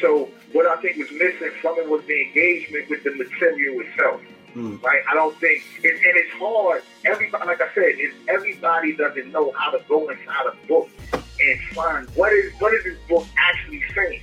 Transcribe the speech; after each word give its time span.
so 0.00 0.28
what 0.52 0.66
I 0.66 0.80
think 0.80 0.96
was 0.96 1.10
missing 1.12 1.50
from 1.60 1.78
it 1.78 1.88
was 1.88 2.04
the 2.06 2.22
engagement 2.22 2.88
with 2.90 3.04
the 3.04 3.14
material 3.14 3.80
itself. 3.80 4.20
Mm. 4.54 4.82
Right? 4.82 5.02
I 5.10 5.14
don't 5.14 5.36
think, 5.38 5.62
it, 5.82 5.92
and 5.92 6.16
it's 6.16 6.32
hard. 6.32 6.82
Everybody, 7.04 7.46
like 7.46 7.60
I 7.60 7.72
said, 7.74 8.00
is 8.00 8.14
everybody 8.28 8.96
doesn't 8.96 9.30
know 9.30 9.52
how 9.52 9.70
to 9.70 9.82
go 9.86 10.08
inside 10.08 10.46
a 10.46 10.66
book 10.66 10.88
and 11.12 11.60
find 11.74 12.08
what 12.10 12.32
is 12.32 12.52
what 12.58 12.72
is 12.72 12.84
this 12.84 12.98
book 13.08 13.26
actually 13.36 13.82
saying. 13.94 14.22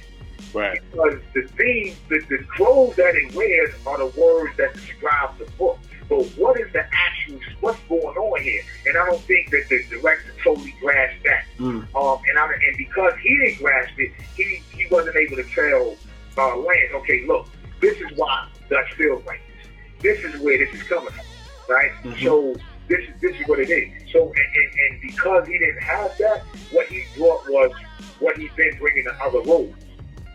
Right. 0.54 0.80
Because 0.92 1.20
the 1.34 1.48
theme, 1.50 1.96
the, 2.10 2.20
the 2.30 2.44
clothes 2.56 2.96
that 2.96 3.16
it 3.16 3.34
wears 3.36 3.74
are 3.86 3.98
the 3.98 4.20
words 4.20 4.56
that 4.58 4.74
describe 4.74 5.38
the 5.38 5.46
book. 5.52 5.80
But 6.14 6.28
what 6.38 6.60
is 6.60 6.72
the 6.74 6.86
actual, 6.94 7.40
what's 7.62 7.80
going 7.90 8.04
on 8.04 8.42
here? 8.42 8.62
And 8.86 8.98
I 8.98 9.06
don't 9.08 9.22
think 9.22 9.50
that 9.50 9.68
the 9.68 9.84
director 9.90 10.32
totally 10.44 10.76
grasped 10.80 11.24
that. 11.24 11.46
Mm. 11.58 11.88
Um, 11.96 12.22
and 12.30 12.38
I, 12.38 12.46
and 12.46 12.78
because 12.78 13.14
he 13.24 13.36
didn't 13.38 13.58
grasp 13.58 13.94
it, 13.98 14.12
he, 14.36 14.62
he 14.76 14.86
wasn't 14.92 15.16
able 15.16 15.38
to 15.38 15.44
tell 15.44 15.96
uh, 16.38 16.58
Lance, 16.58 16.92
okay, 16.94 17.26
look, 17.26 17.48
this 17.82 17.98
is 17.98 18.16
why 18.16 18.48
Dutch 18.70 18.94
feels 18.94 19.26
like 19.26 19.42
this. 19.48 19.72
This 20.02 20.34
is 20.36 20.40
where 20.42 20.60
this 20.60 20.72
is 20.76 20.84
coming 20.84 21.10
from, 21.10 21.26
right? 21.68 21.92
Mm-hmm. 22.04 22.24
So 22.24 22.56
this 22.88 23.00
is 23.00 23.22
this 23.22 23.36
is 23.40 23.48
what 23.48 23.60
it 23.60 23.70
is. 23.70 24.12
So 24.12 24.28
and, 24.28 24.36
and, 24.36 24.80
and 24.92 25.02
because 25.02 25.48
he 25.48 25.58
didn't 25.58 25.82
have 25.82 26.16
that, 26.20 26.44
what 26.72 26.88
he 26.88 27.04
brought 27.18 27.50
was 27.50 27.72
what 28.20 28.38
he's 28.38 28.52
been 28.54 28.78
bringing 28.78 29.06
to 29.06 29.14
other 29.24 29.42
roles. 29.42 29.74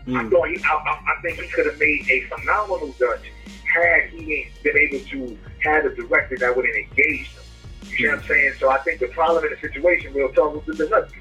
Mm. 0.07 0.25
I 0.25 0.29
thought 0.29 0.49
he, 0.49 0.57
I, 0.63 0.73
I, 0.73 1.13
I 1.17 1.21
think 1.21 1.39
he 1.39 1.47
could 1.47 1.67
have 1.67 1.79
made 1.79 2.09
a 2.09 2.21
phenomenal 2.35 2.93
Dutch 2.99 3.31
had 3.73 4.09
he 4.09 4.33
ain't 4.33 4.63
been 4.63 4.77
able 4.77 4.99
to 5.05 5.37
have 5.63 5.85
a 5.85 5.95
director 5.95 6.37
that 6.37 6.55
would 6.55 6.65
have 6.65 6.75
engaged 6.75 7.31
him. 7.31 7.43
You 7.83 7.97
see 7.97 8.07
what 8.07 8.15
I'm 8.15 8.21
mm. 8.21 8.27
saying? 8.27 8.53
So 8.59 8.69
I 8.69 8.77
think 8.79 8.99
the 8.99 9.07
problem 9.07 9.43
in 9.45 9.51
the 9.51 9.59
situation 9.59 10.13
we'll 10.13 10.33
talk 10.33 10.53
about 10.53 10.65
the 10.65 10.87
nuts 10.87 11.13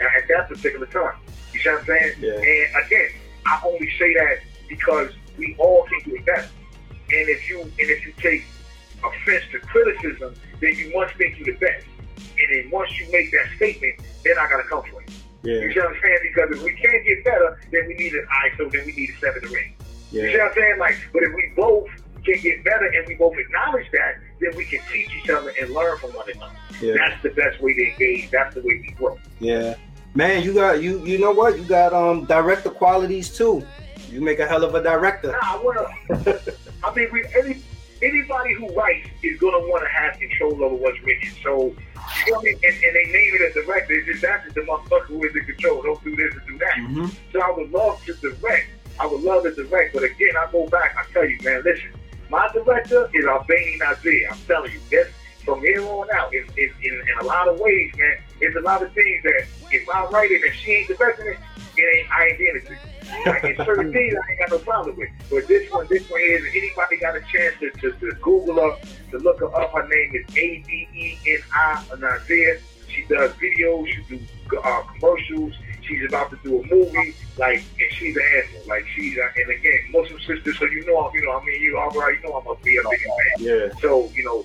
at 0.00 0.28
that 0.28 0.48
particular 0.48 0.86
time. 0.86 1.18
You 1.52 1.60
see 1.60 1.70
what 1.70 1.80
I'm 1.80 1.86
saying? 1.86 2.12
Yeah. 2.20 2.32
And 2.32 2.86
again, 2.86 3.10
I 3.46 3.60
only 3.64 3.90
say 3.98 4.12
that 4.14 4.38
because 4.68 5.10
we 5.38 5.54
all 5.58 5.86
can 5.86 6.12
get 6.12 6.26
better. 6.26 6.48
And 6.90 7.28
if 7.28 7.48
you 7.48 7.60
and 7.60 7.72
if 7.78 8.04
you 8.04 8.12
take 8.18 8.44
offense 9.04 9.44
to 9.52 9.60
criticism, 9.60 10.34
then 10.60 10.74
you 10.74 10.92
must 10.94 11.14
think 11.16 11.38
you're 11.38 11.54
the 11.54 11.60
best. 11.60 11.86
And 12.16 12.46
then 12.50 12.70
once 12.70 12.90
you 12.98 13.10
make 13.12 13.30
that 13.30 13.46
statement, 13.56 14.00
then 14.24 14.38
I 14.38 14.48
gotta 14.48 14.68
come 14.68 14.82
for 14.82 15.02
you. 15.02 15.08
Yeah. 15.42 15.60
You 15.60 15.72
see 15.72 15.78
what 15.78 15.94
I'm 15.94 16.00
saying? 16.02 16.18
Because 16.22 16.56
if 16.56 16.62
we 16.62 16.72
can't 16.72 17.04
get 17.06 17.24
better, 17.24 17.60
then 17.70 17.86
we 17.86 17.94
need 17.94 18.12
an 18.14 18.26
ISO, 18.44 18.70
then 18.72 18.84
we 18.84 18.92
need 18.92 19.10
a 19.10 19.18
seven 19.20 19.42
to 19.42 19.48
ring. 19.48 19.76
Yeah. 20.12 20.22
You 20.22 20.32
see 20.32 20.38
what 20.38 20.48
I'm 20.48 20.54
saying? 20.54 20.78
Like, 20.78 20.96
but 21.12 21.22
if 21.22 21.34
we 21.34 21.52
both 21.56 21.88
can 22.24 22.40
get 22.42 22.64
better 22.64 22.86
and 22.86 23.06
we 23.06 23.14
both 23.14 23.36
acknowledge 23.38 23.86
that, 23.92 24.16
then 24.40 24.56
we 24.56 24.64
can 24.64 24.80
teach 24.92 25.08
each 25.16 25.30
other 25.30 25.52
and 25.60 25.72
learn 25.72 25.98
from 25.98 26.10
one 26.10 26.30
another. 26.30 26.52
Yeah. 26.80 26.94
That's 26.98 27.22
the 27.22 27.30
best 27.30 27.60
way 27.60 27.74
to 27.74 27.90
engage. 27.90 28.30
That's 28.30 28.54
the 28.54 28.60
way 28.60 28.80
we 28.80 28.94
grow. 28.98 29.18
Yeah. 29.40 29.76
Man, 30.14 30.42
you 30.42 30.54
got 30.54 30.82
you 30.82 31.04
you 31.04 31.18
know 31.18 31.32
what? 31.32 31.58
You 31.58 31.64
got 31.64 31.92
um 31.92 32.24
director 32.24 32.70
qualities 32.70 33.36
too. 33.36 33.66
You 34.10 34.20
make 34.20 34.38
a 34.38 34.46
hell 34.46 34.64
of 34.64 34.74
a 34.74 34.82
director. 34.82 35.32
Nah, 35.32 35.38
I 35.42 35.62
wanna 35.62 36.40
I 36.84 36.94
mean 36.94 37.08
we 37.12 37.24
any 37.36 37.62
anybody 38.02 38.54
who 38.54 38.72
writes 38.74 39.08
is 39.22 39.38
gonna 39.38 39.68
wanna 39.68 39.88
have 39.88 40.18
control 40.18 40.64
over 40.64 40.74
what's 40.76 41.00
written. 41.02 41.30
So 41.42 41.74
you 42.24 42.32
know 42.32 42.38
what 42.38 42.40
I 42.40 42.42
mean? 42.44 42.54
And, 42.62 42.74
and 42.84 42.96
they 42.96 43.12
name 43.12 43.34
it 43.34 43.56
a 43.56 43.62
director, 43.62 43.92
it's 43.92 44.06
just 44.06 44.22
that's 44.22 44.54
the 44.54 44.62
motherfucker 44.62 45.06
who 45.06 45.24
is 45.24 45.36
in 45.36 45.44
control. 45.44 45.82
Don't 45.82 46.02
do 46.02 46.16
this 46.16 46.32
and 46.34 46.46
do 46.46 46.58
that. 46.58 46.74
Mm-hmm. 46.76 47.06
So 47.32 47.42
I 47.42 47.50
would 47.50 47.70
love 47.70 48.02
to 48.06 48.14
direct. 48.14 48.68
I 48.98 49.06
would 49.06 49.22
love 49.22 49.44
to 49.44 49.54
direct, 49.54 49.94
but 49.94 50.04
again, 50.04 50.32
I 50.38 50.50
go 50.50 50.66
back. 50.68 50.96
I 50.98 51.04
tell 51.12 51.28
you, 51.28 51.38
man, 51.42 51.62
listen. 51.64 51.90
My 52.28 52.48
director 52.52 53.08
is 53.14 53.24
Albany 53.26 53.76
Nazir. 53.78 54.28
I'm 54.30 54.38
telling 54.46 54.72
you, 54.72 54.80
this 54.90 55.08
from 55.44 55.60
here 55.60 55.80
on 55.86 56.08
out, 56.12 56.28
it's, 56.32 56.50
it's 56.56 56.74
in, 56.82 56.92
in, 56.92 57.24
a 57.24 57.24
lot 57.24 57.46
of 57.46 57.58
ways, 57.60 57.92
man. 57.96 58.16
It's 58.40 58.56
a 58.56 58.60
lot 58.60 58.82
of 58.82 58.92
things 58.92 59.22
that 59.22 59.46
if 59.70 59.88
I 59.88 60.04
write 60.06 60.32
it 60.32 60.42
and 60.42 60.52
she 60.56 60.72
ain't 60.72 60.88
directing 60.88 61.26
it, 61.28 61.38
it 61.76 61.82
ain't 61.82 62.10
I 62.10 62.26
ain't 62.26 62.38
getting 62.38 62.62
it. 62.66 63.26
Like 63.26 63.44
in 63.44 63.64
certain 63.64 63.92
things, 63.96 64.14
I 64.14 64.30
ain't 64.32 64.40
got 64.40 64.50
no 64.50 64.58
problem 64.58 64.96
with. 64.96 65.08
But 65.30 65.46
this 65.46 65.70
one, 65.70 65.86
this 65.88 66.10
one 66.10 66.20
is 66.20 66.42
anybody 66.50 66.96
got 66.96 67.16
a 67.16 67.20
chance 67.20 67.54
to, 67.60 67.70
to, 67.70 67.92
to 67.92 68.12
Google 68.22 68.56
her, 68.56 68.76
to 69.12 69.18
look 69.18 69.38
her 69.38 69.54
up. 69.54 69.72
Her 69.72 69.86
name 69.86 70.14
is 70.14 70.36
A 70.36 70.62
D 70.66 70.88
E 70.92 71.18
N 71.26 71.38
I 71.54 71.82
Nazir. 71.96 72.60
She 72.88 73.04
does 73.08 73.30
videos, 73.32 73.86
she 73.86 74.02
do 74.08 74.58
uh, 74.64 74.82
commercials. 74.94 75.54
She's 75.86 76.04
about 76.08 76.30
to 76.30 76.38
do 76.42 76.60
a 76.60 76.66
movie, 76.66 77.14
like, 77.38 77.62
and 77.78 77.92
she's 77.92 78.16
an 78.16 78.22
animal. 78.22 78.62
Like, 78.66 78.86
she's, 78.94 79.16
and 79.16 79.50
again, 79.50 79.80
Muslim 79.90 80.18
sister, 80.20 80.52
so 80.54 80.64
you 80.66 80.84
know, 80.84 81.10
you 81.14 81.22
know, 81.24 81.38
I 81.38 81.44
mean, 81.44 81.62
you 81.62 81.78
already 81.78 82.18
you 82.18 82.28
know 82.28 82.36
I'm 82.36 82.44
gonna 82.44 82.58
be 82.60 82.76
a 82.76 82.82
big 82.88 83.00
fan. 83.00 83.36
Yeah. 83.38 83.80
So, 83.80 84.10
you 84.14 84.24
know, 84.24 84.44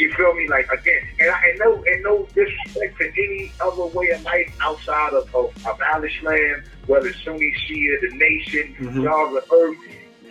you 0.00 0.12
feel 0.14 0.34
me? 0.34 0.48
Like 0.48 0.70
again, 0.72 1.06
and, 1.20 1.30
I, 1.30 1.48
and 1.50 1.58
no 1.58 1.84
and 1.84 2.02
no 2.02 2.26
disrespect 2.34 2.98
to 2.98 3.08
any 3.08 3.52
other 3.60 3.86
way 3.86 4.10
of 4.10 4.22
life 4.24 4.56
outside 4.60 5.12
of, 5.12 5.32
of, 5.34 5.54
of 5.66 5.80
Alice 5.80 6.22
Land, 6.22 6.64
whether 6.86 7.12
Sunni, 7.12 7.54
Shia, 7.66 8.00
the 8.00 8.16
nation, 8.16 8.74
mm-hmm. 8.78 9.02
y'all, 9.02 9.30
the 9.30 9.44
earth, 9.52 9.76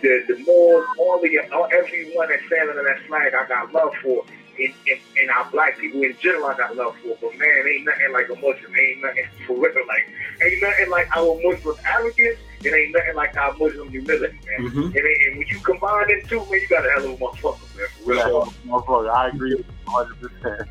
the 0.02 0.24
the 0.28 0.38
Moors, 0.44 0.86
all 0.98 1.20
the 1.20 1.38
all, 1.52 1.68
everyone 1.72 2.28
that's 2.28 2.44
standing 2.46 2.76
on 2.76 2.84
that 2.84 3.00
flag, 3.06 3.32
I 3.34 3.46
got 3.46 3.72
love 3.72 3.92
for. 4.02 4.24
And, 4.60 4.74
and, 4.88 5.00
and 5.20 5.30
our 5.30 5.50
black 5.50 5.78
people 5.78 6.02
in 6.02 6.14
general, 6.20 6.46
I 6.46 6.56
got 6.56 6.76
love 6.76 6.94
for. 7.02 7.16
But 7.20 7.38
man, 7.38 7.64
ain't 7.66 7.86
nothing 7.86 8.12
like 8.12 8.28
a 8.28 8.34
Muslim. 8.34 8.76
Ain't 8.76 9.02
nothing 9.02 9.24
for 9.46 9.56
real. 9.56 9.86
Like 9.88 10.06
ain't 10.42 10.62
nothing 10.62 10.90
like 10.90 11.16
our 11.16 11.34
Muslim 11.42 11.76
arrogance. 11.86 12.38
It 12.62 12.74
ain't 12.74 12.94
nothing 12.94 13.14
like 13.16 13.36
our 13.36 13.52
Muslim 13.56 13.88
humility, 13.88 14.38
man. 14.44 14.68
Mm-hmm. 14.68 14.80
And, 14.80 14.96
and 14.96 15.38
when 15.38 15.46
you 15.48 15.58
combine 15.60 16.08
them 16.08 16.20
two, 16.28 16.40
man, 16.40 16.60
you 16.60 16.68
got 16.68 16.84
a 16.84 16.90
hell 16.90 17.04
of 17.04 17.10
a 17.10 17.16
motherfucker, 17.16 17.76
man. 17.76 17.86
For 18.04 18.10
real. 18.10 18.52
Yeah, 18.66 18.70
motherfucker. 18.70 19.10
I 19.10 19.28
agree 19.28 19.64
100%. 19.86 20.68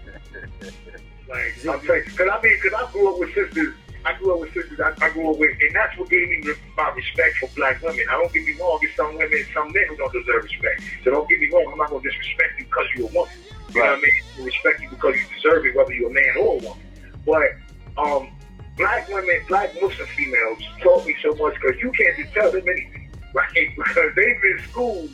like, 1.29 1.65
I'm 1.67 1.87
saying, 1.87 2.03
because 2.05 2.29
I 2.31 2.41
mean, 2.41 2.59
because 2.61 2.73
I 2.77 2.91
grew 2.91 3.13
up 3.13 3.19
with 3.19 3.33
sisters. 3.33 3.73
I 4.05 4.13
grew 4.13 4.33
up 4.33 4.39
with 4.39 4.53
sisters. 4.53 4.79
I, 4.79 4.93
I 5.03 5.09
grew 5.09 5.31
up 5.31 5.39
with, 5.39 5.51
and 5.59 5.75
that's 5.75 5.97
what 5.97 6.09
gave 6.09 6.29
me 6.29 6.53
my 6.77 6.89
respect 6.91 7.37
for 7.37 7.49
black 7.55 7.81
women. 7.81 8.05
I 8.09 8.13
don't 8.13 8.31
get 8.31 8.45
me 8.45 8.55
wrong. 8.59 8.79
There's 8.81 8.95
some 8.95 9.17
women, 9.17 9.45
some 9.53 9.71
men 9.73 9.85
who 9.89 9.97
don't 9.97 10.13
deserve 10.13 10.43
respect. 10.43 10.81
So 11.03 11.11
don't 11.11 11.27
get 11.29 11.39
me 11.39 11.49
wrong. 11.51 11.67
I'm 11.71 11.77
not 11.77 11.89
gonna 11.89 12.03
disrespect 12.03 12.59
you 12.59 12.65
because 12.65 12.85
you're 12.95 13.09
a 13.09 13.13
woman. 13.13 13.33
You 13.73 13.81
right. 13.81 13.87
know 13.87 13.95
what 13.95 13.99
I 13.99 14.37
mean? 14.37 14.45
Respect 14.45 14.81
you 14.81 14.89
because 14.89 15.15
you 15.15 15.25
deserve 15.35 15.65
it, 15.65 15.75
whether 15.75 15.93
you're 15.93 16.09
a 16.09 16.13
man 16.13 16.37
or 16.39 16.55
a 16.55 16.57
woman. 16.57 16.83
But 17.25 18.01
um, 18.01 18.29
black 18.77 19.07
women, 19.09 19.41
black 19.47 19.73
Muslim 19.81 20.07
females 20.15 20.59
taught 20.81 21.05
me 21.05 21.15
so 21.21 21.35
much 21.35 21.53
because 21.55 21.79
you 21.81 21.91
can't 21.91 22.17
just 22.17 22.33
tell 22.33 22.51
them 22.51 22.67
anything, 22.67 23.09
right? 23.33 23.47
Because 23.75 24.15
they've 24.15 24.41
been 24.41 24.59
schooled 24.69 25.11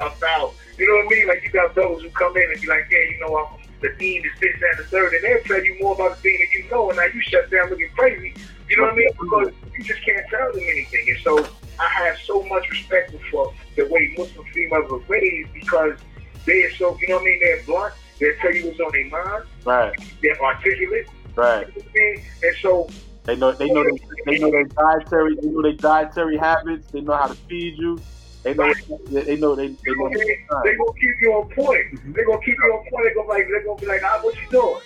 about, 0.00 0.54
you 0.78 0.86
know 0.88 1.04
what 1.04 1.14
I 1.14 1.18
mean? 1.18 1.28
Like 1.28 1.44
you 1.44 1.50
got 1.50 1.74
those 1.74 2.02
who 2.02 2.10
come 2.10 2.36
in 2.36 2.50
and 2.50 2.60
be 2.60 2.66
like, 2.66 2.88
yeah, 2.90 2.98
you 2.98 3.18
know, 3.20 3.36
I'm, 3.36 3.60
the 3.80 3.90
dean 3.98 4.24
is 4.24 4.32
this, 4.40 4.54
that, 4.60 4.78
and 4.78 4.86
the 4.86 4.88
third, 4.90 5.12
and 5.12 5.24
they'll 5.24 5.42
tell 5.42 5.64
you 5.64 5.76
more 5.80 5.94
about 5.94 6.16
the 6.16 6.22
thing 6.22 6.38
than 6.38 6.64
you 6.64 6.70
know, 6.70 6.88
and 6.88 6.96
now 6.96 7.06
you 7.12 7.20
shut 7.20 7.50
down 7.50 7.68
looking 7.68 7.90
crazy. 7.96 8.34
You 8.68 8.76
know 8.76 8.84
what 8.84 8.92
I 8.92 8.96
mean? 8.96 9.08
Because 9.20 9.52
you 9.76 9.84
just 9.84 10.04
can't 10.04 10.26
tell 10.30 10.52
them 10.52 10.62
anything. 10.62 11.04
And 11.08 11.18
so 11.22 11.46
I 11.78 11.88
have 12.04 12.16
so 12.24 12.42
much 12.44 12.68
respect 12.70 13.14
for 13.30 13.52
the 13.76 13.84
way 13.88 14.14
Muslim 14.16 14.46
females 14.46 14.90
are 14.90 14.98
raised 15.08 15.52
because 15.52 15.98
they're 16.46 16.70
so, 16.72 16.96
you 17.00 17.08
know 17.08 17.16
what 17.16 17.22
I 17.22 17.24
mean? 17.24 17.40
They're 17.40 17.62
blunt. 17.64 17.94
They'll 18.18 18.36
tell 18.36 18.54
you 18.54 18.66
what's 18.66 18.80
on 18.80 18.92
their 18.92 19.06
mind. 19.08 19.44
Right. 19.64 19.92
They're 20.22 20.40
articulate. 20.42 21.08
Right. 21.34 21.66
You 21.74 21.82
know 21.82 21.88
I 21.88 21.98
mean? 21.98 22.24
And 22.42 22.56
so 22.60 22.88
they 23.24 23.36
know 23.36 23.52
they 23.52 23.70
know 23.70 23.84
they, 23.84 24.32
they 24.32 24.38
know 24.38 24.50
their 24.50 24.64
dietary 24.64 25.36
they 25.36 25.48
know 25.48 25.62
their 25.62 25.72
dietary 25.72 26.36
habits. 26.36 26.90
They 26.90 27.00
know 27.00 27.16
how 27.16 27.28
to 27.28 27.34
feed 27.34 27.78
you. 27.78 27.98
They 28.42 28.54
know 28.54 28.72
they 28.74 28.96
know 28.96 29.06
they 29.06 29.22
they 29.22 29.36
know 29.36 29.54
they, 29.54 29.68
they 29.68 29.94
gonna 29.94 30.92
keep 30.94 31.16
you 31.20 31.32
on 31.32 31.48
point. 31.50 31.94
Mm-hmm. 31.94 32.12
They 32.12 32.24
gonna 32.24 32.42
keep 32.44 32.56
you 32.58 32.72
on 32.74 32.90
point. 32.90 33.06
They 33.08 33.14
gonna 33.14 33.28
like 33.28 33.46
they 33.46 33.64
gonna 33.64 33.80
be 33.80 33.86
like, 33.86 34.02
ah, 34.04 34.18
what 34.22 34.34
you 34.34 34.48
doing? 34.50 34.80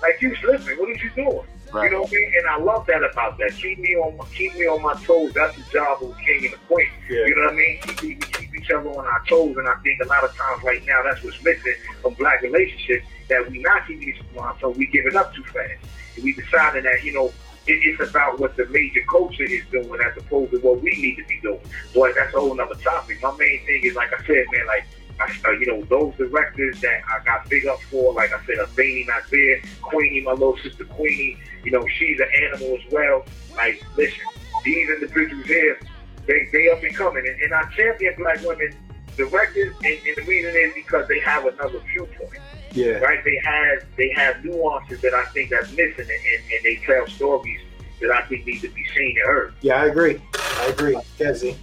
Like 0.00 0.22
you 0.22 0.34
slipping. 0.36 0.78
What 0.78 0.88
are 0.88 0.92
you 0.92 1.10
doing? 1.14 1.46
Right. 1.74 1.86
You 1.86 1.90
know 1.90 2.02
what 2.02 2.10
I 2.10 2.14
mean? 2.14 2.32
And 2.38 2.46
I 2.46 2.58
love 2.58 2.86
that 2.86 3.02
about 3.02 3.36
that. 3.38 3.52
Keep 3.56 3.80
me 3.80 3.96
on 3.96 4.26
keep 4.32 4.54
me 4.54 4.66
on 4.66 4.80
my 4.80 4.94
toes. 5.02 5.32
That's 5.34 5.56
the 5.56 5.64
job 5.72 6.02
of 6.04 6.10
a 6.10 6.14
king 6.22 6.44
and 6.46 6.54
a 6.54 6.58
queen. 6.68 6.86
Yeah. 7.10 7.26
You 7.26 7.34
know 7.34 7.44
what 7.46 7.54
I 7.54 7.56
mean? 7.56 7.80
Keep, 7.82 8.32
keep 8.32 8.54
each 8.54 8.70
other 8.70 8.88
on 8.88 9.04
our 9.04 9.24
toes. 9.26 9.56
And 9.56 9.68
I 9.68 9.74
think 9.82 10.00
a 10.00 10.06
lot 10.06 10.22
of 10.22 10.36
times 10.36 10.62
right 10.62 10.84
now 10.86 11.02
that's 11.02 11.24
what's 11.24 11.42
missing 11.42 11.74
from 12.00 12.14
black 12.14 12.42
relationships 12.42 13.04
that 13.28 13.50
we 13.50 13.58
not 13.58 13.88
keeping 13.88 14.08
each 14.08 14.20
other 14.20 14.40
on 14.40 14.46
our 14.46 14.58
toes. 14.58 14.76
We 14.76 14.86
give 14.86 15.06
it 15.06 15.16
up 15.16 15.34
too 15.34 15.42
fast. 15.44 15.84
And 16.14 16.24
we 16.24 16.32
decided 16.32 16.84
that 16.84 17.02
you 17.02 17.12
know 17.12 17.32
it, 17.66 17.80
it's 17.82 18.08
about 18.08 18.38
what 18.38 18.56
the 18.56 18.66
major 18.66 19.00
culture 19.10 19.42
is 19.42 19.64
doing 19.72 20.00
as 20.00 20.16
opposed 20.16 20.52
to 20.52 20.58
what 20.58 20.80
we 20.80 20.90
need 20.90 21.16
to 21.16 21.24
be 21.24 21.40
doing. 21.40 21.60
Boy, 21.92 22.12
that's 22.12 22.34
a 22.34 22.38
whole 22.38 22.60
other 22.60 22.74
topic. 22.76 23.22
My 23.22 23.34
main 23.36 23.64
thing 23.66 23.80
is, 23.84 23.94
like 23.94 24.12
I 24.12 24.24
said, 24.26 24.44
man, 24.52 24.66
like, 24.66 24.86
I, 25.20 25.32
uh, 25.46 25.50
you 25.52 25.66
know, 25.66 25.82
those 25.84 26.14
directors 26.16 26.80
that 26.80 27.02
I 27.08 27.24
got 27.24 27.48
big 27.48 27.66
up 27.66 27.80
for, 27.82 28.12
like 28.12 28.32
I 28.32 28.44
said, 28.46 28.58
Albany 28.58 29.04
not 29.06 29.22
there, 29.30 29.60
Queenie, 29.82 30.22
my 30.22 30.32
little 30.32 30.56
sister 30.58 30.84
Queenie, 30.84 31.38
you 31.64 31.70
know, 31.70 31.86
she's 31.98 32.18
an 32.20 32.28
animal 32.42 32.76
as 32.76 32.92
well. 32.92 33.24
Like, 33.56 33.82
listen, 33.96 34.20
these 34.64 34.88
individuals 34.90 35.46
here, 35.46 35.78
they, 36.26 36.48
they 36.52 36.70
up 36.70 36.82
and 36.82 36.94
coming. 36.94 37.24
And, 37.26 37.40
and 37.42 37.54
I 37.54 37.70
champion 37.70 38.14
black 38.16 38.42
women 38.42 38.74
directors, 39.16 39.74
and, 39.84 39.98
and 40.06 40.16
the 40.16 40.22
reason 40.26 40.54
is 40.56 40.74
because 40.74 41.06
they 41.08 41.20
have 41.20 41.46
another 41.46 41.80
viewpoint. 41.92 42.40
Yeah. 42.72 42.94
Right? 42.94 43.22
They 43.24 43.40
have 43.44 43.84
they 43.96 44.10
have 44.16 44.44
nuances 44.44 45.00
that 45.02 45.14
I 45.14 45.24
think 45.26 45.50
that's 45.50 45.70
missing 45.70 45.94
and, 45.96 46.10
and, 46.10 46.42
and 46.52 46.64
they 46.64 46.82
tell 46.84 47.06
stories 47.06 47.60
that 48.00 48.10
I 48.10 48.22
think 48.22 48.44
need 48.46 48.62
to 48.62 48.68
be 48.68 48.84
seen 48.96 49.16
and 49.16 49.26
heard. 49.26 49.54
Yeah, 49.60 49.80
I 49.80 49.86
agree. 49.86 50.20
I 50.34 50.66
agree. 50.66 50.96
Kezi. 51.16 51.56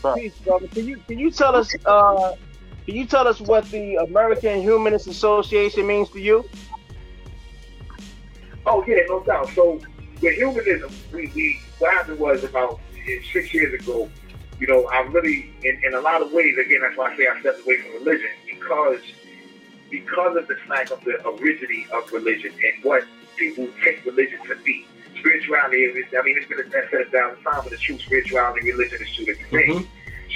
Please, 0.00 0.32
brother, 0.40 0.66
can 0.66 0.88
you 0.88 0.96
can 1.06 1.18
you 1.20 1.30
tell 1.30 1.54
us 1.54 1.72
uh, 1.86 2.32
can 2.88 2.96
you 2.96 3.04
tell 3.04 3.28
us 3.28 3.38
what 3.38 3.66
the 3.66 3.96
American 3.96 4.62
Humanist 4.62 5.08
Association 5.08 5.86
means 5.86 6.08
to 6.08 6.20
you? 6.20 6.48
Oh 8.64 8.82
yeah, 8.88 9.00
no 9.08 9.22
doubt. 9.24 9.50
So 9.50 9.78
with 10.22 10.34
humanism, 10.36 10.90
we, 11.12 11.30
we 11.34 11.60
what 11.80 11.92
happened 11.92 12.18
was 12.18 12.44
about 12.44 12.80
six 13.30 13.52
years 13.52 13.78
ago, 13.78 14.08
you 14.58 14.66
know, 14.66 14.86
I 14.86 15.00
really, 15.00 15.50
in, 15.64 15.78
in 15.84 15.92
a 15.92 16.00
lot 16.00 16.22
of 16.22 16.32
ways, 16.32 16.56
again, 16.56 16.80
that's 16.80 16.96
why 16.96 17.12
I 17.12 17.16
say 17.18 17.26
I 17.26 17.38
stepped 17.40 17.60
away 17.66 17.76
from 17.76 17.92
religion 17.92 18.30
because 18.46 19.00
because 19.90 20.38
of 20.38 20.48
the 20.48 20.56
fact 20.66 20.90
of 20.90 21.04
the 21.04 21.22
originy 21.26 21.86
of 21.92 22.10
religion 22.10 22.52
and 22.52 22.84
what 22.84 23.04
people 23.36 23.68
take 23.84 24.02
religion 24.06 24.38
to 24.46 24.56
be. 24.64 24.86
Spirituality, 25.18 25.76
is, 25.76 26.06
I 26.18 26.22
mean, 26.22 26.38
it's 26.38 26.48
been 26.48 26.60
a 26.60 26.62
thousand 26.62 27.12
times, 27.12 27.64
but 27.64 27.70
the 27.70 27.76
true 27.76 27.98
spirituality 27.98 28.70
and 28.70 28.78
religion 28.78 29.06
is 29.06 29.14
two 29.14 29.26
different 29.26 29.50
things. 29.50 29.82
Mhm. 29.82 29.88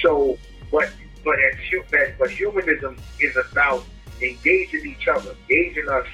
So, 0.02 0.38
but 0.70 0.90
but 1.24 1.34
as 1.34 2.14
but 2.18 2.30
humanism 2.30 2.96
is 3.20 3.36
about 3.36 3.84
engaging 4.20 4.86
each 4.86 5.08
other, 5.08 5.34
engaging 5.48 5.88
us 5.88 6.06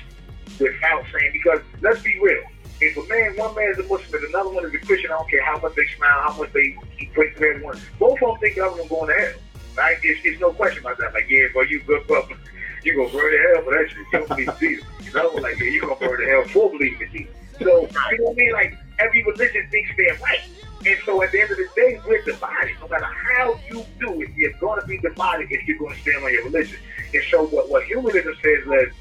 without 0.59 1.05
saying 1.13 1.31
because 1.33 1.61
let's 1.81 2.03
be 2.03 2.19
real. 2.21 2.43
If 2.81 2.97
a 2.97 3.03
man, 3.09 3.37
one 3.37 3.55
man 3.57 3.71
is 3.71 3.79
a 3.79 3.83
Muslim 3.83 4.23
and 4.23 4.35
another 4.35 4.51
one 4.51 4.65
is 4.65 4.75
a 4.75 4.79
Christian, 4.79 5.11
I 5.11 5.19
don't 5.19 5.29
care 5.29 5.45
how 5.45 5.59
much 5.59 5.75
they 5.75 5.87
smile, 5.97 6.23
how 6.29 6.39
much 6.39 6.53
they 6.53 6.77
eat 7.01 7.13
break 7.13 7.37
bread, 7.37 7.57
everyone. 7.57 7.81
Both 7.99 8.23
of 8.23 8.41
them 8.41 8.41
think 8.41 8.57
one 8.57 8.87
going 8.87 9.09
to 9.09 9.21
hell. 9.21 9.41
Right? 9.77 9.97
It's, 10.03 10.21
it's 10.25 10.41
no 10.41 10.53
question 10.53 10.81
about 10.81 10.99
that. 10.99 11.13
Like, 11.13 11.27
yeah, 11.29 11.47
boy, 11.53 11.63
you 11.63 11.81
good, 11.81 12.05
but 12.07 12.29
you 12.85 12.97
gonna 12.97 13.13
burn 13.13 13.33
to 13.33 13.55
hell 13.55 13.65
for 13.65 13.75
that 13.75 13.89
shit. 13.89 13.99
You 13.99 14.07
don't 14.13 14.29
believe 14.29 14.59
Jesus. 14.61 15.15
Other 15.15 15.29
one 15.31 15.43
like, 15.43 15.59
yeah, 15.59 15.71
you 15.71 15.81
gonna 15.81 15.97
burn 15.97 16.21
to 16.21 16.27
hell 16.27 16.45
for 16.45 16.71
believing 16.71 17.01
in 17.01 17.13
Jesus. 17.13 17.35
So, 17.59 17.65
you 18.13 18.19
know 18.19 18.25
what 18.25 18.33
I 18.33 18.35
mean? 18.35 18.53
Like, 18.53 18.79
every 19.01 19.25
religion 19.25 19.67
thinks 19.71 19.91
they're 19.97 20.15
right. 20.19 20.41
And 20.87 20.97
so 21.05 21.23
at 21.23 21.33
the 21.33 21.41
end 21.41 21.51
of 21.51 21.57
the 21.57 21.69
day, 21.75 22.01
we're 22.07 22.23
divided. 22.23 22.77
No 22.81 22.89
matter 22.89 23.05
how 23.05 23.59
you 23.69 23.85
do 23.99 24.23
it, 24.23 24.31
you're 24.37 24.53
going 24.61 24.81
to 24.81 24.87
be 24.87 24.99
divided 24.99 25.49
if 25.51 25.67
you're 25.67 25.79
going 25.79 25.95
to 25.95 26.01
stand 26.01 26.25
on 26.25 26.33
your 26.33 26.45
religion. 26.45 26.79
And 27.13 27.23
so 27.31 27.47
what, 27.47 27.69
what 27.69 27.85
humanism 27.85 28.35
says 28.43 28.65
is, 28.67 28.95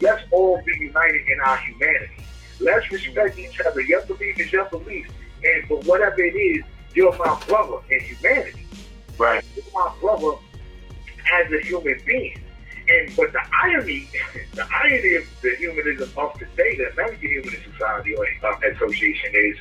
let's 0.00 0.22
all 0.30 0.62
be 0.64 0.78
united 0.78 1.26
in 1.28 1.40
our 1.44 1.56
humanity. 1.56 2.22
Let's 2.60 2.90
respect 2.90 3.38
each 3.38 3.60
other. 3.60 3.80
Your 3.80 4.02
belief 4.06 4.38
is 4.38 4.52
your 4.52 4.66
belief. 4.66 5.08
And 5.42 5.66
for 5.66 5.78
whatever 5.80 6.22
it 6.22 6.36
is, 6.36 6.64
you're 6.94 7.16
my 7.18 7.38
brother 7.46 7.78
in 7.90 8.00
humanity. 8.00 8.66
Right. 9.18 9.44
You're 9.54 9.64
my 9.74 9.92
brother 10.00 10.38
as 11.34 11.52
a 11.52 11.60
human 11.66 12.00
being. 12.06 12.40
And 12.88 13.14
but 13.16 13.32
the 13.32 13.40
irony, 13.64 14.08
the 14.54 14.66
irony 14.72 15.16
of 15.16 15.24
the 15.42 15.56
humanism 15.56 16.08
of 16.16 16.38
today, 16.38 16.76
the 16.76 16.92
American 16.92 17.28
Humanist 17.28 17.64
Society 17.72 18.14
or 18.14 18.26
uh, 18.44 18.70
Association 18.72 19.30
is 19.34 19.56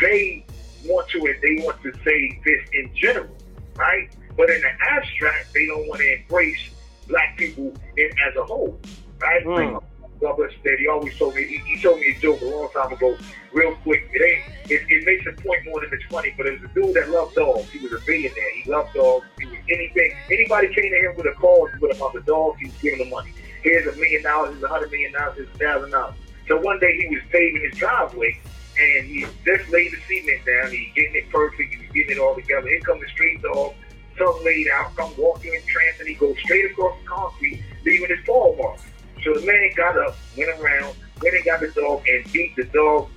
they 0.00 0.44
want 0.86 1.08
to 1.10 1.26
it 1.26 1.40
they 1.42 1.64
want 1.64 1.80
to 1.82 1.92
say 2.04 2.40
this 2.44 2.68
in 2.72 2.90
general, 2.94 3.36
right? 3.76 4.08
But 4.36 4.50
in 4.50 4.60
the 4.60 4.70
abstract, 4.90 5.52
they 5.54 5.66
don't 5.66 5.86
want 5.88 6.00
to 6.00 6.16
embrace 6.16 6.70
black 7.08 7.36
people 7.36 7.72
in 7.96 8.10
as 8.26 8.36
a 8.36 8.44
whole, 8.44 8.78
right? 9.20 9.44
Mm. 9.44 9.82
Bubba 10.20 10.48
said 10.62 10.78
he 10.78 10.88
always 10.88 11.16
told 11.18 11.34
me 11.34 11.44
he, 11.44 11.58
he 11.58 11.80
told 11.82 12.00
me 12.00 12.14
a 12.16 12.20
joke 12.20 12.40
a 12.40 12.44
long 12.44 12.68
time 12.72 12.92
ago, 12.92 13.16
real 13.52 13.74
quick. 13.82 14.08
It 14.12 14.22
ain't 14.22 14.70
it, 14.70 14.82
it 14.88 15.04
makes 15.04 15.26
a 15.26 15.42
point 15.42 15.64
more 15.66 15.80
than 15.80 15.90
it's 15.92 16.04
funny, 16.06 16.32
but 16.36 16.46
it 16.46 16.60
was 16.60 16.70
a 16.70 16.74
dude 16.74 16.94
that 16.94 17.10
loved 17.10 17.34
dogs. 17.34 17.68
He 17.70 17.78
was 17.80 17.92
a 17.92 18.04
billionaire. 18.06 18.54
He 18.54 18.70
loved 18.70 18.94
dogs. 18.94 19.26
He 19.38 19.46
was 19.46 19.58
anything. 19.68 20.14
Anybody 20.30 20.68
came 20.68 20.90
to 20.90 21.10
him 21.10 21.16
with 21.16 21.26
a 21.26 21.32
call 21.32 21.68
with 21.80 21.96
about 21.96 22.14
the 22.14 22.22
dogs, 22.22 22.58
he 22.60 22.66
was 22.66 22.74
giving 22.80 23.00
them 23.00 23.10
money. 23.10 23.32
Here's 23.62 23.86
a 23.86 23.98
million 23.98 24.22
dollars, 24.22 24.52
here's 24.52 24.62
a 24.62 24.68
hundred 24.68 24.90
million 24.90 25.12
dollars, 25.12 25.36
here's 25.36 25.48
a 25.48 25.58
thousand 25.58 25.90
dollars. 25.90 26.14
So 26.48 26.60
one 26.60 26.78
day 26.78 26.96
he 26.96 27.14
was 27.14 27.24
paving 27.30 27.62
his 27.62 27.78
driveway 27.78 28.40
and 28.78 29.06
he 29.06 29.26
just 29.44 29.70
laid 29.70 29.92
the 29.92 30.00
cement 30.06 30.44
down. 30.44 30.70
He 30.70 30.92
getting 30.94 31.16
it 31.16 31.30
perfect. 31.30 31.74
He's 31.74 31.90
getting 31.92 32.16
it 32.16 32.18
all 32.18 32.34
together. 32.34 32.68
Here 32.68 32.80
come 32.80 33.00
the 33.00 33.08
street 33.08 33.42
dog, 33.42 33.74
something 34.18 34.44
laid 34.44 34.68
out, 34.68 34.94
come 34.96 35.12
walking 35.16 35.54
in 35.54 35.62
trance, 35.66 36.00
and 36.00 36.08
he 36.08 36.14
goes 36.14 36.36
straight 36.38 36.70
across 36.70 36.98
the 37.00 37.06
concrete, 37.06 37.62
leaving 37.84 38.08
his 38.08 38.24
paw 38.26 38.54
mark. 38.56 38.80
So 39.22 39.34
the 39.34 39.46
man 39.46 39.70
got 39.76 39.96
up, 39.96 40.16
went 40.36 40.50
around, 40.60 40.96
went 41.22 41.34
and 41.34 41.44
got 41.44 41.60
the 41.60 41.68
dog, 41.68 42.06
and 42.08 42.30
beat 42.32 42.56
the 42.56 42.64
dog 42.64 43.08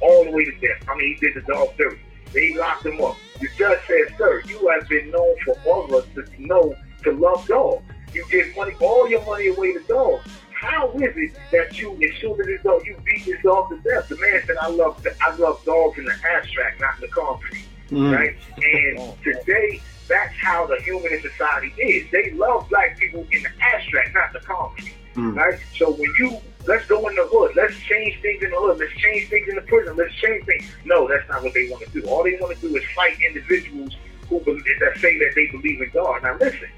all 0.00 0.24
the 0.24 0.30
way 0.30 0.44
to 0.44 0.52
death. 0.58 0.88
I 0.88 0.96
mean, 0.96 1.14
he 1.14 1.26
did 1.26 1.34
the 1.34 1.52
dog 1.52 1.76
dirty. 1.76 2.00
Then 2.32 2.42
he 2.42 2.58
locked 2.58 2.86
him 2.86 3.00
up. 3.02 3.16
The 3.40 3.48
judge 3.58 3.78
said, 3.86 4.16
"Sir, 4.16 4.42
you 4.46 4.68
have 4.68 4.88
been 4.88 5.10
known 5.10 5.36
for 5.44 5.56
all 5.66 5.84
of 5.84 5.92
us 5.92 6.06
to 6.14 6.24
know 6.38 6.74
to 7.02 7.12
love 7.12 7.46
dogs. 7.46 7.82
You 8.14 8.24
give 8.30 8.54
money, 8.56 8.74
all 8.80 9.08
your 9.08 9.24
money 9.24 9.48
away 9.48 9.72
to 9.74 9.80
dogs." 9.80 10.28
How 10.62 10.92
is 10.92 11.12
it 11.16 11.32
that 11.50 11.76
you, 11.76 11.92
as 11.94 12.20
soon 12.20 12.38
as 12.40 12.46
this 12.46 12.62
dog, 12.62 12.86
you 12.86 12.96
beat 13.04 13.24
this 13.26 13.42
dog 13.42 13.68
to 13.70 13.76
death? 13.78 14.08
The 14.08 14.16
man 14.16 14.40
said, 14.46 14.56
"I 14.62 14.68
love, 14.68 15.04
I 15.20 15.34
love 15.34 15.60
dogs 15.64 15.98
in 15.98 16.04
the 16.04 16.14
abstract, 16.24 16.80
not 16.80 16.94
in 16.96 17.00
the 17.02 17.08
concrete." 17.08 17.66
Mm. 17.90 18.16
right? 18.16 18.36
And 18.56 19.22
today, 19.24 19.82
that's 20.08 20.32
how 20.40 20.66
the 20.66 20.80
humanist 20.82 21.22
society 21.24 21.72
is. 21.82 22.08
They 22.12 22.30
love 22.30 22.68
black 22.70 22.96
people 22.96 23.26
in 23.32 23.42
the 23.42 23.48
abstract, 23.60 24.14
not 24.14 24.32
the 24.32 24.40
concrete, 24.40 24.94
Mm. 25.16 25.36
right? 25.36 25.58
So 25.76 25.90
when 25.90 26.10
you 26.18 26.38
let's 26.66 26.86
go 26.86 27.06
in 27.08 27.16
the 27.16 27.26
hood, 27.26 27.52
let's 27.56 27.76
change 27.80 28.22
things 28.22 28.42
in 28.44 28.50
the 28.50 28.56
hood, 28.56 28.78
let's 28.78 28.92
change 28.92 29.28
things 29.28 29.48
in 29.48 29.56
the 29.56 29.62
prison, 29.62 29.96
let's 29.96 30.14
change 30.14 30.46
things. 30.46 30.64
No, 30.84 31.08
that's 31.08 31.28
not 31.28 31.42
what 31.42 31.52
they 31.54 31.68
want 31.70 31.82
to 31.84 31.90
do. 31.90 32.06
All 32.08 32.22
they 32.22 32.36
want 32.40 32.54
to 32.58 32.68
do 32.68 32.76
is 32.76 32.84
fight 32.94 33.18
individuals 33.20 33.96
who 34.28 34.38
believe, 34.40 34.64
that 34.80 34.96
say 34.98 35.18
that 35.18 35.32
they 35.34 35.48
believe 35.48 35.82
in 35.82 35.90
God. 35.92 36.22
Now 36.22 36.36
listen, 36.38 36.68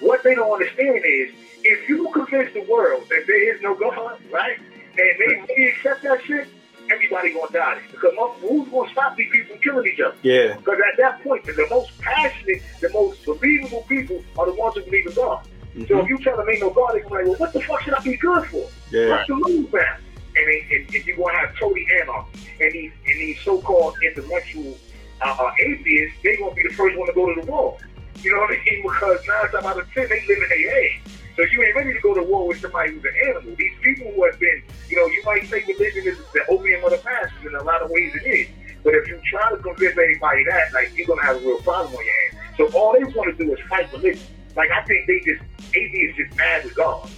what 0.00 0.22
they 0.22 0.34
don't 0.34 0.52
understand 0.52 1.02
is 1.04 1.30
if 1.62 1.88
you 1.88 2.10
convince 2.12 2.52
the 2.54 2.62
world 2.62 3.04
that 3.08 3.24
there 3.26 3.54
is 3.54 3.60
no 3.62 3.74
God, 3.74 4.18
right, 4.30 4.58
and 4.58 5.46
they, 5.56 5.66
accept 5.68 6.02
that 6.02 6.22
shit, 6.24 6.48
everybody 6.90 7.32
gonna 7.32 7.52
die. 7.52 7.80
Because 7.90 8.14
who's 8.40 8.68
gonna 8.68 8.90
stop 8.90 9.16
these 9.16 9.30
people 9.30 9.54
from 9.54 9.62
killing 9.62 9.86
each 9.92 10.00
other? 10.00 10.16
Yeah. 10.22 10.56
Because 10.56 10.78
at 10.92 10.98
that 10.98 11.22
point, 11.22 11.44
the 11.44 11.66
most 11.70 11.96
passionate, 12.00 12.62
the 12.80 12.90
most 12.90 13.24
believable 13.24 13.84
people 13.88 14.22
are 14.38 14.46
the 14.46 14.54
ones 14.54 14.74
who 14.74 14.82
believe 14.82 15.06
in 15.06 15.14
God. 15.14 15.46
So 15.72 15.94
Mhm. 15.94 16.02
if 16.02 16.08
you 16.08 16.18
tell 16.18 16.36
them 16.36 16.48
ain't 16.50 16.60
no 16.60 16.70
God, 16.70 16.94
they're 16.94 17.02
like, 17.04 17.26
well, 17.26 17.34
what 17.36 17.52
the 17.52 17.60
fuck 17.62 17.82
should 17.82 17.94
I 17.94 18.00
be 18.00 18.16
good 18.16 18.44
for? 18.46 18.68
Yeah. 18.90 19.10
What's 19.10 19.28
the 19.28 19.34
lose 19.34 19.72
now? 19.72 19.96
And, 20.36 20.46
they, 20.48 20.66
and, 20.76 20.94
and 20.94 21.04
you're 21.06 21.16
gonna 21.16 21.38
have 21.38 21.56
Tony 21.58 21.86
anarchy. 22.02 22.40
And 22.60 22.72
these 22.72 22.92
and 23.06 23.20
these 23.20 23.38
so-called 23.44 23.94
intellectual 24.02 24.76
uh, 25.22 25.36
uh, 25.38 25.50
atheists, 25.60 26.16
they're 26.22 26.36
gonna 26.38 26.54
be 26.54 26.62
the 26.64 26.74
first 26.74 26.96
one 26.98 27.06
to 27.06 27.12
go 27.12 27.32
to 27.34 27.40
the 27.40 27.46
wall. 27.46 27.78
You 28.22 28.32
know 28.32 28.40
what 28.40 28.50
I 28.50 28.62
mean? 28.64 28.82
Because 28.82 29.18
nine 29.26 29.50
times 29.50 29.64
out 29.64 29.80
of 29.80 29.92
ten, 29.92 30.08
they 30.08 30.26
live 30.26 30.42
in 30.42 30.48
their 30.48 30.70
head. 30.70 30.90
So 31.36 31.42
you 31.52 31.62
ain't 31.62 31.76
ready 31.76 31.94
to 31.94 32.00
go 32.00 32.14
to 32.14 32.22
war 32.22 32.48
with 32.48 32.60
somebody 32.60 32.92
who's 32.92 33.04
an 33.04 33.14
animal. 33.28 33.54
These 33.56 33.72
people 33.80 34.12
who 34.12 34.24
have 34.26 34.38
been, 34.38 34.62
you 34.88 34.96
know, 34.96 35.06
you 35.06 35.22
might 35.24 35.46
say 35.46 35.64
religion 35.66 36.06
is 36.06 36.18
the 36.34 36.44
opium 36.50 36.84
of 36.84 36.90
the 36.90 37.00
masses. 37.04 37.46
In 37.46 37.54
a 37.54 37.62
lot 37.62 37.82
of 37.82 37.90
ways, 37.90 38.12
it 38.14 38.26
is. 38.26 38.48
But 38.82 38.94
if 38.94 39.08
you 39.08 39.20
try 39.30 39.50
to 39.50 39.56
convince 39.56 39.96
anybody 39.96 40.44
that, 40.44 40.72
like, 40.72 40.92
you're 40.96 41.06
gonna 41.06 41.24
have 41.24 41.36
a 41.36 41.40
real 41.40 41.58
problem 41.60 41.94
on 41.94 42.04
your 42.04 42.14
hands. 42.20 42.56
So 42.56 42.78
all 42.78 42.92
they 42.92 43.04
want 43.12 43.36
to 43.36 43.44
do 43.44 43.52
is 43.52 43.60
fight 43.68 43.90
religion. 43.92 44.26
Like 44.56 44.70
I 44.70 44.82
think 44.82 45.06
they 45.06 45.20
just 45.20 45.42
atheists 45.74 46.18
just 46.18 46.36
mad 46.36 46.64
with 46.64 46.74
God. 46.74 47.08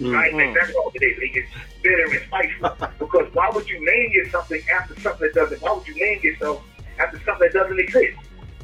Mm. 0.00 0.14
Right? 0.14 0.32
Like, 0.32 0.54
that's 0.54 0.74
all 0.74 0.90
it 0.94 1.02
is. 1.02 1.18
They 1.18 1.28
get 1.28 1.44
bitter 1.82 2.04
and 2.04 2.22
spiteful. 2.26 2.88
because 2.98 3.34
why 3.34 3.50
would 3.52 3.68
you 3.68 3.84
name 3.84 4.12
yourself 4.12 4.48
something 4.48 4.68
after 4.70 5.00
something 5.00 5.28
that 5.28 5.34
doesn't? 5.34 5.60
Why 5.60 5.72
would 5.72 5.86
you 5.86 5.94
name 5.94 6.20
yourself 6.22 6.64
after 6.98 7.18
something 7.24 7.48
that 7.48 7.52
doesn't 7.52 7.78
exist? 7.78 8.16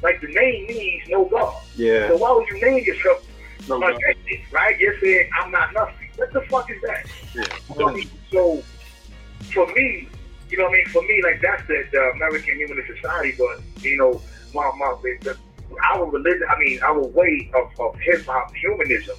Like 0.02 0.20
the 0.20 0.28
name 0.28 0.66
means 0.66 1.02
no 1.08 1.24
God. 1.24 1.62
Yeah. 1.76 2.08
So 2.08 2.16
why 2.18 2.32
would 2.32 2.48
you 2.48 2.60
name 2.60 2.84
yourself 2.84 3.26
No, 3.68 3.78
like 3.78 3.96
that? 3.96 4.16
Right? 4.52 4.78
You're 4.78 4.98
saying 5.00 5.30
I'm 5.40 5.50
not 5.50 5.72
nothing. 5.72 6.08
What 6.16 6.32
the 6.32 6.40
fuck 6.42 6.70
is 6.70 6.80
that? 6.82 7.06
Yeah. 7.34 7.44
So, 7.74 7.96
so 8.32 8.62
for 9.52 9.66
me, 9.74 10.08
you 10.50 10.58
know 10.58 10.64
what 10.64 10.72
I 10.72 10.76
mean? 10.76 10.86
For 10.86 11.02
me, 11.02 11.20
like 11.22 11.40
that's 11.40 11.66
the, 11.66 11.84
the 11.92 12.00
American 12.14 12.56
Humanist 12.56 12.88
Society, 12.94 13.34
but 13.38 13.60
you 13.82 13.96
know, 13.96 14.20
my 14.54 14.70
my 14.78 14.94
the, 15.22 15.36
our 15.90 16.06
religion, 16.06 16.46
I 16.48 16.58
mean, 16.58 16.80
our 16.82 17.04
way 17.06 17.50
of, 17.54 17.70
of 17.78 17.98
hip 18.00 18.24
hop 18.26 18.54
humanism 18.54 19.16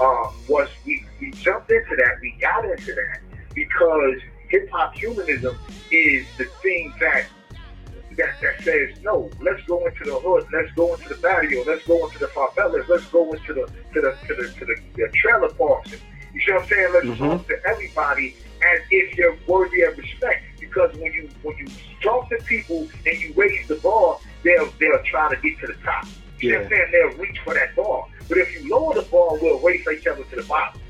uh, 0.00 0.30
was 0.48 0.68
we, 0.86 1.04
we 1.20 1.30
jumped 1.32 1.70
into 1.70 1.96
that, 1.96 2.20
we 2.20 2.36
got 2.40 2.64
into 2.64 2.94
that 2.94 3.20
because 3.54 4.20
hip 4.48 4.68
hop 4.70 4.94
humanism 4.94 5.58
is 5.90 6.26
the 6.38 6.44
thing 6.62 6.94
that 7.00 7.26
that, 8.18 8.34
that 8.42 8.56
says 8.64 9.02
no. 9.02 9.30
Let's 9.40 9.62
go 9.66 9.84
into 9.86 10.04
the 10.04 10.18
hood. 10.18 10.46
Let's 10.52 10.72
go 10.72 10.94
into 10.94 11.08
the 11.08 11.16
barrio. 11.16 11.64
Let's 11.64 11.86
go 11.86 12.04
into 12.06 12.18
the 12.18 12.26
favelas. 12.26 12.86
Let's 12.88 13.06
go 13.06 13.32
into 13.32 13.54
the 13.54 13.66
to 13.94 14.00
the 14.00 14.12
to 14.26 14.34
the 14.34 14.52
to 14.58 14.64
the, 14.66 14.76
the 14.96 15.08
trailer 15.14 15.48
parks. 15.54 15.92
You 16.34 16.40
see 16.40 16.52
what 16.52 16.62
I'm 16.62 16.68
saying? 16.68 16.90
Let's 16.94 17.06
Mhm. 17.06 17.18
talk 17.30 17.48
to 17.48 17.56
everybody 17.66 18.36
as 18.60 18.80
if 18.90 19.16
you're 19.16 19.36
worthy 19.46 19.82
of 19.82 19.96
respect. 19.96 20.44
Because 20.60 20.92
when 20.96 21.12
you 21.12 21.30
when 21.42 21.56
you 21.56 21.66
talk 22.02 22.28
to 22.30 22.36
people 22.44 22.86
and 23.06 23.18
you 23.22 23.32
raise 23.34 23.66
the 23.68 23.76
bar, 23.76 24.18
they'll 24.42 24.70
they'll 24.78 25.02
try 25.04 25.32
to 25.34 25.40
get 25.40 25.58
to 25.60 25.66
the 25.68 25.74
top. 25.84 26.06
You 26.40 26.50
see 26.50 26.56
what 26.56 26.64
I'm 26.64 26.68
saying? 26.70 26.88
They'll 26.92 27.18
reach 27.18 27.38
for 27.44 27.54
that 27.54 27.74
bar. 27.74 28.04
But 28.28 28.38
if 28.38 28.52
you 28.54 28.68
lower 28.68 28.94
the 28.94 29.02
bar, 29.02 29.36
we'll 29.40 29.58
race 29.60 29.84
each 29.92 30.06
other 30.06 30.22
to 30.24 30.36
the 30.36 30.42
bottom. 30.46 30.80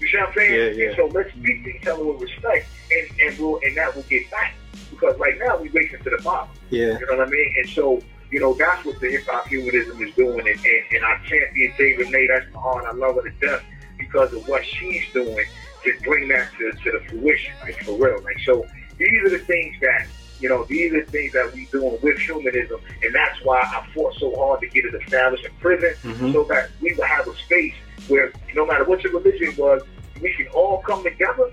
You 0.00 0.08
see 0.08 0.18
what 0.18 0.28
I'm 0.28 0.34
saying? 0.34 0.52
Yeah, 0.52 0.68
yeah. 0.82 0.86
And 0.88 0.96
so 0.96 1.06
let's 1.14 1.30
speak 1.32 1.64
to 1.64 1.70
each 1.70 1.86
other 1.86 2.04
with 2.04 2.20
respect, 2.20 2.66
and 2.90 3.20
and 3.20 3.38
we'll 3.38 3.60
and 3.62 3.76
that 3.76 3.94
will 3.94 4.02
get 4.04 4.30
back. 4.30 4.54
Because 4.90 5.18
right 5.18 5.38
now 5.38 5.56
we're 5.58 5.70
racing 5.72 6.02
to 6.04 6.10
the 6.10 6.20
bottom. 6.22 6.48
Yeah. 6.70 6.98
You 6.98 7.06
know 7.06 7.16
what 7.18 7.28
I 7.28 7.30
mean? 7.30 7.54
And 7.58 7.68
so, 7.70 8.02
you 8.30 8.40
know, 8.40 8.54
that's 8.54 8.84
what 8.84 8.98
the 9.00 9.10
hip 9.10 9.24
hop 9.26 9.46
humanism 9.48 10.00
is 10.02 10.14
doing. 10.14 10.40
And, 10.40 10.48
and, 10.48 10.82
and 10.92 11.04
I 11.04 11.18
champion 11.26 11.72
David 11.76 12.06
Renee, 12.06 12.26
that's 12.28 12.52
my 12.54 12.60
heart. 12.60 12.84
I 12.86 12.92
love 12.92 13.16
her 13.16 13.22
to 13.22 13.30
death 13.46 13.62
because 13.98 14.32
of 14.32 14.46
what 14.48 14.64
she's 14.64 15.04
doing 15.12 15.44
to 15.84 15.92
bring 16.04 16.28
that 16.28 16.48
to, 16.58 16.70
to 16.72 16.92
the 16.98 17.00
fruition, 17.08 17.52
like 17.62 17.82
for 17.84 17.92
real. 17.98 18.22
Like, 18.22 18.38
so 18.44 18.64
these 18.98 19.22
are 19.24 19.30
the 19.30 19.38
things 19.40 19.76
that, 19.80 20.06
you 20.40 20.48
know, 20.48 20.64
these 20.64 20.92
are 20.92 21.04
the 21.04 21.10
things 21.10 21.32
that 21.32 21.52
we're 21.54 21.66
doing 21.72 21.98
with 22.02 22.18
humanism. 22.18 22.80
And 23.02 23.14
that's 23.14 23.42
why 23.44 23.60
I 23.60 23.86
fought 23.94 24.14
so 24.18 24.34
hard 24.36 24.60
to 24.60 24.68
get 24.68 24.84
it 24.84 24.94
established 25.02 25.44
in 25.44 25.52
prison 25.60 25.94
Mhm. 26.04 26.32
so 26.32 26.44
that 26.44 26.70
we 26.80 26.94
would 26.94 27.06
have 27.06 27.26
a 27.28 27.36
space 27.36 27.74
where 28.08 28.32
no 28.54 28.64
matter 28.66 28.84
what 28.84 29.02
your 29.04 29.12
religion 29.12 29.54
was, 29.56 29.82
we 30.20 30.32
can 30.34 30.46
all 30.48 30.78
come 30.82 31.02
together 31.02 31.50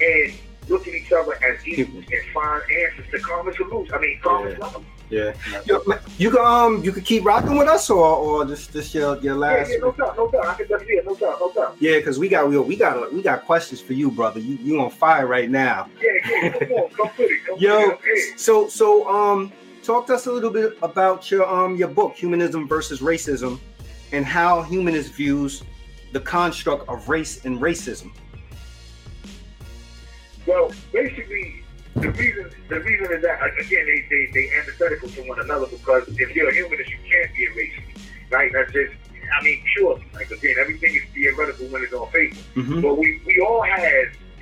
and 0.00 0.32
look 0.68 0.86
at 0.88 0.94
each 0.94 1.12
other 1.12 1.34
as 1.44 1.66
equals 1.66 2.04
and 2.10 2.32
find 2.32 2.62
answers 2.70 3.06
to 3.10 3.18
common 3.20 3.54
solutions. 3.54 3.90
I 3.92 3.98
mean, 3.98 4.18
common 4.22 4.50
Yeah. 4.52 4.56
problems. 4.58 4.86
Yeah. 5.10 5.32
You, 5.66 5.94
you 6.18 6.30
can 6.30 6.44
um 6.44 6.82
you 6.82 6.90
can 6.90 7.02
keep 7.02 7.24
rocking 7.24 7.56
with 7.56 7.68
us 7.68 7.90
or 7.90 8.04
or 8.04 8.44
just 8.46 8.72
this 8.72 8.94
your 8.94 9.16
your 9.18 9.34
Yeah, 9.34 9.40
last. 9.40 9.70
yeah, 9.70 9.76
no 9.78 9.92
doubt, 9.92 10.16
no 10.16 10.30
doubt. 10.30 10.46
I 10.46 10.54
can 10.54 10.66
definitely, 10.66 11.00
no 11.04 11.14
doubt, 11.14 11.36
no 11.40 11.52
doubt. 11.52 11.76
Yeah, 11.78 11.98
because 11.98 12.18
we 12.18 12.28
got 12.28 12.48
we, 12.48 12.58
we 12.58 12.74
got 12.74 13.12
we 13.12 13.20
got 13.22 13.44
questions 13.44 13.80
for 13.82 13.92
you, 13.92 14.10
brother. 14.10 14.40
You 14.40 14.56
you 14.62 14.80
on 14.80 14.90
fire 14.90 15.26
right 15.26 15.50
now. 15.50 15.88
Yeah, 16.02 16.10
yeah, 16.42 16.48
come 16.58 16.72
on, 16.72 16.90
come 16.90 17.10
with 17.18 17.30
it. 17.30 17.44
Come 17.46 17.58
Yo, 17.58 17.88
with 17.90 17.98
it. 18.04 18.40
So 18.40 18.66
so 18.68 19.06
um 19.08 19.52
talk 19.82 20.06
to 20.06 20.14
us 20.14 20.26
a 20.26 20.32
little 20.32 20.50
bit 20.50 20.78
about 20.82 21.30
your 21.30 21.46
um 21.46 21.76
your 21.76 21.88
book, 21.88 22.14
Humanism 22.16 22.66
versus 22.66 23.00
Racism, 23.00 23.60
and 24.12 24.24
how 24.24 24.62
humanist 24.62 25.12
views 25.12 25.62
the 26.12 26.20
construct 26.20 26.88
of 26.88 27.08
race 27.10 27.44
and 27.44 27.60
racism. 27.60 28.10
Well, 30.46 30.72
basically, 30.92 31.62
the 31.94 32.10
reason 32.10 32.50
the 32.68 32.80
reason 32.80 33.12
is 33.12 33.22
that 33.22 33.40
again 33.58 33.86
they 33.86 34.04
they 34.10 34.30
they 34.32 34.50
antithetical 34.58 35.08
to 35.10 35.22
one 35.28 35.40
another 35.40 35.66
because 35.66 36.08
if 36.08 36.34
you're 36.34 36.48
a 36.48 36.54
humanist, 36.54 36.90
you 36.90 36.98
can't 37.10 37.34
be 37.34 37.44
a 37.46 37.50
racist, 37.50 38.00
right? 38.30 38.50
That's 38.52 38.72
just 38.72 38.92
I 39.38 39.42
mean, 39.42 39.62
sure, 39.76 39.98
like 40.14 40.30
again, 40.30 40.56
everything 40.60 40.94
is 40.94 41.02
theoretical 41.14 41.66
when 41.68 41.82
it's 41.82 41.92
on 41.92 42.08
paper, 42.08 42.36
Mm-hmm. 42.56 42.80
but 42.82 42.98
we 42.98 43.20
we 43.26 43.40
all 43.40 43.62
have 43.62 43.82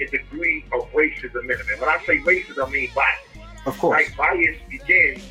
a 0.00 0.06
degree 0.06 0.64
of 0.72 0.90
racism 0.92 1.44
in 1.44 1.50
it. 1.52 1.60
And 1.70 1.80
when 1.80 1.88
I 1.88 1.98
say 2.06 2.18
racism, 2.18 2.66
I 2.66 2.70
mean 2.70 2.90
bias. 2.94 3.46
Of 3.66 3.78
course. 3.78 3.92
Right? 3.96 4.16
Bias 4.16 4.56
begins 4.68 5.22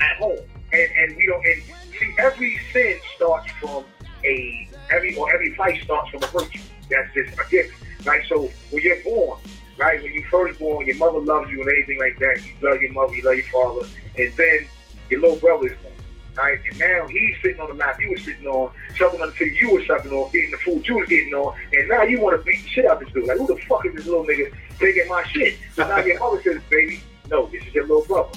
at 0.00 0.16
home, 0.18 0.38
and 0.72 0.88
and 0.98 1.16
we 1.16 1.26
don't. 1.26 1.44
And 1.46 1.62
see, 1.98 2.14
every 2.18 2.58
sin 2.72 2.98
starts 3.16 3.50
from 3.52 3.84
a 4.24 4.68
every 4.92 5.16
or 5.16 5.34
every 5.34 5.54
vice 5.54 5.82
starts 5.82 6.10
from 6.10 6.22
a 6.22 6.26
virtue. 6.26 6.60
That's 6.90 7.12
just 7.14 7.32
a 7.38 7.50
gift, 7.50 7.72
right? 8.04 8.22
So 8.28 8.50
when 8.70 8.82
you're 8.82 9.02
born, 9.02 9.40
right, 9.78 10.02
when 10.02 10.12
you 10.12 10.24
first 10.30 10.58
born, 10.58 10.86
your 10.86 10.96
mother 10.96 11.18
loves 11.18 11.50
you 11.50 11.60
and 11.60 11.70
anything 11.70 11.98
like 11.98 12.18
that. 12.18 12.42
You 12.44 12.68
love 12.68 12.80
your 12.80 12.92
mother, 12.92 13.14
you 13.14 13.22
love 13.22 13.36
your 13.36 13.46
father, 13.46 13.86
and 14.18 14.32
then 14.36 14.66
your 15.10 15.20
little 15.20 15.36
brother 15.36 15.66
is 15.66 15.72
born. 15.82 15.92
Right, 16.36 16.58
and 16.68 16.78
now 16.80 17.06
he's 17.06 17.36
sitting 17.42 17.60
on 17.60 17.68
the 17.68 17.74
lap 17.74 18.00
you 18.00 18.10
were 18.10 18.16
sitting 18.16 18.48
on, 18.48 18.72
sucking 18.98 19.20
on 19.20 19.28
the 19.28 19.34
food 19.34 19.52
you 19.52 19.72
were 19.72 19.84
sucking 19.84 20.10
on, 20.10 20.32
getting 20.32 20.50
the 20.50 20.56
food 20.56 20.84
you 20.84 20.96
was 20.96 21.08
getting 21.08 21.32
on, 21.32 21.54
and 21.72 21.88
now 21.88 22.02
you 22.02 22.20
want 22.20 22.36
to 22.36 22.44
beat 22.44 22.60
the 22.60 22.68
shit 22.70 22.86
out 22.86 23.00
of 23.00 23.04
this 23.04 23.14
dude. 23.14 23.28
Like, 23.28 23.38
who 23.38 23.46
the 23.46 23.56
fuck 23.68 23.86
is 23.86 23.94
this 23.94 24.06
little 24.06 24.24
nigga 24.24 24.52
taking 24.80 25.06
my 25.08 25.22
shit? 25.28 25.56
So 25.76 25.86
now 25.86 25.98
your 25.98 26.18
mother 26.18 26.42
says, 26.42 26.60
baby, 26.68 27.00
no, 27.30 27.46
this 27.46 27.62
is 27.64 27.72
your 27.72 27.86
little 27.86 28.04
brother. 28.04 28.36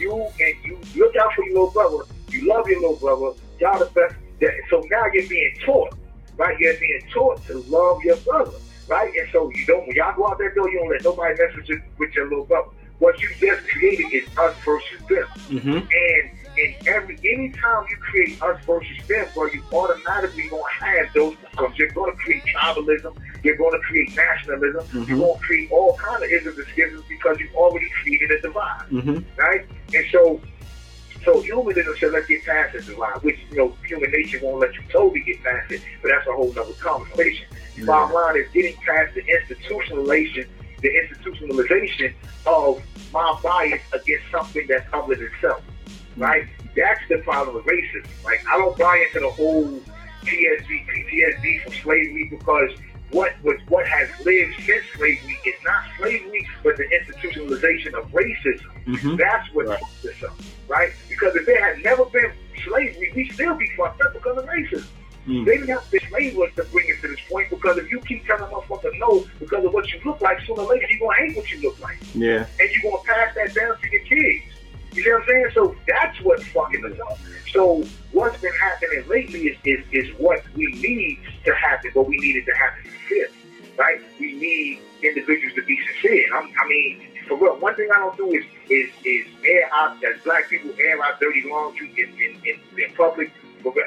You 0.00 0.26
and 0.40 0.54
you 0.64 0.80
look 0.96 1.14
out 1.14 1.32
for 1.34 1.44
your 1.44 1.54
little 1.54 1.70
brother. 1.70 2.12
You 2.30 2.48
love 2.48 2.66
your 2.66 2.80
little 2.80 2.96
brother. 2.96 3.38
Y'all 3.60 3.78
the 3.78 3.86
best. 3.86 4.16
So 4.68 4.84
now 4.90 5.04
you're 5.12 5.28
being 5.28 5.54
taught, 5.64 5.94
right? 6.36 6.58
You're 6.58 6.76
being 6.78 7.02
taught 7.12 7.44
to 7.46 7.58
love 7.68 8.02
your 8.02 8.16
brother, 8.16 8.58
right? 8.88 9.12
And 9.14 9.28
so 9.32 9.50
you 9.50 9.64
don't. 9.66 9.86
When 9.86 9.96
y'all 9.96 10.14
go 10.16 10.26
out 10.28 10.38
that 10.38 10.54
door, 10.54 10.70
you 10.70 10.78
don't 10.78 10.90
let 10.90 11.04
nobody 11.04 11.34
mess 11.40 11.54
with 11.56 11.68
your, 11.68 11.82
with 11.98 12.14
your 12.14 12.28
little 12.28 12.44
brother. 12.44 12.68
What 12.98 13.20
you 13.20 13.28
just 13.38 13.66
created 13.68 14.12
is 14.12 14.26
us 14.36 14.56
versus 14.64 14.98
them. 15.08 15.26
Mm-hmm. 15.48 15.68
And 15.78 16.38
in 16.58 16.74
every 16.88 17.16
anytime 17.24 17.86
you 17.88 17.96
create 17.98 18.42
us 18.42 18.60
versus 18.66 19.06
them, 19.06 19.26
bro, 19.34 19.46
you 19.46 19.62
automatically 19.72 20.48
gonna 20.48 20.62
have 20.80 21.06
those 21.14 21.36
problems. 21.52 21.78
You're 21.78 21.90
gonna 21.90 22.16
create 22.16 22.42
tribalism. 22.44 23.16
You're 23.44 23.56
gonna 23.56 23.78
create 23.78 24.16
nationalism. 24.16 24.82
Mhm. 24.88 25.08
You're 25.08 25.18
gonna 25.20 25.38
create 25.38 25.70
all 25.70 25.96
kind 25.96 26.24
of 26.24 26.28
isms 26.28 26.58
and 26.58 26.66
schisms 26.68 27.04
because 27.08 27.38
you've 27.38 27.54
already 27.54 27.88
created 28.02 28.32
a 28.32 28.40
divide 28.40 28.82
Mm-hmm. 28.90 29.18
right? 29.40 29.64
And 29.94 30.04
so, 30.10 30.40
so 31.28 31.40
humanism 31.42 31.94
said 32.00 32.12
let's 32.12 32.26
get 32.26 32.44
past 32.46 32.72
this 32.72 32.86
divide, 32.86 33.22
which 33.22 33.38
you 33.50 33.56
know 33.58 33.76
human 33.86 34.10
nature 34.10 34.40
won't 34.42 34.60
let 34.60 34.74
you 34.74 34.80
totally 34.90 35.20
get 35.20 35.42
past 35.42 35.70
it, 35.70 35.82
but 36.00 36.08
that's 36.08 36.26
a 36.26 36.32
whole 36.32 36.50
nother 36.54 36.72
conversation. 36.74 37.46
Bottom 37.84 38.14
line 38.14 38.36
is 38.38 38.50
getting 38.52 38.74
past 38.76 39.14
the 39.14 39.22
institutionalization, 39.22 40.46
the 40.80 40.88
institutionalization 40.88 42.14
of 42.46 42.82
my 43.12 43.38
bias 43.42 43.82
against 43.92 44.24
something 44.30 44.66
that's 44.68 44.86
other 44.94 45.14
than 45.16 45.30
self, 45.40 45.62
right? 46.16 46.46
That's 46.74 47.00
the 47.10 47.18
problem 47.18 47.56
with 47.56 47.66
racism. 47.66 48.06
Like 48.24 48.40
I 48.48 48.56
don't 48.56 48.76
buy 48.78 49.04
into 49.08 49.20
the 49.20 49.30
whole 49.30 49.64
PTSD, 50.24 50.86
PTSD 50.86 51.62
from 51.62 51.72
slavery 51.74 52.28
because 52.30 52.70
what 53.10 53.32
was 53.42 53.58
what 53.68 53.86
has 53.86 54.08
lived 54.24 54.54
since 54.64 54.84
slavery 54.96 55.38
is 55.44 55.54
not 55.64 55.82
slavery, 55.98 56.46
but 56.64 56.76
the 56.78 56.84
institutionalization 56.84 57.92
of 57.94 58.10
racism. 58.12 58.70
Mm-hmm. 58.86 59.16
That's 59.16 59.52
what 59.54 59.66
Right. 59.66 59.78
fucked 59.80 60.04
us 60.06 60.22
up, 60.30 60.38
right? 60.68 60.92
Because 61.08 61.34
if 61.34 61.46
there 61.46 61.62
had 61.62 61.82
never 61.82 62.04
been 62.06 62.32
slavery, 62.64 63.12
we 63.14 63.28
still 63.30 63.54
be 63.54 63.68
fucked 63.76 64.00
up 64.02 64.12
because 64.12 64.38
of 64.38 64.46
racism. 64.46 64.86
Mm. 65.26 65.44
They 65.44 65.58
didn't 65.58 65.68
have 65.68 65.90
to 65.90 66.00
slave 66.08 66.38
us 66.38 66.50
to 66.56 66.64
bring 66.64 66.88
it 66.88 67.00
to 67.02 67.08
this 67.08 67.20
point 67.28 67.50
because 67.50 67.76
if 67.76 67.90
you 67.90 68.00
keep 68.00 68.26
telling 68.26 68.50
motherfucker 68.50 68.98
no 68.98 69.26
because 69.38 69.64
of 69.64 69.74
what 69.74 69.92
you 69.92 70.00
look 70.04 70.20
like, 70.22 70.40
sooner 70.46 70.62
or 70.62 70.70
later 70.70 70.86
you're 70.88 71.00
gonna 71.00 71.26
hate 71.26 71.36
what 71.36 71.50
you 71.50 71.60
look 71.60 71.78
like. 71.80 71.98
Yeah. 72.14 72.46
And 72.58 72.70
you're 72.70 72.90
gonna 72.90 73.04
pass 73.04 73.34
that 73.34 73.54
down 73.54 73.78
to 73.78 73.90
your 73.90 74.02
kids. 74.04 74.44
You 74.94 75.02
see 75.02 75.10
what 75.10 75.20
I'm 75.20 75.28
saying? 75.28 75.46
So 75.54 75.76
that's 75.86 76.18
what's 76.22 76.46
fucking 76.48 76.84
us 76.84 76.98
up. 77.10 77.18
So 77.52 77.84
what's 78.12 78.40
been 78.40 78.54
happening 78.54 79.06
lately 79.06 79.48
is, 79.48 79.58
is, 79.64 79.84
is 79.92 80.08
what 80.18 80.42
we 80.54 80.66
need 80.66 81.18
to 81.44 81.54
happen, 81.54 81.90
but 81.94 82.06
we 82.06 82.16
need 82.18 82.36
it 82.36 82.46
to 82.46 82.54
happen 82.56 82.84
sincerely. 82.84 83.34
Right? 83.76 84.00
We 84.18 84.32
need 84.32 84.80
individuals 85.02 85.54
to 85.56 85.62
be 85.64 85.78
sincere. 85.92 86.24
I'm, 86.34 86.46
I 86.46 86.68
mean, 86.68 87.06
for 87.28 87.36
real, 87.36 87.58
one 87.58 87.74
thing 87.76 87.88
I 87.94 87.98
don't 87.98 88.16
do 88.16 88.30
is 88.30 88.44
is 88.70 88.90
is 89.04 89.26
air 89.44 89.70
out 89.72 89.96
as 90.04 90.20
black 90.22 90.48
people 90.48 90.70
air 90.80 91.02
out 91.04 91.20
dirty 91.20 91.48
laundry 91.48 91.92
in, 91.96 92.08
in, 92.14 92.40
in, 92.44 92.82
in 92.82 92.94
public 92.96 93.30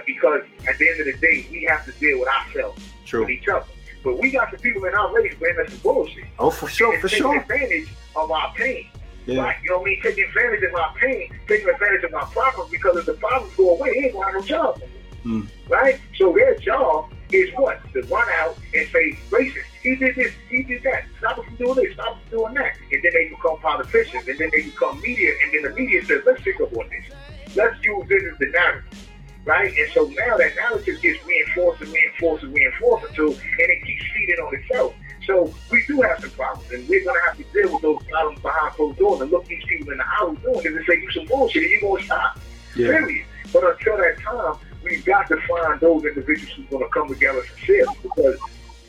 because 0.06 0.42
at 0.68 0.78
the 0.78 0.90
end 0.90 1.00
of 1.00 1.06
the 1.06 1.18
day 1.22 1.48
we 1.52 1.64
have 1.64 1.86
to 1.86 1.92
deal 1.94 2.20
with 2.20 2.28
ourselves 2.28 2.84
True. 3.06 3.22
with 3.22 3.30
each 3.30 3.48
other. 3.48 3.66
But 4.04 4.20
we 4.20 4.32
got 4.32 4.50
some 4.50 4.60
people 4.60 4.86
in 4.86 4.94
our 4.94 5.14
race 5.14 5.34
us 5.34 5.70
some 5.70 5.80
bullshit. 5.80 6.26
Oh, 6.40 6.50
for 6.50 6.68
sure, 6.68 6.94
and 6.94 7.02
for 7.02 7.08
taking 7.08 7.24
sure. 7.24 7.40
advantage 7.40 7.90
of 8.16 8.32
our 8.32 8.54
pain. 8.56 8.88
Yeah. 9.26 9.44
Right? 9.44 9.56
You 9.64 9.70
know 9.70 9.78
what 9.78 9.84
I 9.84 9.90
mean? 9.92 10.02
Taking 10.02 10.24
advantage 10.26 10.64
of 10.64 10.76
our 10.76 10.96
pain, 10.96 11.32
taking 11.48 11.70
advantage 11.70 12.04
of 12.04 12.14
our 12.14 12.26
problems 12.28 12.72
because 12.72 12.98
if 12.98 13.06
the 13.06 13.14
problems 13.14 13.56
go 13.56 13.76
away, 13.76 13.94
they 13.94 14.06
ain't 14.06 14.14
gonna 14.14 14.26
have 14.26 14.36
no 14.36 14.42
job. 14.42 14.82
Mm. 15.24 15.48
Right? 15.70 16.00
So 16.18 16.34
their 16.34 16.56
job 16.56 17.14
is 17.32 17.50
what? 17.56 17.80
To 17.94 18.02
run 18.04 18.28
out 18.40 18.58
and 18.76 18.88
say, 18.90 19.12
racist. 19.30 19.66
He 19.82 19.96
did 19.96 20.16
this, 20.16 20.32
he 20.50 20.64
did 20.64 20.84
that. 20.84 21.06
Stop 21.18 21.40
us 21.40 21.46
from 21.46 21.56
doing 21.56 21.76
this, 21.76 21.94
stop 21.94 22.16
us 22.16 22.22
from 22.30 22.40
doing 22.40 22.54
that. 22.54 22.78
And 22.92 23.02
then 23.04 23.12
they 23.14 23.30
become 23.30 23.60
politicians, 23.60 24.28
and 24.28 24.38
then 24.38 24.50
they 24.52 24.64
become 24.64 25.02
media, 25.02 25.34
and 25.44 25.54
then 25.54 25.64
the 25.64 25.80
media 25.80 26.06
says, 26.06 26.22
let's 26.26 26.44
think 26.44 26.60
about 26.60 26.88
this. 26.90 27.56
Let's 27.56 27.84
use 27.84 28.08
this 28.08 28.24
as 28.32 28.38
the 28.40 28.48
narrative. 28.48 29.08
Right? 29.44 29.76
And 29.76 29.92
so 29.92 30.06
now 30.06 30.38
that 30.38 30.56
narrative 30.56 31.02
gets 31.02 31.26
reinforced 31.26 31.82
and 31.82 31.92
reinforced 31.92 32.44
and 32.44 32.54
reinforced 32.54 33.08
until, 33.10 33.30
and 33.30 33.40
it 33.58 33.84
keeps 33.84 34.04
feeding 34.14 34.36
on 34.36 34.56
itself. 34.56 34.94
So 35.26 35.52
we 35.72 35.84
do 35.88 36.02
have 36.02 36.20
some 36.20 36.30
problems, 36.32 36.72
and 36.72 36.88
we're 36.88 37.04
gonna 37.04 37.22
have 37.26 37.38
to 37.38 37.44
deal 37.52 37.74
with 37.74 37.82
those 37.82 38.04
problems 38.04 38.40
behind 38.42 38.74
closed 38.74 39.00
doors 39.00 39.22
and 39.22 39.32
look 39.32 39.46
these 39.48 39.64
people 39.68 39.92
in 39.92 39.98
the 39.98 40.06
eye 40.06 40.36
doing 40.44 40.60
it 40.60 40.66
and 40.66 40.86
say 40.86 41.02
you 41.02 41.12
some 41.12 41.26
bullshit, 41.26 41.64
and 41.64 41.72
you're 41.72 41.82
gonna 41.82 42.04
stop. 42.04 42.40
Yeah. 42.76 42.88
Period. 42.88 43.26
But 43.52 43.64
until 43.64 43.98
that 43.98 44.20
time, 44.20 44.56
we've 44.84 45.04
got 45.06 45.28
to 45.30 45.38
find 45.48 45.80
those 45.80 46.06
individuals 46.06 46.54
who's 46.56 46.68
gonna 46.70 46.90
come 46.90 47.10
together 47.10 47.44
sincerely 47.58 47.96
because 48.04 48.38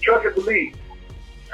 trust 0.02 0.26
and 0.26 0.34
believe. 0.34 0.76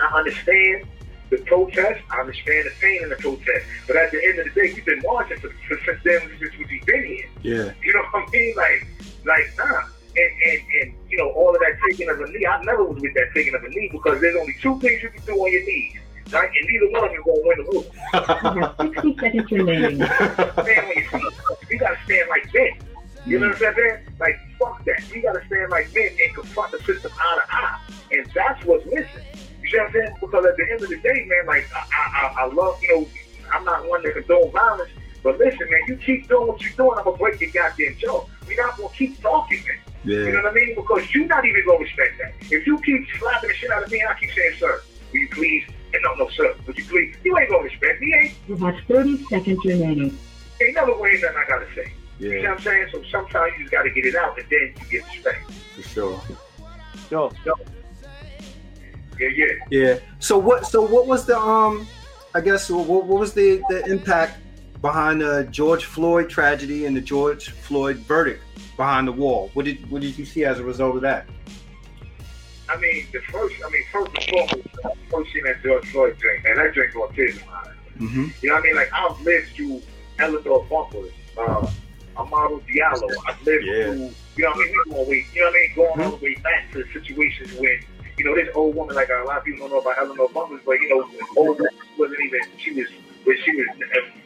I 0.00 0.18
understand 0.18 0.86
the 1.30 1.38
protest, 1.38 2.00
I 2.10 2.20
understand 2.20 2.66
the 2.66 2.72
pain 2.80 3.02
in 3.02 3.08
the 3.10 3.16
protest, 3.16 3.66
but 3.86 3.96
at 3.96 4.10
the 4.10 4.24
end 4.24 4.38
of 4.38 4.46
the 4.46 4.60
day, 4.60 4.72
we've 4.74 4.84
been 4.84 5.02
marching 5.04 5.38
for, 5.38 5.50
for 5.68 5.78
since 5.84 6.00
then 6.04 6.20
since 6.40 6.52
we've 6.58 6.86
been 6.86 7.04
here. 7.04 7.28
Yeah. 7.42 7.72
You 7.82 7.94
know 7.94 8.02
what 8.12 8.28
I 8.28 8.30
mean? 8.30 8.54
Like, 8.56 8.86
like, 9.24 9.52
nah. 9.58 9.82
And, 10.16 10.32
and, 10.46 10.60
and, 10.82 10.94
you 11.08 11.18
know, 11.18 11.30
all 11.30 11.54
of 11.54 11.60
that 11.60 11.78
taking 11.88 12.08
of 12.08 12.20
a 12.20 12.26
knee, 12.26 12.46
I 12.46 12.62
never 12.64 12.84
was 12.84 13.00
with 13.00 13.14
that 13.14 13.28
taking 13.34 13.54
of 13.54 13.62
a 13.62 13.68
knee 13.68 13.88
because 13.92 14.20
there's 14.20 14.36
only 14.36 14.54
two 14.60 14.78
things 14.80 15.02
you 15.02 15.10
can 15.10 15.24
do 15.26 15.34
on 15.34 15.52
your 15.52 15.64
knees, 15.64 15.96
right? 16.32 16.50
And 16.50 16.68
neither 16.68 16.90
one 16.90 17.04
of 17.04 17.10
them 17.12 17.22
going 17.24 17.42
to 17.42 17.48
win 17.48 17.58
the 17.58 17.70
war. 17.72 17.84
You 18.54 18.60
have 18.62 18.76
60 18.80 19.16
seconds 19.20 19.50
remaining. 19.52 19.96
Stand 19.96 20.86
on 20.86 20.94
your 20.94 21.04
feet. 21.04 21.70
You 21.70 21.78
got 21.78 21.90
to 21.90 21.98
stand 22.04 22.28
like 22.30 22.54
men. 22.54 22.70
You 23.26 23.38
know 23.38 23.48
what 23.48 23.62
I'm 23.62 23.74
saying? 23.74 23.98
Like, 24.18 24.38
fuck 24.58 24.84
that. 24.86 25.14
You 25.14 25.22
got 25.22 25.34
to 25.34 25.46
stand 25.46 25.70
like 25.70 25.94
men 25.94 26.08
and 26.24 26.34
confront 26.34 26.72
the 26.72 26.78
system 26.78 27.12
eye 27.14 27.38
to 27.40 27.54
eye. 27.54 27.80
And 28.10 28.26
that's 28.34 28.64
what's 28.64 28.86
missing. 28.86 29.27
You 29.68 29.72
see 29.72 29.78
what 29.80 29.86
I'm 29.88 29.92
saying? 29.92 30.16
Because 30.20 30.46
at 30.46 30.56
the 30.56 30.66
end 30.72 30.82
of 30.82 30.88
the 30.88 30.96
day, 30.96 31.24
man, 31.28 31.46
like, 31.46 31.68
I, 31.74 31.84
I, 31.92 32.26
I- 32.26 32.42
I 32.42 32.46
love, 32.54 32.78
you 32.82 32.88
know, 32.88 33.08
I'm 33.52 33.64
not 33.64 33.86
one 33.86 34.02
that 34.02 34.14
condone 34.14 34.50
violence, 34.50 34.90
but 35.22 35.38
listen, 35.38 35.68
man, 35.70 35.80
you 35.88 35.96
keep 35.98 36.26
doing 36.28 36.48
what 36.48 36.60
you're 36.62 36.72
doing, 36.72 36.96
I'm 36.96 37.04
going 37.04 37.16
to 37.16 37.22
break 37.22 37.40
your 37.42 37.50
goddamn 37.50 37.96
jaw. 37.98 38.24
We're 38.46 38.56
not 38.56 38.76
going 38.78 38.88
to 38.88 38.94
keep 38.96 39.20
talking, 39.20 39.58
man. 39.66 39.76
You 40.26 40.32
know 40.32 40.42
what 40.42 40.52
I 40.52 40.54
mean? 40.54 40.74
Because 40.74 41.14
you're 41.14 41.26
not 41.26 41.44
even 41.44 41.64
going 41.66 41.78
to 41.80 41.84
respect 41.84 42.16
that. 42.18 42.32
If 42.50 42.66
you 42.66 42.78
keep 42.80 43.06
slapping 43.18 43.48
the 43.50 43.54
shit 43.56 43.70
out 43.70 43.82
of 43.82 43.90
me, 43.90 44.02
I 44.08 44.14
keep 44.18 44.30
saying, 44.32 44.54
sir, 44.58 44.80
will 45.12 45.18
you 45.20 45.28
please? 45.28 45.64
And 45.92 46.02
no, 46.02 46.24
no, 46.24 46.30
sir, 46.30 46.54
would 46.66 46.78
you 46.78 46.84
please? 46.86 47.14
You 47.24 47.36
ain't 47.36 47.50
going 47.50 47.68
to 47.68 47.68
respect 47.68 48.00
me. 48.00 48.14
Ain't, 48.22 48.34
You 48.48 48.56
have 48.64 48.76
30 48.88 49.24
seconds 49.26 49.64
remaining. 49.66 50.18
ain't 50.62 50.74
never 50.74 50.92
going 50.94 51.14
to 51.16 51.20
nothing 51.20 51.36
I 51.44 51.48
got 51.48 51.58
to 51.58 51.74
say. 51.74 51.92
You 52.20 52.28
know 52.30 52.36
Yeah. 52.36 52.48
what 52.50 52.58
I'm 52.58 52.64
saying? 52.64 52.86
So 52.92 53.02
sometimes 53.10 53.52
you 53.58 53.64
just 53.64 53.72
got 53.72 53.82
to 53.82 53.90
get 53.90 54.06
it 54.06 54.14
out, 54.14 54.38
and 54.38 54.46
then 54.48 54.74
you 54.80 54.86
get 54.90 55.04
respect. 55.06 55.50
For 55.76 55.82
sure. 55.82 56.22
Yo, 57.10 57.32
yo, 57.44 57.52
Yeah, 59.18 59.28
yeah. 59.34 59.46
Yeah. 59.70 59.98
So 60.18 60.38
what? 60.38 60.66
So 60.66 60.82
what 60.82 61.06
was 61.06 61.26
the 61.26 61.38
um? 61.38 61.86
I 62.34 62.40
guess 62.40 62.70
what, 62.70 62.86
what 62.86 63.18
was 63.18 63.32
the 63.32 63.62
the 63.68 63.84
impact 63.86 64.38
behind 64.80 65.20
the 65.22 65.48
George 65.50 65.84
Floyd 65.84 66.28
tragedy 66.30 66.86
and 66.86 66.96
the 66.96 67.00
George 67.00 67.50
Floyd 67.50 67.96
verdict 67.98 68.42
behind 68.76 69.08
the 69.08 69.12
wall? 69.12 69.50
What 69.54 69.64
did 69.64 69.90
what 69.90 70.02
did 70.02 70.16
you 70.18 70.24
see 70.24 70.44
as 70.44 70.58
a 70.60 70.64
result 70.64 70.96
of 70.96 71.02
that? 71.02 71.26
I 72.70 72.76
mean, 72.76 73.06
the 73.12 73.20
first, 73.32 73.54
I 73.66 73.70
mean, 73.70 73.82
first 73.90 74.10
and 74.14 74.24
foremost, 74.24 74.68
first 75.10 75.32
thing 75.32 75.42
that 75.44 75.62
George 75.62 75.86
Floyd 75.90 76.18
drink, 76.18 76.44
and 76.44 76.58
that 76.58 76.74
drink 76.74 76.92
brought 76.92 77.14
tears 77.14 77.38
in 77.38 77.46
my 77.46 77.52
eyes. 77.54 77.68
Mm-hmm. 77.98 78.26
You 78.42 78.48
know 78.50 78.54
what 78.56 78.62
I 78.62 78.66
mean? 78.66 78.76
Like, 78.76 78.90
I've 78.92 79.20
lived 79.22 79.48
through 79.56 79.82
Eleanor 80.18 80.64
bumpers 80.64 81.10
uh, 81.38 81.70
Amadou 82.16 82.62
Diallo. 82.66 83.10
I've 83.26 83.42
lived 83.42 83.64
Yeah. 83.64 83.84
through, 83.84 84.10
you 84.36 84.44
know 84.44 84.50
what 84.50 84.56
I 84.56 84.58
mean? 84.58 84.74
We 84.86 84.92
going 84.92 85.08
way, 85.08 85.26
you 85.32 85.40
know 85.40 85.46
what 85.46 85.50
I 85.50 85.58
mean? 85.58 85.74
Going 85.76 86.00
all 86.12 86.16
the 86.18 86.24
way 86.24 86.34
back 86.36 86.72
to 86.72 86.84
situations 86.92 87.52
when, 87.54 87.80
you 88.18 88.24
know, 88.24 88.34
this 88.34 88.48
old 88.54 88.74
woman, 88.74 88.96
like 88.96 89.08
a 89.08 89.24
lot 89.26 89.38
of 89.38 89.44
people 89.44 89.68
don't 89.68 89.70
know 89.70 89.80
about 89.90 89.98
Eleanor 89.98 90.28
Bumpers, 90.28 90.60
but, 90.66 90.72
you 90.80 90.88
know, 90.88 91.08
old 91.36 91.58
woman 91.58 91.72
wasn't 91.98 92.20
even, 92.20 92.40
she 92.58 92.72
was, 92.72 92.86
but 93.24 93.34
she 93.44 93.54
was 93.54 93.66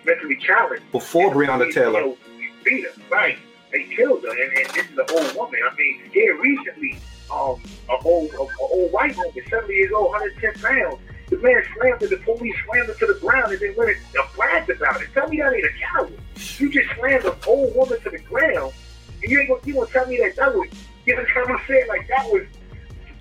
mentally 0.04 0.36
challenged. 0.36 0.90
Before 0.92 1.32
Breonna 1.32 1.66
You 1.66 1.72
Taylor. 1.72 2.00
know, 2.00 2.16
beat 2.64 2.84
her, 2.84 2.90
right? 3.10 3.38
They 3.72 3.84
killed 3.84 4.22
her, 4.22 4.30
and, 4.30 4.52
and 4.58 4.68
this 4.74 4.86
is 4.86 4.98
an 4.98 5.06
old 5.10 5.34
woman. 5.36 5.60
I 5.70 5.74
mean, 5.76 6.02
here 6.12 6.38
recently, 6.40 6.98
um, 7.30 7.60
a 7.88 7.96
old, 8.04 8.30
a, 8.32 8.42
a 8.42 8.48
old 8.60 8.92
white 8.92 9.16
woman, 9.16 9.32
70 9.48 9.72
years 9.72 9.92
old, 9.94 10.10
110 10.12 10.62
pounds. 10.62 10.98
The 11.30 11.38
man 11.38 11.62
slammed 11.74 12.02
her, 12.02 12.06
the 12.08 12.18
police 12.18 12.54
slammed 12.66 12.88
her 12.88 12.94
to 12.94 13.06
the 13.06 13.18
ground, 13.20 13.52
and 13.52 13.60
then 13.60 13.74
went 13.76 13.90
and 13.90 13.98
bragged 14.36 14.68
about 14.68 15.00
it. 15.00 15.08
Tell 15.14 15.28
me 15.28 15.38
that 15.38 15.54
ain't 15.54 15.64
a 15.64 15.70
coward. 15.94 16.18
You 16.58 16.70
just 16.70 16.94
slammed 16.98 17.24
an 17.24 17.34
old 17.46 17.74
woman 17.74 17.98
to 18.02 18.10
the 18.10 18.18
ground, 18.18 18.72
and 19.22 19.30
you 19.30 19.40
ain't 19.40 19.48
gonna, 19.48 19.60
you 19.64 19.74
gonna 19.74 19.86
tell 19.86 20.06
me 20.06 20.18
that 20.18 20.36
that 20.36 20.54
was, 20.54 20.68
you 21.06 21.16
know 21.16 21.22
what 21.22 21.50
I'm 21.50 21.60
saying? 21.66 21.88
Like 21.88 22.06
that 22.08 22.26
was 22.26 22.42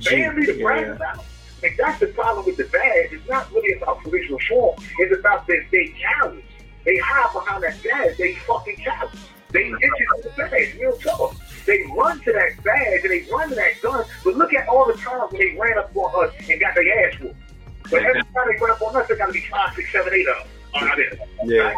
family 0.01 0.46
to 0.46 0.62
brag 0.62 0.88
about. 0.89 1.25
And 1.63 1.74
that's 1.77 2.00
the 2.00 2.08
problem 2.08 2.46
with 2.46 2.58
the 2.58 2.63
badge. 2.65 3.12
It's 3.12 3.27
not 3.29 3.51
really 3.51 3.74
about 3.74 4.01
police 4.01 4.29
reform. 4.31 4.79
It's 4.98 5.17
about 5.17 5.46
that 5.48 5.65
they 5.72 5.93
cowards. 6.01 6.41
They 6.86 6.98
hide 6.98 7.34
behind 7.34 7.63
that 7.63 7.84
badge. 7.84 8.17
They 8.17 8.36
fucking 8.36 8.77
cowards. 8.77 9.15
They 9.51 9.67
itches 9.67 10.08
on 10.15 10.22
the 10.24 10.29
badge. 10.38 10.75
Real 10.79 10.98
talk. 10.98 11.36
They 11.67 11.84
run 11.96 12.20
to 12.22 12.34
that 12.34 12.63
badge 12.63 13.01
and 13.03 13.12
they 13.12 13.27
run 13.31 13.50
to 13.50 13.55
that 13.55 13.79
gun. 13.81 14.05
But 14.24 14.36
look 14.36 14.53
at 14.53 14.67
all 14.67 14.88
the 14.88 14.93
times 14.93 15.31
when 15.31 15.41
they 15.41 15.55
ran 15.60 15.77
up 15.77 15.96
on 15.96 16.27
us 16.27 16.34
and 16.50 16.60
got 16.60 16.74
their 16.74 17.08
ass 17.08 17.20
whooped. 17.20 17.36
But 17.91 18.03
every 18.03 18.24
time 18.24 18.48
they 18.48 18.58
run 18.60 18.72
up 18.72 18.81
on 18.81 18.96
us, 18.96 19.08
there 19.08 19.17
got 19.17 19.27
to 19.27 19.34
be 19.34 19.46
five, 19.51 19.75
six, 19.75 19.91
seven, 19.91 20.13
eight 20.13 20.27
of 20.27 20.38
them. 20.38 20.48
Uh, 20.74 20.96
there. 20.96 21.27
Yeah. 21.43 21.62
Right? 21.62 21.77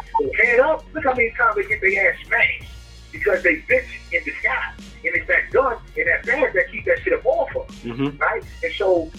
So 0.57 0.63
up. 0.63 0.85
Look 0.93 1.03
how 1.03 1.13
many 1.13 1.31
times 1.31 1.55
they 1.55 1.63
get 1.63 1.81
their 1.81 2.13
ass 2.13 2.19
smashed 2.27 2.63
because 3.11 3.43
they 3.43 3.57
bitch 3.57 3.87
in 4.11 4.23
disguise. 4.23 4.92
And 5.05 5.15
it's 5.15 5.27
that 5.27 5.51
gun 5.51 5.77
and 5.97 6.07
that 6.07 6.25
badge 6.25 6.53
that 6.53 6.71
keep 6.71 6.85
that 6.85 6.99
shit 7.03 7.13
up 7.13 7.25
off 7.25 7.55
of 7.55 7.67
Mm-hmm. 7.83 8.17
right? 8.17 8.43
And 8.63 8.73
so 8.73 9.11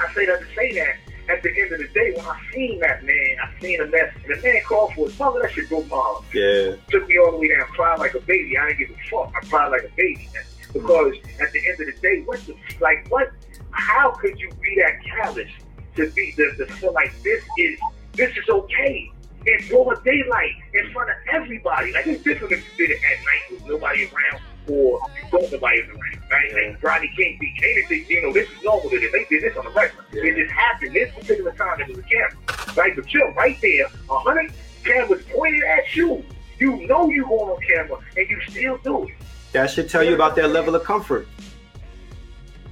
I 0.00 0.12
say 0.14 0.26
that 0.26 0.40
to 0.40 0.46
say 0.56 0.74
that 0.74 0.96
at 1.28 1.42
the 1.42 1.50
end 1.58 1.72
of 1.72 1.78
the 1.78 1.88
day, 1.88 2.12
when 2.16 2.26
I 2.26 2.38
seen 2.52 2.80
that 2.80 3.04
man, 3.04 3.36
I 3.42 3.60
seen 3.60 3.80
a 3.80 3.86
mess, 3.86 4.12
and 4.24 4.36
the 4.36 4.42
man 4.42 4.60
called 4.66 4.92
for 4.94 5.08
his 5.08 5.18
mother, 5.18 5.40
that 5.42 5.52
shit 5.52 5.68
broke 5.68 5.88
my 5.88 5.96
heart. 5.96 6.24
Yeah. 6.34 6.76
Took 6.90 7.08
me 7.08 7.18
all 7.18 7.30
the 7.30 7.38
way 7.38 7.48
down, 7.48 7.66
cried 7.68 7.98
like 7.98 8.14
a 8.14 8.20
baby. 8.20 8.58
I 8.58 8.68
didn't 8.68 8.78
give 8.80 8.90
a 8.90 9.08
fuck. 9.08 9.32
I 9.34 9.46
cried 9.46 9.68
like 9.68 9.84
a 9.84 9.92
baby. 9.96 10.28
Because 10.72 11.14
at 11.40 11.52
the 11.52 11.66
end 11.66 11.80
of 11.80 11.86
the 11.86 12.00
day, 12.02 12.22
what 12.22 12.44
the, 12.46 12.56
like, 12.80 13.06
what, 13.08 13.30
how 13.70 14.10
could 14.10 14.38
you 14.38 14.50
be 14.60 14.82
that 14.84 15.02
callous 15.04 15.50
to 15.96 16.10
be, 16.10 16.34
the, 16.36 16.52
to 16.58 16.72
feel 16.74 16.92
like 16.92 17.12
this 17.22 17.44
is, 17.58 17.78
this 18.14 18.36
is 18.36 18.48
okay? 18.48 19.10
In 19.46 19.68
broad 19.68 20.02
daylight, 20.04 20.52
in 20.74 20.90
front 20.92 21.10
of 21.10 21.16
everybody. 21.30 21.92
Like, 21.92 22.06
it's 22.06 22.22
different 22.24 22.52
if 22.52 22.64
you 22.78 22.86
did 22.86 22.96
it 22.96 23.00
at 23.04 23.18
night 23.18 23.50
with 23.52 23.66
nobody 23.66 24.04
around 24.04 24.42
or 24.68 25.00
you 25.16 25.30
don't 25.30 25.52
nobody 25.52 25.80
around, 25.80 26.00
right? 26.30 26.70
Like, 26.72 26.82
Rodney 26.82 27.12
King 27.16 27.36
beat 27.40 27.62
anything, 27.62 28.06
you 28.08 28.22
know, 28.22 28.32
this 28.32 28.48
is 28.48 28.62
normal 28.64 28.90
to 28.90 28.98
them. 28.98 29.10
They 29.12 29.24
did 29.24 29.42
this 29.42 29.56
on 29.56 29.64
the 29.64 29.70
regular. 29.70 30.04
Yeah. 30.12 30.24
It 30.24 30.36
just 30.36 30.52
happened 30.52 30.94
this 30.94 31.12
particular 31.14 31.52
time. 31.52 31.80
It 31.80 31.88
was 31.88 31.98
a 31.98 32.02
camera, 32.02 32.74
right? 32.76 32.96
But 32.96 33.12
you're 33.12 33.32
right 33.32 33.58
there, 33.60 33.86
a 33.86 34.18
hundred 34.18 34.52
cameras 34.84 35.24
pointed 35.32 35.62
at 35.64 35.94
you. 35.94 36.24
You 36.58 36.86
know 36.86 37.08
you 37.08 37.24
going 37.24 37.50
on 37.50 37.60
camera, 37.62 37.98
and 38.16 38.28
you 38.28 38.40
still 38.48 38.78
do 38.78 39.08
it. 39.08 39.14
That 39.52 39.70
should 39.70 39.88
tell 39.88 40.02
you 40.02 40.14
about 40.14 40.34
their 40.34 40.48
level 40.48 40.74
of 40.74 40.84
comfort. 40.84 41.28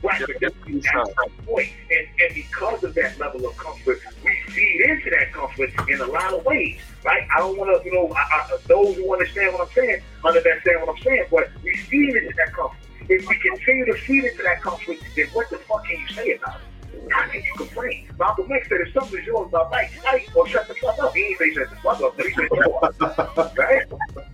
Right, 0.02 0.20
but 0.20 0.40
that's, 0.40 0.54
that's 0.64 1.14
the 1.36 1.42
point. 1.46 1.68
And, 1.90 2.08
and 2.20 2.34
because 2.34 2.82
of 2.82 2.94
that 2.94 3.18
level 3.20 3.46
of 3.46 3.56
comfort, 3.56 4.00
we 4.24 4.36
feed 4.48 4.80
into 4.80 5.10
that 5.10 5.32
comfort 5.32 5.70
in 5.88 6.00
a 6.00 6.06
lot 6.06 6.32
of 6.32 6.44
ways, 6.44 6.80
right? 7.04 7.26
I 7.36 7.38
don't 7.38 7.56
want 7.56 7.70
to, 7.70 7.88
you 7.88 7.94
know, 7.94 8.12
I, 8.12 8.20
I, 8.20 8.58
those 8.66 8.96
who 8.96 9.12
understand 9.12 9.52
what 9.52 9.68
I'm 9.68 9.74
saying 9.74 10.02
understand 10.24 10.80
what 10.80 10.96
I'm 10.96 11.02
saying, 11.02 11.24
but 11.30 11.50
we 11.62 11.76
feed 11.76 12.16
into 12.16 12.34
that 12.36 12.52
comfort. 12.52 12.78
If 13.08 13.28
we 13.28 13.38
continue 13.38 13.86
to 13.86 13.94
feed 13.94 14.24
into 14.24 14.42
that 14.42 14.60
comfort, 14.60 14.96
then 15.16 15.26
what 15.32 15.50
the 15.50 15.58
fuck 15.58 15.84
can 15.84 16.00
you 16.00 16.08
say 16.08 16.32
about 16.32 16.60
it? 16.60 16.71
How 17.10 17.28
can 17.28 17.42
you 17.42 17.52
complain? 17.56 18.08
Malcolm 18.18 18.50
X 18.52 18.68
said 18.68 18.80
if 18.80 18.92
something's 18.92 19.26
yours 19.26 19.48
about 19.48 19.70
right, 19.70 19.90
right, 20.04 20.36
or 20.36 20.46
shut 20.46 20.68
the 20.68 20.74
fuck 20.74 20.98
up. 20.98 21.14
He 21.14 21.24
ain't 21.24 21.38
say 21.38 21.54
shut 21.54 21.70
the 21.70 21.76
fuck 21.76 22.00
up, 22.00 22.16
but 22.16 22.26
he 22.26 22.32
said 22.32 22.48
shut 22.54 23.00
up. 23.00 23.58
Right? 23.58 23.86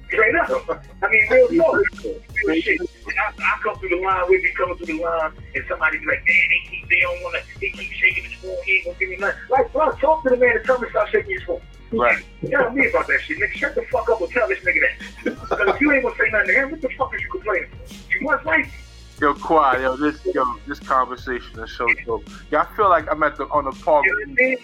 Straight 0.09 0.35
up. 0.37 0.85
I 1.03 1.09
mean, 1.09 1.27
real 1.31 1.49
talk. 1.63 1.83
Real 2.45 2.63
shit. 2.63 2.81
I, 3.19 3.33
I 3.39 3.59
come 3.63 3.77
through 3.79 3.91
the 3.91 3.97
line, 3.97 4.25
we 4.29 4.37
be 4.43 4.53
coming 4.53 4.77
through 4.77 4.87
the 4.87 5.03
line, 5.03 5.33
and 5.55 5.65
somebody 5.69 5.99
be 5.99 6.07
like, 6.07 6.19
man, 6.19 6.45
they 6.51 6.71
keep, 6.71 6.89
they 6.89 7.01
don't 7.01 7.23
want 7.23 7.37
to, 7.37 7.61
they 7.61 7.71
keep 7.71 7.93
shaking 7.93 8.25
his 8.25 8.35
phone, 8.35 8.57
he 8.65 8.77
ain't 8.77 8.85
gonna 8.85 8.99
give 8.99 9.09
me 9.09 9.17
nothing. 9.17 9.41
Like, 9.51 9.73
bro, 9.73 9.91
talk 9.93 10.23
to 10.25 10.31
the 10.31 10.37
man 10.37 10.57
and 10.57 10.65
tell 10.65 10.79
me 10.79 10.87
to 10.87 10.91
stop 10.91 11.09
shaking 11.09 11.33
his 11.33 11.43
phone. 11.43 11.61
Right. 11.91 12.23
Tell 12.49 12.71
me 12.71 12.87
about 12.89 13.07
that 13.07 13.21
shit, 13.23 13.39
nigga. 13.39 13.53
Shut 13.53 13.75
the 13.75 13.83
fuck 13.91 14.09
up 14.11 14.21
and 14.21 14.31
tell 14.31 14.47
this 14.49 14.59
nigga 14.61 14.81
that. 14.81 14.95
Because 15.25 15.75
if 15.75 15.81
you 15.81 15.93
ain't 15.93 16.03
gonna 16.03 16.17
say 16.17 16.31
nothing 16.31 16.49
to 16.49 16.53
him, 16.55 16.71
what 16.71 16.81
the 16.83 16.89
fuck 16.91 17.15
is 17.15 17.23
you 17.23 17.31
complaining 17.31 17.71
for? 17.71 18.15
You 18.15 18.21
must 18.27 18.45
like 18.45 18.69
Yo, 19.21 19.35
Quad, 19.35 19.81
yo, 19.81 19.97
this 19.97 20.25
yo, 20.33 20.45
this 20.69 20.79
conversation 20.79 21.59
is 21.59 21.73
so 21.73 21.89
dope. 22.07 22.29
Yeah, 22.53 22.63
I 22.63 22.77
feel 22.77 22.89
like 22.89 23.11
I'm 23.11 23.21
at 23.25 23.37
the 23.37 23.45
on 23.47 23.65
the 23.65 23.73
park. 23.85 24.07
know 24.07 24.57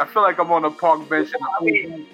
I 0.00 0.04
feel 0.06 0.22
like 0.22 0.38
I'm 0.40 0.50
on 0.50 0.62
the 0.62 0.70
park 0.70 1.08
bench. 1.08 1.28
In 1.28 1.34
the 1.40 1.88
pool. 1.88 2.04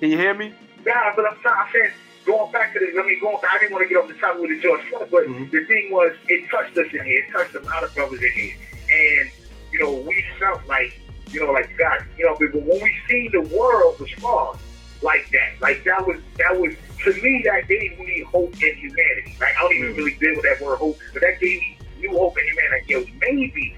Can 0.00 0.10
you 0.10 0.18
hear 0.18 0.34
me? 0.34 0.52
Yeah, 0.84 1.12
but 1.14 1.24
I'm 1.30 1.38
trying. 1.40 1.54
I'm 1.66 1.72
saying 1.72 1.90
going 2.26 2.50
back 2.50 2.72
to 2.72 2.80
this. 2.80 2.96
I 2.98 3.06
mean, 3.06 3.20
going. 3.20 3.36
Back, 3.40 3.52
I 3.54 3.58
didn't 3.60 3.72
want 3.74 3.84
to 3.84 3.88
get 3.88 4.02
off 4.02 4.08
the 4.08 4.14
topic 4.14 4.40
with 4.42 4.50
the 4.50 4.60
George 4.60 4.82
Floyd, 4.88 5.08
but 5.08 5.26
Mhm. 5.26 5.50
the 5.52 5.64
thing 5.66 5.92
was, 5.92 6.16
it 6.28 6.50
touched 6.50 6.76
us 6.76 6.86
in 6.92 7.04
here. 7.04 7.24
It 7.24 7.32
touched 7.32 7.54
a 7.54 7.60
lot 7.60 7.84
of 7.84 7.94
brothers 7.94 8.20
in 8.20 8.32
here, 8.32 8.54
and 8.90 9.30
you 9.70 9.78
know, 9.78 9.92
we 9.92 10.24
felt 10.40 10.66
like, 10.66 10.98
you 11.30 11.46
know, 11.46 11.52
like 11.52 11.70
God, 11.78 12.02
you 12.18 12.26
know, 12.26 12.36
but 12.40 12.52
when 12.54 12.82
we 12.82 12.92
seen 13.08 13.30
the 13.30 13.42
world 13.56 14.00
was 14.00 14.10
respond 14.12 14.58
like 15.02 15.28
that, 15.30 15.60
like 15.60 15.84
that 15.84 16.06
was 16.06 16.20
that 16.38 16.58
was 16.58 16.74
to 17.04 17.12
me 17.22 17.42
that 17.44 17.68
gave 17.68 17.98
me 17.98 18.22
hope 18.22 18.54
in 18.62 18.76
humanity. 18.76 19.36
Like 19.40 19.54
I 19.56 19.62
don't 19.62 19.74
even 19.74 19.92
hmm. 19.92 19.98
really 19.98 20.14
deal 20.14 20.34
with 20.36 20.44
that 20.44 20.60
word 20.60 20.78
hope, 20.78 20.98
but 21.12 21.22
that 21.22 21.40
gave 21.40 21.60
me 21.60 21.78
new 21.98 22.10
hope 22.10 22.36
in 22.38 22.46
humanity. 22.46 22.72
Like, 22.72 22.88
Yo, 22.88 23.18
maybe, 23.20 23.76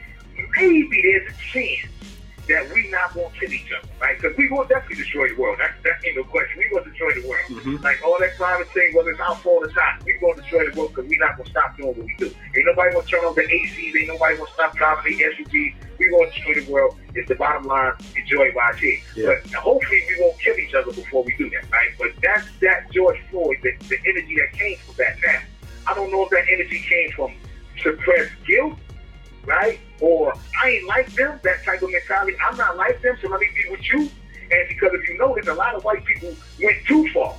maybe 0.56 1.02
there's 1.02 1.32
a 1.32 1.36
chance 1.52 1.88
that 2.48 2.68
we 2.72 2.88
not 2.90 3.14
gonna 3.14 3.28
kill 3.38 3.52
each 3.52 3.70
other, 3.72 3.88
right? 4.00 4.20
Because 4.20 4.36
we 4.36 4.48
gonna 4.48 4.68
definitely 4.68 4.96
destroy 4.96 5.28
the 5.28 5.36
world. 5.40 5.56
That's 5.58 5.74
that 5.84 5.96
ain't 6.04 6.16
no 6.16 6.24
question. 6.24 6.58
We 6.58 6.68
gonna 6.68 6.90
destroy 6.90 7.12
the 7.20 7.26
world. 7.28 7.46
Mhm. 7.48 7.82
Like 7.82 8.04
all 8.04 8.18
that 8.20 8.36
climate 8.36 8.68
change, 8.74 8.94
whether 8.94 9.10
it's 9.10 9.20
our 9.20 9.36
fault 9.36 9.64
or 9.64 9.72
not, 9.72 10.04
we 10.04 10.12
gonna 10.20 10.36
destroy 10.40 10.68
the 10.68 10.76
world 10.76 10.94
because 10.94 11.08
we 11.08 11.16
not 11.16 11.36
gonna 11.36 11.50
stop 11.50 11.76
doing 11.76 11.96
what 11.96 12.04
we 12.04 12.14
do. 12.18 12.26
Ain't 12.56 12.66
nobody 12.66 12.92
gonna 12.92 13.06
turn 13.06 13.24
on 13.24 13.34
the 13.34 13.42
ACs. 13.42 13.96
Ain't 13.96 14.08
nobody 14.08 14.36
gonna 14.36 14.50
stop 14.52 14.76
driving 14.76 15.16
the 15.16 15.24
SUVs. 15.24 15.74
We 15.98 16.10
gonna 16.10 16.30
destroy 16.30 16.54
the 16.60 16.70
world. 16.70 16.96
It's 17.14 17.28
the 17.28 17.34
bottom 17.36 17.64
line. 17.64 17.92
Enjoy 18.16 18.50
here. 18.78 18.98
Yeah. 19.16 19.26
But 19.26 19.52
hopefully 19.54 20.02
we 20.08 20.20
won't 20.20 20.38
kill 20.40 20.56
each 20.58 20.74
other 20.74 20.92
before 20.92 21.22
we 21.24 21.34
do 21.36 21.48
that, 21.50 21.70
right? 21.70 21.90
But 21.98 22.12
that's 22.22 22.46
that 22.60 22.90
George 22.92 23.18
Floyd, 23.30 23.56
the, 23.62 23.72
the 23.88 23.98
energy 24.06 24.36
that 24.36 24.52
came 24.58 24.76
from 24.78 24.94
that. 24.98 25.16
Now, 25.24 25.40
I 25.86 25.94
don't 25.94 26.10
know 26.10 26.24
if 26.24 26.30
that 26.30 26.44
energy 26.50 26.80
came 26.88 27.10
from 27.12 27.32
suppressed 27.82 28.32
guilt, 28.46 28.78
right? 29.46 29.78
Or 30.00 30.34
I 30.62 30.70
ain't 30.70 30.86
like 30.86 31.12
them, 31.14 31.40
that 31.42 31.64
type 31.64 31.82
of 31.82 31.90
mentality. 31.90 32.36
I'm 32.46 32.56
not 32.56 32.76
like 32.76 33.00
them, 33.02 33.16
so 33.22 33.28
let 33.28 33.40
me 33.40 33.48
be 33.54 33.70
with 33.70 33.80
you. 33.92 34.00
And 34.50 34.68
because 34.68 34.90
if 34.94 35.08
you 35.08 35.18
notice, 35.18 35.46
a 35.48 35.54
lot 35.54 35.74
of 35.74 35.84
white 35.84 36.04
people 36.04 36.34
went 36.62 36.76
too 36.86 37.08
far. 37.12 37.34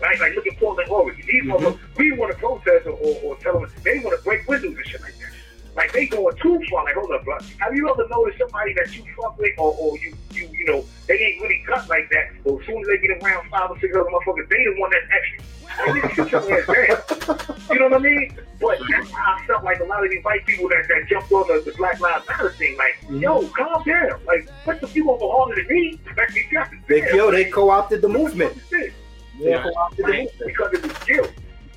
Right? 0.00 0.18
Like 0.20 0.34
look 0.34 0.46
at 0.46 0.58
Portland, 0.58 0.88
Oregon. 0.90 1.22
These 1.26 1.44
Mhm. 1.44 1.50
motherfuckers, 1.60 1.96
we 1.96 2.12
want 2.12 2.32
to 2.32 2.38
protest 2.38 2.86
or, 2.86 2.92
or, 2.92 3.14
or 3.22 3.36
tell 3.36 3.60
them 3.60 3.70
they 3.84 3.98
want 4.00 4.16
to 4.18 4.24
break 4.24 4.46
windows 4.48 4.76
and 4.76 4.86
shit 4.86 5.00
like 5.00 5.16
that. 5.18 5.30
Like 5.76 5.92
they 5.92 6.06
going 6.06 6.36
too 6.36 6.60
far. 6.70 6.84
Like 6.84 6.94
hold 6.94 7.10
up, 7.12 7.24
bro. 7.24 7.36
Have 7.58 7.74
you 7.74 7.88
ever 7.88 8.06
noticed 8.08 8.38
somebody 8.38 8.74
that 8.74 8.94
you 8.96 9.04
fuck 9.20 9.38
with 9.38 9.52
or, 9.58 9.74
or 9.74 9.98
you 9.98 10.14
you 10.32 10.48
you 10.52 10.64
know 10.66 10.84
they 11.06 11.14
ain't 11.14 11.42
really 11.42 11.62
cut 11.66 11.88
like 11.88 12.08
that, 12.10 12.30
but 12.44 12.60
as 12.60 12.66
soon 12.66 12.80
as 12.80 12.86
they 12.86 12.98
get 12.98 13.22
around 13.22 13.48
five 13.50 13.70
or 13.70 13.78
six 13.80 13.94
other 13.94 14.04
motherfuckers, 14.10 14.48
they 14.48 14.64
the 14.64 14.80
one 14.80 14.90
that's 14.90 15.06
extra. 15.10 15.44
Like, 15.92 16.02
nigga, 16.02 16.14
sit 16.14 16.32
your 16.32 16.40
ass 16.52 17.46
down. 17.48 17.56
You 17.70 17.78
know 17.80 17.88
what 17.88 18.00
I 18.00 18.04
mean? 18.04 18.38
But 18.60 18.78
that's 18.90 19.10
how 19.10 19.36
I 19.36 19.46
felt 19.46 19.64
like 19.64 19.80
a 19.80 19.84
lot 19.84 20.04
of 20.04 20.10
these 20.10 20.24
white 20.24 20.46
people 20.46 20.68
that, 20.68 20.86
that 20.88 21.08
jumped 21.08 21.32
on 21.32 21.46
the, 21.48 21.62
the 21.64 21.76
Black 21.76 21.98
Lives 22.00 22.26
Matter 22.28 22.50
thing. 22.50 22.76
Like, 22.76 23.20
yo, 23.20 23.46
calm 23.48 23.82
down. 23.84 24.20
Like, 24.26 24.48
what 24.64 24.80
the 24.80 24.88
you 24.88 25.10
over 25.10 25.26
harder 25.26 25.56
than 25.56 25.74
me? 25.74 25.98
Like, 26.16 26.34
you 26.34 26.44
got 26.52 26.70
to 26.70 26.76
They 26.88 27.00
yo, 27.14 27.30
they 27.30 27.46
co-opted 27.46 28.02
the 28.02 28.08
movement. 28.08 28.56
Right? 28.70 28.92
They 29.40 29.52
co-opted 29.52 30.04
the 30.04 30.12
movement. 30.12 30.30
Because 30.46 30.72
it 30.74 30.82
was 30.82 30.98
guilt. 31.04 31.30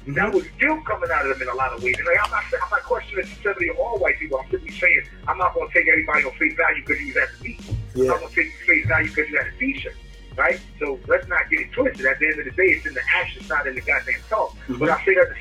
Mm-hmm. 0.08 0.14
That 0.14 0.34
was 0.34 0.46
guilt 0.60 0.86
coming 0.86 1.10
out 1.12 1.26
of 1.26 1.38
them 1.38 1.42
in 1.42 1.54
a 1.54 1.56
lot 1.56 1.74
of 1.74 1.84
ways. 1.84 1.96
And 1.98 2.08
like, 2.08 2.24
I'm 2.24 2.32
not 2.32 2.44
I'm 2.46 2.70
not 2.70 2.84
questioning 2.84 3.26
the 3.26 3.30
sincerity 3.30 3.70
of 3.70 3.78
all 3.78 3.98
white 3.98 4.18
people. 4.20 4.40
I'm 4.40 4.50
simply 4.50 4.72
saying 4.72 5.04
I'm 5.28 5.38
not 5.38 5.54
going 5.54 5.68
to 5.68 5.74
take 5.74 5.88
everybody 5.88 6.24
on 6.24 6.32
face 6.34 6.54
value 6.56 6.84
because 6.86 7.02
you 7.02 7.08
was 7.08 7.18
at 7.18 7.30
the 7.38 7.44
beach. 7.44 7.62
Yeah. 7.96 8.14
I'm 8.14 8.20
going 8.20 8.30
to 8.30 8.36
take 8.36 8.46
you 8.46 8.66
face 8.66 8.88
value 8.88 9.10
because 9.10 9.30
you 9.30 9.38
had 9.38 9.48
a 9.48 9.58
t-shirt. 9.58 9.96
Right? 10.38 10.62
So 10.80 11.00
let's 11.08 11.28
not 11.28 11.50
get 11.50 11.62
it 11.62 11.72
twisted. 11.74 12.06
At 12.06 12.20
the 12.20 12.28
end 12.28 12.40
of 12.40 12.46
the 12.46 12.52
day, 12.52 12.70
it's 12.78 12.86
in 12.86 12.94
the 12.94 13.02
actions, 13.16 13.50
not 13.50 13.66
in 13.66 13.74
the 13.74 13.82
goddamn 13.82 14.22
talk. 14.30 14.56
Mhm. 14.68 14.78
But 14.78 14.92
I 14.92 15.04
say 15.04 15.16
that 15.16 15.28
to 15.28 15.34
say 15.34 15.34
that 15.34 15.34
we 15.34 15.37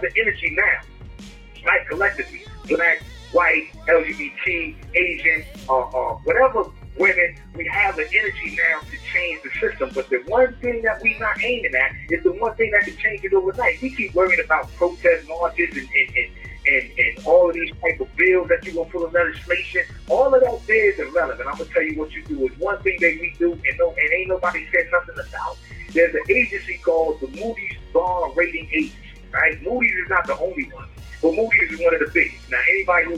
have 0.00 0.12
the 0.12 0.20
energy 0.20 0.56
now, 0.56 1.66
right? 1.66 1.86
Collectively, 1.88 2.42
black, 2.68 3.02
white, 3.32 3.68
LGBT, 3.88 4.76
Asian, 4.94 5.44
uh, 5.68 5.78
uh, 5.78 6.14
whatever 6.24 6.70
women, 6.98 7.36
we 7.54 7.66
have 7.66 7.96
the 7.96 8.06
energy 8.06 8.56
now 8.56 8.80
to 8.80 8.96
change 9.12 9.40
the 9.42 9.50
system. 9.60 9.90
But 9.94 10.10
the 10.10 10.18
one 10.26 10.54
thing 10.56 10.82
that 10.82 11.00
we're 11.02 11.18
not 11.18 11.42
aiming 11.42 11.74
at 11.74 11.92
is 12.10 12.22
the 12.22 12.32
one 12.32 12.54
thing 12.56 12.70
that 12.72 12.82
can 12.82 12.96
change 12.96 13.24
it 13.24 13.32
overnight. 13.32 13.80
We 13.80 13.94
keep 13.94 14.14
worrying 14.14 14.40
about 14.44 14.72
protest 14.74 15.28
marches 15.28 15.76
and 15.76 15.88
and, 15.88 16.16
and, 16.16 16.30
and, 16.66 16.98
and 16.98 17.26
all 17.26 17.48
of 17.48 17.54
these 17.54 17.72
type 17.80 18.00
of 18.00 18.14
bills 18.16 18.48
that 18.48 18.64
you're 18.64 18.74
gonna 18.74 18.90
put 18.90 19.06
in 19.06 19.12
legislation. 19.12 19.82
All 20.08 20.34
of 20.34 20.40
that 20.40 20.66
there 20.66 20.90
is 20.90 20.98
irrelevant. 20.98 21.48
I'm 21.48 21.58
gonna 21.58 21.69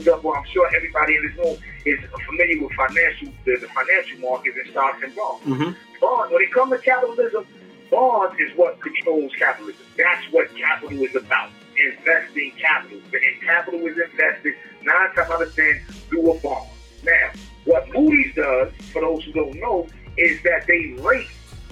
well, 0.05 0.35
I'm 0.35 0.45
sure 0.51 0.69
everybody 0.75 1.15
in 1.15 1.27
this 1.27 1.37
room 1.37 1.57
is 1.85 1.99
familiar 2.25 2.61
with 2.63 2.73
financial, 2.73 3.29
the, 3.45 3.57
the 3.59 3.67
financial 3.67 4.19
markets 4.19 4.57
and 4.61 4.71
stocks 4.71 5.03
and 5.03 5.15
bonds. 5.15 5.45
Mm-hmm. 5.45 5.71
Bonds, 5.99 6.33
when 6.33 6.41
it 6.41 6.53
comes 6.53 6.71
to 6.71 6.77
capitalism, 6.79 7.45
bonds 7.89 8.35
is 8.39 8.57
what 8.57 8.79
controls 8.81 9.31
capitalism. 9.37 9.85
That's 9.97 10.25
what 10.31 10.53
capital 10.55 10.97
is 10.99 11.15
about. 11.15 11.49
Investing 11.77 12.53
capital. 12.59 12.99
And 13.13 13.41
capital 13.41 13.79
is 13.87 13.97
invested 13.97 14.53
nine 14.83 15.13
times 15.15 15.31
out 15.31 15.41
of 15.41 15.55
ten 15.55 15.81
through 16.09 16.33
a 16.33 16.39
bond. 16.39 16.69
Now, 17.03 17.31
what 17.65 17.91
Moody's 17.93 18.33
does, 18.35 18.71
for 18.91 19.01
those 19.01 19.23
who 19.23 19.33
don't 19.33 19.55
know, 19.55 19.87
is 20.17 20.41
that 20.43 20.65
they 20.67 20.95
rate 21.01 21.27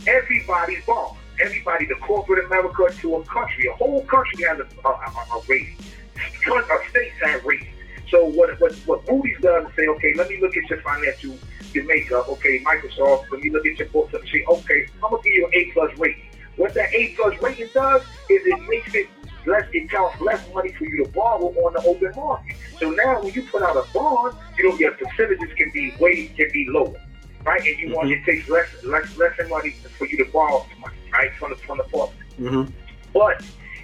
everybody's 0.07 0.83
bond. 0.85 1.17
Everybody, 1.39 1.85
the 1.85 1.95
corporate 1.95 2.45
America 2.45 2.87
to 3.01 3.15
a 3.15 3.23
country. 3.25 3.67
A 3.67 3.73
whole 3.73 4.03
country 4.05 4.43
has 4.43 4.59
a, 4.59 4.67
a, 4.85 4.89
a, 4.89 5.37
a 5.37 5.41
rating. 5.47 5.77
A 6.17 6.89
states 6.89 7.15
have 7.23 7.43
ratings. 7.45 7.70
So 8.11 8.25
what, 8.25 8.59
what 8.59 8.73
what 8.85 9.09
Moody's 9.09 9.39
does 9.41 9.65
is 9.67 9.75
say, 9.75 9.87
okay, 9.87 10.13
let 10.15 10.29
me 10.29 10.39
look 10.41 10.55
at 10.57 10.69
your 10.69 10.81
financial, 10.81 11.37
your 11.73 11.85
makeup. 11.85 12.27
Okay, 12.27 12.61
Microsoft, 12.63 13.31
let 13.31 13.41
me 13.41 13.49
look 13.49 13.65
at 13.65 13.79
your 13.79 13.87
books 13.87 14.13
and 14.13 14.27
say, 14.27 14.43
okay, 14.47 14.85
I'm 15.01 15.09
gonna 15.09 15.23
give 15.23 15.33
you 15.33 15.45
an 15.45 15.51
A 15.53 15.71
plus 15.71 15.97
rating. 15.97 16.25
What 16.57 16.73
that 16.73 16.93
A 16.93 17.15
plus 17.15 17.41
rating 17.41 17.69
does 17.73 18.01
is 18.29 18.41
it 18.45 18.69
makes 18.69 18.93
it 18.93 19.07
less, 19.45 19.65
it 19.71 19.89
costs 19.89 20.19
less 20.19 20.45
money 20.53 20.73
for 20.73 20.83
you 20.83 21.05
to 21.05 21.11
borrow 21.11 21.47
on 21.47 21.73
the 21.73 21.81
open 21.83 22.11
market. 22.15 22.57
So 22.79 22.89
now 22.89 23.23
when 23.23 23.33
you 23.33 23.43
put 23.43 23.61
out 23.61 23.77
a 23.77 23.85
bond, 23.93 24.35
you 24.57 24.69
know 24.69 24.77
your 24.77 24.91
percentages 24.91 25.55
can 25.55 25.71
be 25.71 25.93
way 25.97 26.27
can 26.27 26.49
be 26.51 26.67
lower, 26.69 26.99
right? 27.45 27.65
And 27.65 27.79
you 27.79 27.95
want 27.95 28.11
it 28.11 28.25
takes 28.25 28.49
less 28.49 28.67
less 28.83 29.17
less 29.17 29.39
money 29.49 29.71
for 29.97 30.05
you 30.05 30.17
to 30.17 30.25
borrow 30.31 30.65
money, 30.81 30.97
right, 31.13 31.33
from 31.35 31.51
the 31.51 31.55
from 31.55 31.77
the 31.77 31.85
public. 31.85 32.17
Mm-hmm. 32.37 32.71
But 33.13 33.41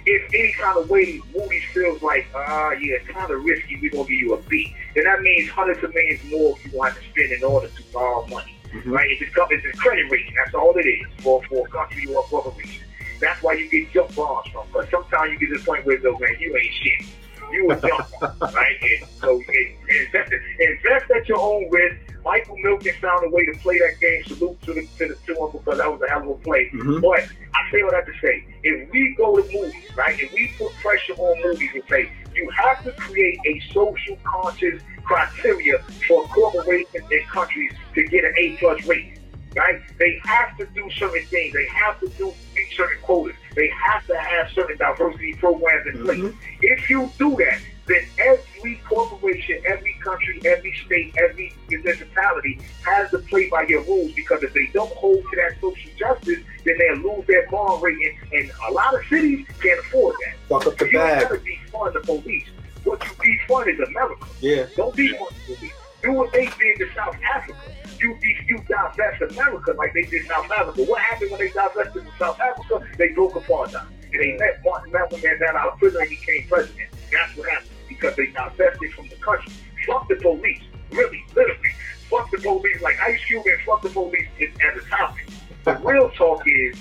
if 0.08 0.32
any 0.34 0.52
kind 0.52 0.78
of 0.78 0.88
way 0.88 1.20
Moody's 1.34 1.62
feels 1.72 2.00
like, 2.02 2.26
ah, 2.34 2.70
yeah, 2.72 2.96
it's 2.96 3.08
kind 3.08 3.30
of 3.30 3.44
risky, 3.44 3.78
we're 3.80 3.90
gonna 3.90 4.08
give 4.08 4.18
you 4.20 4.34
a 4.34 4.42
B, 4.42 4.74
then 4.94 5.04
that 5.04 5.20
means 5.20 5.48
hundreds 5.50 5.82
of 5.84 5.94
millions 5.94 6.20
more 6.30 6.56
you 6.64 6.76
want 6.76 6.94
to 6.94 7.00
spend 7.10 7.30
in 7.32 7.44
order 7.44 7.68
to 7.68 7.82
borrow 7.92 8.26
money, 8.28 8.54
Mhm. 8.72 8.90
right? 8.90 9.08
It's 9.10 9.20
a, 9.36 9.46
it's 9.50 9.66
a 9.66 9.78
credit 9.78 10.10
rating. 10.10 10.34
That's 10.42 10.54
all 10.54 10.74
it 10.76 10.86
is 10.86 11.06
for 11.22 11.42
for 11.44 11.66
a 11.66 11.70
country 11.70 12.06
or 12.12 12.20
a 12.20 12.22
corporation. 12.24 12.84
That's 13.20 13.42
why 13.42 13.54
you 13.54 13.68
get 13.68 13.92
junk 13.92 14.14
bonds 14.14 14.48
from. 14.50 14.66
Because 14.72 14.88
sometimes 14.90 15.32
you 15.32 15.38
get 15.38 15.52
to 15.52 15.58
the 15.58 15.64
point 15.64 15.84
where, 15.84 15.98
though, 15.98 16.16
man, 16.18 16.36
you 16.38 16.56
ain't 16.56 16.74
shit. 16.74 17.06
You 17.52 17.70
a 17.70 17.80
junk, 17.80 18.22
right? 18.54 18.76
And 18.82 19.08
so 19.20 19.36
and 19.36 20.06
invest, 20.06 20.32
invest 20.58 21.10
at 21.10 21.28
your 21.28 21.38
own 21.38 21.70
risk. 21.70 21.96
Michael 22.24 22.56
Milken 22.58 22.94
found 23.00 23.24
a 23.24 23.30
way 23.30 23.46
to 23.46 23.52
play 23.58 23.78
that 23.78 23.98
game. 24.00 24.22
Salute 24.24 24.60
to 24.62 24.74
the 24.74 24.82
to 24.98 25.08
the 25.08 25.14
to 25.26 25.34
him 25.34 25.50
because 25.52 25.78
that 25.78 25.90
was 25.90 26.00
a 26.02 26.08
hell 26.08 26.22
of 26.22 26.28
a 26.28 26.34
play. 26.42 26.68
Mhm. 26.74 27.00
But 27.00 27.20
I 27.54 27.70
say 27.70 27.82
all 27.82 27.90
that 27.90 28.06
to 28.06 28.12
say, 28.20 28.44
if 28.62 28.90
we 28.90 29.14
go 29.16 29.36
to 29.36 29.42
Moody's, 29.52 29.96
right? 29.96 30.18
If 30.20 30.32
we 30.32 30.50
put 30.58 30.72
pressure 30.74 31.14
on 31.14 31.42
Moody's 31.42 31.70
and 31.74 31.84
say 31.88 32.10
you 32.34 32.48
have 32.50 32.84
to 32.84 32.92
create 32.92 33.38
a 33.46 33.60
social 33.72 34.18
conscious 34.24 34.82
criteria 35.04 35.78
for 36.06 36.24
corporations 36.28 37.04
and 37.10 37.26
countries 37.28 37.72
to 37.94 38.02
get 38.04 38.24
an 38.24 38.34
A 38.36 38.56
plus 38.56 38.84
rating. 38.86 39.14
Right? 39.56 39.80
They 39.98 40.20
have 40.24 40.56
to 40.58 40.66
do 40.66 40.88
certain 40.90 41.24
things. 41.26 41.54
They 41.54 41.64
have 41.66 41.98
to 42.00 42.08
do 42.18 42.32
meet 42.58 42.72
certain 42.76 42.98
quotas. 43.02 43.36
They 43.54 43.68
have 43.68 44.06
to 44.06 44.16
have 44.16 44.50
certain 44.52 44.76
diversity 44.78 45.34
programs 45.34 45.86
in 45.86 46.02
place. 46.04 46.18
Mhm. 46.20 46.34
If 46.62 46.90
you 46.90 47.10
do 47.18 47.36
that, 47.36 47.58
then 47.86 48.04
every 48.18 48.80
corporation, 48.88 49.60
every 49.66 49.94
country, 50.04 50.40
every 50.44 50.74
state, 50.84 51.14
every 51.18 51.52
municipality 51.70 52.58
has 52.84 53.10
to 53.10 53.18
play 53.18 53.48
by 53.48 53.62
your 53.62 53.80
rules 53.82 54.12
because 54.12 54.42
if 54.42 54.52
they 54.52 54.66
don't 54.74 54.92
hold 54.92 55.22
to 55.30 55.36
that 55.36 55.52
social 55.60 55.90
justice, 55.98 56.40
then 56.64 56.76
they'll 56.78 56.96
lose 57.16 57.26
their 57.26 57.46
bond 57.50 57.82
rating. 57.82 58.16
And 58.32 58.50
a 58.68 58.72
lot 58.72 58.94
of 58.94 59.00
cities 59.06 59.46
can't 59.62 59.80
afford 59.80 60.14
that. 60.24 60.34
Fuck 60.48 60.66
up 60.66 60.78
the 60.78 60.86
You 60.86 60.98
bag. 60.98 61.22
gotta 61.22 61.38
defund 61.40 61.92
the 61.94 62.00
police. 62.00 62.46
What 62.84 63.02
you 63.04 63.10
defund 63.38 63.72
is 63.72 63.80
America. 63.88 64.26
Yeah. 64.40 64.66
Don't 64.76 64.94
defund 64.94 65.30
the 65.46 65.54
police. 65.54 65.72
Do 66.02 66.12
what 66.12 66.32
they 66.32 66.46
did 66.46 66.78
to 66.78 66.86
South 66.94 67.16
Africa. 67.34 67.58
You 68.00 68.16
you 68.46 68.58
divest 68.68 69.22
America 69.32 69.72
like 69.72 69.92
they 69.94 70.02
did 70.02 70.26
South 70.26 70.50
Africa. 70.50 70.72
But 70.76 70.88
what 70.88 71.02
happened 71.02 71.30
when 71.30 71.40
they 71.40 71.50
divested 71.50 72.04
South 72.18 72.40
Africa? 72.40 72.86
They 72.96 73.08
broke 73.08 73.32
apartheid. 73.34 73.86
And 74.12 74.22
they 74.22 74.38
let 74.38 74.64
Martin 74.64 74.92
Malcolm 74.92 75.20
Mandela 75.20 75.54
out 75.54 75.72
of 75.74 75.78
prison 75.78 76.00
and 76.00 76.10
became 76.10 76.46
president. 76.48 76.88
That's 77.12 77.36
what 77.36 77.48
happened 77.48 77.70
because 77.88 78.16
they 78.16 78.26
divested 78.26 78.92
from 78.94 79.08
the 79.08 79.16
country. 79.16 79.52
Fuck 79.86 80.08
the 80.08 80.16
police. 80.16 80.62
Really, 80.92 81.24
literally. 81.34 81.70
Fuck 82.08 82.30
the 82.30 82.38
police. 82.38 82.80
Like 82.80 83.00
Ice 83.00 83.22
Cube 83.26 83.44
and 83.44 83.60
fuck 83.66 83.82
the 83.82 83.90
police 83.90 84.28
is 84.38 84.50
as 84.66 84.82
a 84.82 84.88
topic. 84.88 85.28
The 85.64 85.74
real 85.76 86.10
talk 86.10 86.42
is 86.46 86.76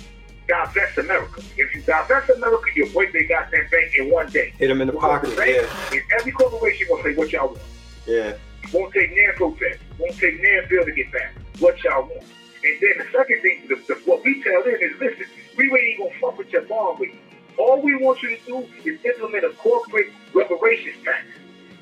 divest 0.47 0.97
America. 0.97 1.41
If 1.57 1.75
you 1.75 1.81
divest 1.81 2.29
America, 2.29 2.65
you'll 2.75 2.89
break 2.89 3.11
their 3.11 3.27
goddamn 3.27 3.67
bank 3.69 3.93
in 3.97 4.09
one 4.09 4.29
day. 4.29 4.53
Hit 4.57 4.69
him 4.69 4.81
in 4.81 4.87
the 4.87 4.93
pocket. 4.93 5.31
Yeah. 5.37 5.67
And 5.91 6.01
every 6.19 6.31
corporation 6.31 6.87
will 6.89 7.03
say 7.03 7.13
what 7.15 7.31
y'all 7.31 7.47
want. 7.47 7.59
Yeah. 8.05 8.37
Won't 8.73 8.93
take 8.93 9.11
near 9.11 9.33
protest. 9.33 9.79
Won't 9.97 10.17
take 10.17 10.41
near 10.41 10.65
bill 10.69 10.85
to 10.85 10.91
get 10.91 11.11
back. 11.11 11.33
What 11.59 11.83
y'all 11.83 12.03
want. 12.03 12.23
And 12.63 12.77
then 12.81 12.93
the 12.97 13.11
second 13.11 13.41
thing, 13.41 13.63
the, 13.69 13.75
the, 13.87 13.99
what 14.05 14.23
we 14.25 14.43
tell 14.43 14.63
them 14.63 14.75
is, 14.81 14.99
listen, 14.99 15.25
we 15.57 15.65
ain't 15.65 15.73
even 15.93 16.07
gonna 16.07 16.19
fuck 16.19 16.37
with 16.37 16.49
your 16.49 16.63
bond 16.63 16.99
rate. 16.99 17.15
All 17.57 17.81
we 17.81 17.95
want 17.95 18.21
you 18.21 18.37
to 18.37 18.45
do 18.45 18.67
is 18.83 19.03
implement 19.05 19.45
a 19.45 19.49
corporate 19.57 20.11
reparations 20.33 20.95
tax. 21.03 21.25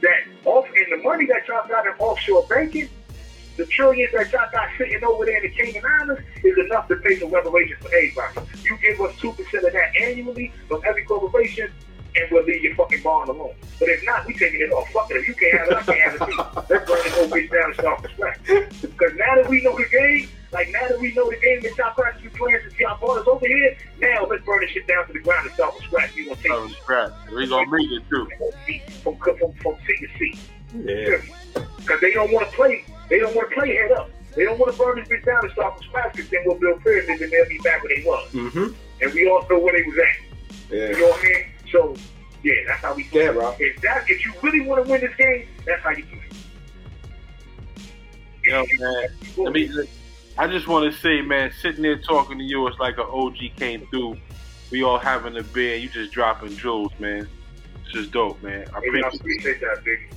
That 0.02 0.24
off 0.46 0.66
and 0.68 1.00
the 1.00 1.04
money 1.04 1.26
that 1.26 1.48
y'all 1.48 1.68
got 1.68 1.88
in 1.88 1.94
offshore 1.94 2.46
banking, 2.48 2.90
the 3.58 3.66
trillions 3.66 4.12
that 4.14 4.32
y'all 4.32 4.52
got 4.52 4.70
sitting 4.78 5.04
over 5.04 5.26
there 5.26 5.38
in 5.38 5.44
the 5.44 5.50
Cayman 5.50 5.84
Islands 6.02 6.22
is 6.44 6.58
enough 6.58 6.88
to 6.90 6.98
pay 6.98 7.18
some 7.18 7.32
reparations 7.32 7.80
for 7.82 7.88
everybody. 7.88 8.48
You 8.64 8.78
give 8.78 9.00
us 9.02 9.16
two 9.18 9.32
percent 9.32 9.64
of 9.66 9.74
that 9.74 9.96
annually 10.00 10.52
from 10.68 10.82
every 10.86 11.04
corporation, 11.06 11.72
and 12.18 12.32
we'll 12.32 12.44
leave 12.44 12.64
your 12.64 12.76
fucking 12.76 13.02
bond 13.02 13.30
alone. 13.30 13.54
But 13.80 13.90
if 13.90 14.04
not, 14.06 14.26
we 14.26 14.34
taking 14.34 14.62
it 14.62 14.72
off. 14.72 14.90
Fuck 14.92 15.12
it. 15.12 15.18
If 15.18 15.28
you 15.28 15.34
can't 15.36 15.58
have 15.60 15.68
it, 15.70 15.76
I 15.78 15.82
can't 15.84 16.02
have 16.02 16.16
it 16.16 16.32
too. 16.32 16.74
Let's 16.74 16.90
burn 16.90 17.04
this 17.04 17.14
whole 17.16 17.28
bitch 17.28 17.52
down 17.52 17.66
and 17.66 17.74
start 17.76 18.02
from 18.02 18.12
scratch. 18.12 18.40
Because 18.82 19.14
now 19.16 19.36
that 19.36 19.48
we 19.50 19.62
know 19.62 19.76
the 19.78 19.86
game, 19.90 20.30
like 20.52 20.70
now 20.72 20.88
that 20.88 21.00
we 21.00 21.14
know 21.14 21.30
the 21.30 21.36
game 21.38 21.62
that 21.64 21.78
y'all 21.78 21.94
practically 21.94 22.30
playing 22.38 22.60
since 22.64 22.80
y'all 22.80 22.98
brought 23.00 23.20
us 23.20 23.28
over 23.28 23.46
here, 23.46 23.76
now 24.00 24.26
let's 24.30 24.46
burn 24.46 24.62
this 24.62 24.70
shit 24.72 24.88
down 24.88 25.06
to 25.08 25.14
the 25.14 25.20
ground 25.20 25.46
and 25.46 25.54
start 25.56 25.76
from 25.76 25.86
scratch. 25.86 26.16
We 26.16 26.26
gonna 26.26 26.38
take 26.38 26.52
Oh, 26.52 26.68
scrap. 26.70 27.12
We 27.36 27.48
gonna 27.48 27.70
make 27.70 27.92
it 27.92 28.04
too. 28.10 28.28
from 29.04 29.18
from 29.18 29.38
from, 29.38 29.54
from 29.54 29.76
seat 29.86 30.00
to 30.08 30.18
seat. 30.18 30.40
Yeah. 30.74 31.18
Because 31.78 32.02
they 32.02 32.12
don't 32.14 32.32
want 32.32 32.50
to 32.50 32.56
play. 32.56 32.84
They 33.10 33.20
don't 33.20 33.36
want 33.36 33.50
to 33.50 33.56
play 33.56 33.76
head 33.76 33.92
up. 33.92 34.10
They 34.36 34.44
don't 34.44 34.60
want 34.60 34.72
to 34.74 34.78
burn 34.78 35.00
this 35.00 35.08
bitch 35.08 35.24
down 35.26 35.44
and 35.44 35.52
start 35.54 35.76
from 35.78 35.84
scratch. 35.88 36.14
Because 36.16 36.30
then 36.32 36.42
we'll 36.46 36.60
build 36.60 36.82
pyramids 36.84 37.22
and 37.22 37.32
they'll 37.32 37.48
be 37.48 37.60
back 37.60 37.84
where 37.84 37.96
they 37.96 38.04
was. 38.04 38.30
Mm-hmm. 38.32 38.68
And 39.02 39.14
we 39.14 39.28
all 39.30 39.46
know 39.50 39.60
where 39.60 39.74
they 39.74 39.84
was 39.84 39.96
Yeah, 43.16 43.32
bro. 43.32 43.56
If 43.60 43.82
that 43.82 44.10
if 44.10 44.26
you 44.26 44.34
really 44.42 44.60
want 44.62 44.84
to 44.84 44.92
win 44.92 45.00
this 45.00 45.16
game, 45.16 45.48
that's 45.66 45.82
how 45.82 45.92
you 45.92 46.04
do 46.04 46.18
it. 46.18 46.36
Yo, 48.44 48.66
man. 48.78 49.08
Let 49.38 49.54
me. 49.54 49.72
I 50.38 50.48
just 50.48 50.68
want 50.68 50.92
to 50.92 51.00
say, 51.00 51.22
man, 51.22 51.54
sitting 51.62 51.82
there 51.82 51.98
talking 51.98 52.38
to 52.38 52.44
you, 52.44 52.68
it's 52.68 52.78
like 52.78 52.98
an 52.98 53.06
OG 53.10 53.38
came 53.56 53.88
through. 53.88 54.18
We 54.70 54.84
all 54.84 55.00
having 55.00 55.38
a 55.38 55.44
beer, 55.44 55.78
you 55.78 55.88
just 55.88 56.12
dropping 56.12 56.58
jewels, 56.58 56.92
man. 57.00 57.30
This 57.86 58.04
is 58.04 58.08
dope, 58.10 58.44
man. 58.44 58.66
I 58.76 58.82
Maybe 58.82 59.02
I 59.02 59.08
appreciate, 59.08 59.22
appreciate 59.22 59.62
that, 59.62 59.86
baby. 59.86 60.08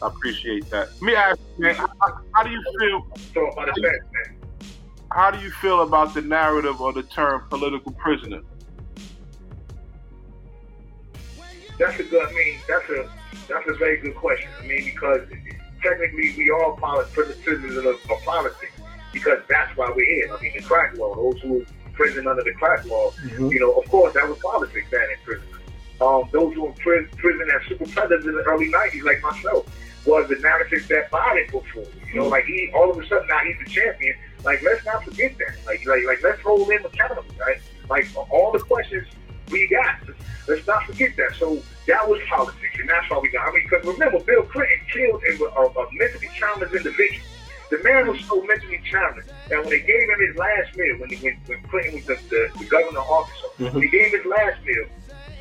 I 0.00 0.06
appreciate 0.06 0.70
that. 0.70 0.88
Let 0.94 1.02
me 1.02 1.14
ask 1.14 1.38
you, 1.58 1.64
man, 1.64 1.74
how, 1.74 1.88
how 2.32 2.42
do 2.42 2.50
you 2.50 2.62
feel? 2.80 3.06
Talk 3.34 3.52
about 3.52 3.74
the 3.74 3.82
best, 3.82 4.00
man. 4.14 4.36
How 5.10 5.30
do 5.30 5.38
you 5.40 5.50
feel 5.50 5.82
about 5.82 6.14
the 6.14 6.22
narrative 6.22 6.80
or 6.80 6.94
the 6.94 7.02
term 7.02 7.44
political 7.50 7.92
prisoner? 7.92 8.40
That's 11.78 11.98
a 12.00 12.04
good. 12.04 12.26
I 12.26 12.32
mean, 12.32 12.58
that's 12.68 12.88
a 12.90 13.08
that's 13.48 13.68
a 13.68 13.74
very 13.74 13.98
good 13.98 14.14
question. 14.14 14.48
I 14.62 14.66
mean, 14.66 14.84
because 14.84 15.20
technically 15.82 16.34
we 16.36 16.50
all 16.50 16.76
polit- 16.76 17.08
citizens 17.12 17.76
of, 17.76 17.86
of 17.86 18.22
politics 18.24 18.72
because 19.12 19.38
that's 19.48 19.76
why 19.76 19.90
we're 19.94 20.04
here. 20.04 20.34
I 20.36 20.40
mean, 20.42 20.52
the 20.56 20.62
crack 20.62 20.96
law, 20.96 21.14
those 21.14 21.40
who 21.42 21.52
were 21.54 21.66
prison 21.94 22.26
under 22.26 22.42
the 22.42 22.52
crack 22.54 22.84
law, 22.86 23.10
Mhm. 23.12 23.50
you 23.52 23.60
know, 23.60 23.72
of 23.72 23.88
course, 23.90 24.12
that 24.14 24.28
was 24.28 24.38
politics, 24.38 24.86
that 24.90 25.02
in 25.10 25.16
prison. 25.24 25.48
Um, 26.00 26.28
those 26.32 26.52
who 26.54 26.62
were 26.64 26.68
in 26.68 26.74
prison, 26.74 27.08
prison 27.16 27.48
as 27.54 27.66
super 27.68 27.86
predators 27.90 28.26
in 28.26 28.34
the 28.34 28.42
early 28.42 28.70
90s, 28.70 29.02
like 29.04 29.20
myself, 29.22 29.66
was 30.04 30.28
the 30.28 30.36
narrative 30.36 30.86
that 30.88 31.10
Biden 31.10 31.48
put 31.50 31.66
forward. 31.68 31.92
You 32.12 32.20
know, 32.20 32.28
like 32.28 32.44
he, 32.44 32.70
all 32.74 32.90
of 32.90 32.98
a 32.98 33.06
sudden 33.06 33.26
now 33.28 33.38
he's 33.44 33.56
the 33.64 33.70
champion. 33.70 34.14
Like, 34.44 34.62
let's 34.62 34.84
not 34.84 35.04
forget 35.04 35.36
that. 35.38 35.56
Like, 35.66 35.84
like, 35.86 36.04
like 36.04 36.22
let's 36.22 36.40
hold 36.42 36.70
him 36.70 36.84
accountable, 36.84 37.24
right? 37.40 37.58
Like, 37.88 38.06
all 38.30 38.52
the 38.52 38.60
questions 38.60 39.06
we 39.50 39.68
got, 39.68 39.96
let's 40.48 40.66
not 40.66 40.84
forget 40.84 41.16
that. 41.16 41.34
So 41.38 41.62
that 41.86 42.08
was 42.08 42.20
politics, 42.28 42.76
and 42.78 42.88
that's 42.88 43.08
why 43.10 43.18
we 43.18 43.28
got. 43.30 43.48
I 43.48 43.52
mean, 43.52 43.62
because 43.68 43.86
remember, 43.86 44.20
Bill 44.20 44.42
Clinton 44.42 44.78
killed 44.92 45.22
a, 45.22 45.44
a, 45.44 45.66
a 45.66 45.88
mentally 45.92 46.28
challenged 46.34 46.74
individual. 46.74 47.24
The 47.70 47.82
man 47.82 48.06
was 48.06 48.20
so 48.26 48.42
mentally 48.42 48.80
challenged 48.88 49.28
that 49.48 49.58
when 49.58 49.70
they 49.70 49.80
gave 49.80 50.08
him 50.08 50.20
his 50.20 50.36
last 50.36 50.76
meal, 50.76 50.98
when, 50.98 51.10
he, 51.10 51.16
when, 51.16 51.36
when 51.46 51.62
Clinton 51.64 51.94
was 51.94 52.06
the, 52.06 52.18
the, 52.30 52.58
the 52.58 52.64
governor 52.66 53.00
of 53.00 53.10
Arkansas, 53.10 53.48
when 53.58 53.70
mm-hmm. 53.70 53.80
he 53.80 53.88
gave 53.88 54.12
his 54.12 54.24
last 54.24 54.62
meal, 54.64 54.86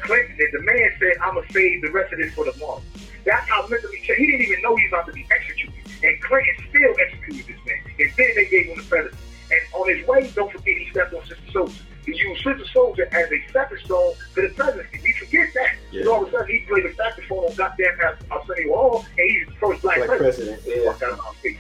Clinton, 0.02 0.36
and 0.40 0.54
the 0.54 0.64
man 0.66 0.90
said, 1.00 1.14
I'm 1.22 1.36
to 1.36 1.54
save 1.54 1.82
the 1.82 1.92
rest 1.92 2.14
of 2.14 2.20
this 2.20 2.34
for 2.34 2.46
tomorrow. 2.46 2.82
That's 3.26 3.48
how 3.50 3.68
mentally 3.68 4.02
challenged. 4.02 4.26
He 4.26 4.26
didn't 4.26 4.42
even 4.42 4.62
know 4.62 4.76
he 4.76 4.86
was 4.86 4.94
about 4.94 5.06
to 5.08 5.14
be 5.14 5.26
executed. 5.30 5.74
And 6.04 6.22
Clinton 6.22 6.56
still 6.70 6.94
executed 7.00 7.46
this 7.46 7.62
man. 7.66 7.82
And 8.00 8.12
then 8.18 8.30
they 8.36 8.46
gave 8.46 8.68
him 8.68 8.78
the 8.78 8.84
president. 8.84 9.22
And 9.52 9.62
on 9.74 9.90
his 9.90 10.08
way, 10.08 10.32
don't 10.34 10.52
forget, 10.52 10.78
he 10.78 10.90
stepped 10.90 11.14
on 11.14 11.22
Sister 11.26 11.46
Souljah. 11.54 11.82
You 12.06 12.14
use 12.14 12.38
Sister 12.38 12.66
Souljah 12.74 13.12
as 13.14 13.32
a 13.32 13.50
stepping 13.50 13.78
stone 13.80 14.14
to 14.36 14.42
the 14.42 14.50
presidency. 14.50 15.00
We 15.04 15.14
forget 15.14 15.50
that. 15.56 15.76
Yeah. 15.92 16.02
And 16.02 16.10
all 16.10 16.24
of 16.24 16.30
a 16.30 16.32
sudden, 16.32 16.48
he 16.48 16.60
played 16.68 16.86
the 16.86 16.94
saxophone 16.94 17.46
on 17.46 17.56
goddamn 17.56 17.98
uh, 18.04 18.08
uh, 18.08 18.36
Arsenio 18.38 18.76
Hall, 18.76 19.06
and 19.18 19.30
he's 19.30 19.48
the 19.48 19.54
first 19.54 19.82
black, 19.82 19.98
black 19.98 20.18
president. 20.18 20.62
president. 20.64 20.86
Yeah. 20.86 21.54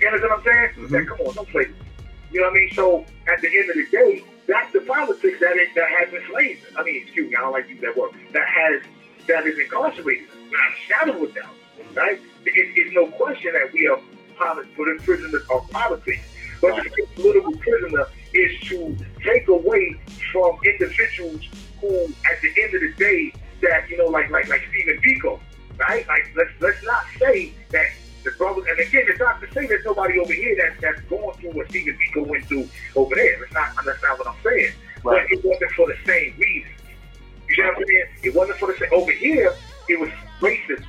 You 0.00 0.10
know 0.10 0.28
what 0.28 0.38
I'm 0.38 0.44
saying? 0.44 0.68
Mm-hmm. 0.74 0.92
Man, 0.92 1.06
come 1.06 1.20
on, 1.20 1.34
don't 1.34 1.48
play. 1.48 1.66
You 2.32 2.40
know 2.40 2.48
what 2.48 2.56
I 2.56 2.60
mean? 2.60 2.70
So 2.74 3.04
at 3.32 3.40
the 3.40 3.48
end 3.48 3.70
of 3.70 3.76
the 3.76 3.86
day, 3.92 4.24
that's 4.46 4.72
the 4.72 4.80
politics 4.80 5.38
that 5.40 5.54
that 5.74 5.88
has 5.98 6.12
enslaved. 6.12 6.66
I 6.76 6.82
mean, 6.82 7.02
excuse 7.02 7.30
me, 7.30 7.36
I 7.36 7.40
don't 7.40 7.52
like 7.52 7.66
to 7.66 7.72
use 7.72 7.80
that 7.82 7.96
word. 7.96 8.10
That 8.32 8.46
has 8.46 8.82
that 9.28 9.46
is 9.46 9.58
incarcerated. 9.58 10.26
Not 10.50 10.60
a 10.60 10.76
shadow 10.88 11.24
of 11.24 11.34
doubt, 11.34 11.54
right? 11.94 12.18
It, 12.44 12.52
it's 12.54 12.94
no 12.94 13.06
question 13.06 13.52
that 13.52 13.72
we 13.72 13.86
are 13.86 14.00
politics, 14.36 15.04
prisoners 15.04 15.42
of 15.50 15.70
politics. 15.70 16.22
But 16.60 16.82
to 16.82 16.90
be 16.90 17.02
a 17.02 17.06
political 17.14 17.52
prisoner 17.52 18.06
is 18.34 18.60
to 18.68 18.96
take 19.22 19.48
away 19.48 20.00
from 20.32 20.58
individuals 20.64 21.42
who, 21.80 21.88
at 22.30 22.40
the 22.40 22.62
end 22.62 22.74
of 22.74 22.80
the 22.80 22.92
day, 22.96 23.32
that 23.60 23.88
you 23.88 23.96
know, 23.98 24.06
like 24.06 24.30
like 24.30 24.48
like 24.48 24.62
Stephen 24.70 25.00
Biko, 25.02 25.40
right? 25.78 26.06
Like 26.08 26.32
let's 26.36 26.50
let's 26.60 26.82
not 26.84 27.04
say 27.18 27.52
that 27.70 27.86
the 28.24 28.30
brothers, 28.32 28.64
and 28.68 28.78
again, 28.78 29.04
it's 29.08 29.18
not 29.18 29.40
to 29.40 29.52
say 29.52 29.66
there's 29.66 29.84
nobody 29.84 30.18
over 30.18 30.32
here 30.32 30.56
that, 30.56 30.80
that's 30.80 31.00
going 31.08 31.36
through 31.38 31.50
what 31.50 31.68
Stephen 31.70 31.98
Biko 31.98 32.26
went 32.26 32.44
through 32.46 32.68
over 32.94 33.14
there. 33.14 33.38
That's 33.40 33.52
not, 33.52 33.84
that's 33.84 34.02
not 34.02 34.18
what 34.18 34.28
I'm 34.28 34.36
saying. 34.44 34.72
Right. 35.02 35.26
But 35.28 35.38
it 35.38 35.44
wasn't 35.44 35.72
for 35.72 35.86
the 35.88 35.96
same 36.06 36.34
reason. 36.38 36.70
You 37.48 37.54
see 37.56 37.62
what 37.62 37.76
I'm 37.76 37.84
saying? 37.86 38.04
It 38.22 38.34
wasn't 38.34 38.58
for 38.58 38.72
the 38.72 38.78
same. 38.78 38.88
Over 38.92 39.12
here, 39.12 39.52
it 39.88 39.98
was 39.98 40.10
racist. 40.40 40.84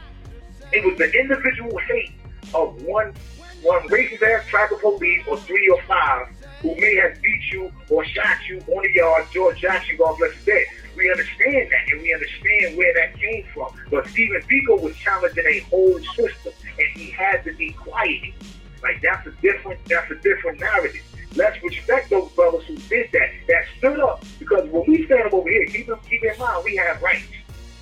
It 0.71 0.86
was 0.86 0.97
the 0.97 1.12
individual 1.19 1.77
hate 1.79 2.12
of 2.53 2.82
one 2.84 3.13
one 3.62 3.88
racist 3.88 4.21
ass 4.21 4.45
tribal 4.47 4.77
police 4.77 5.23
or 5.27 5.38
three 5.38 5.67
or 5.69 5.82
five 5.84 6.27
who 6.63 6.73
may 6.78 6.95
have 6.95 7.21
beat 7.21 7.52
you 7.52 7.71
or 7.89 8.04
shot 8.06 8.38
you 8.47 8.58
on 8.60 8.84
the 8.84 8.91
yard, 8.95 9.28
George 9.32 9.60
Jackson, 9.60 9.97
God 9.97 10.17
bless 10.17 10.34
his 10.34 10.45
dead. 10.45 10.65
We 10.95 11.12
understand 11.12 11.69
that 11.71 11.91
and 11.91 12.02
we 12.02 12.13
understand 12.13 12.78
where 12.78 12.93
that 12.93 13.19
came 13.19 13.45
from. 13.54 13.76
But 13.91 14.08
Stephen 14.08 14.41
Biko 14.43 14.82
was 14.82 14.95
challenging 14.95 15.45
a 15.45 15.60
whole 15.69 15.99
system 16.15 16.54
and 16.80 16.88
he 16.95 17.12
had 17.12 17.43
to 17.43 17.54
be 17.54 17.71
quiet. 17.73 18.34
Like 18.82 19.02
that's 19.02 19.28
a 19.28 19.32
different 19.41 19.84
that's 19.86 20.10
a 20.10 20.15
different 20.15 20.60
narrative. 20.62 21.04
Let's 21.36 21.62
respect 21.63 22.10
those 22.10 22.32
brothers 22.32 22.63
who 22.65 22.78
did 22.78 23.10
that, 23.12 23.30
that 23.47 23.63
stood 23.78 23.99
up. 23.99 24.23
Because 24.39 24.69
when 24.69 24.84
we 24.88 25.06
stand 25.06 25.23
up 25.23 25.34
over 25.34 25.49
here, 25.49 25.65
keep 25.65 25.89
in, 25.89 25.95
keep 26.10 26.23
in 26.23 26.38
mind 26.39 26.63
we 26.63 26.78
have 26.78 27.02
rights. 27.02 27.28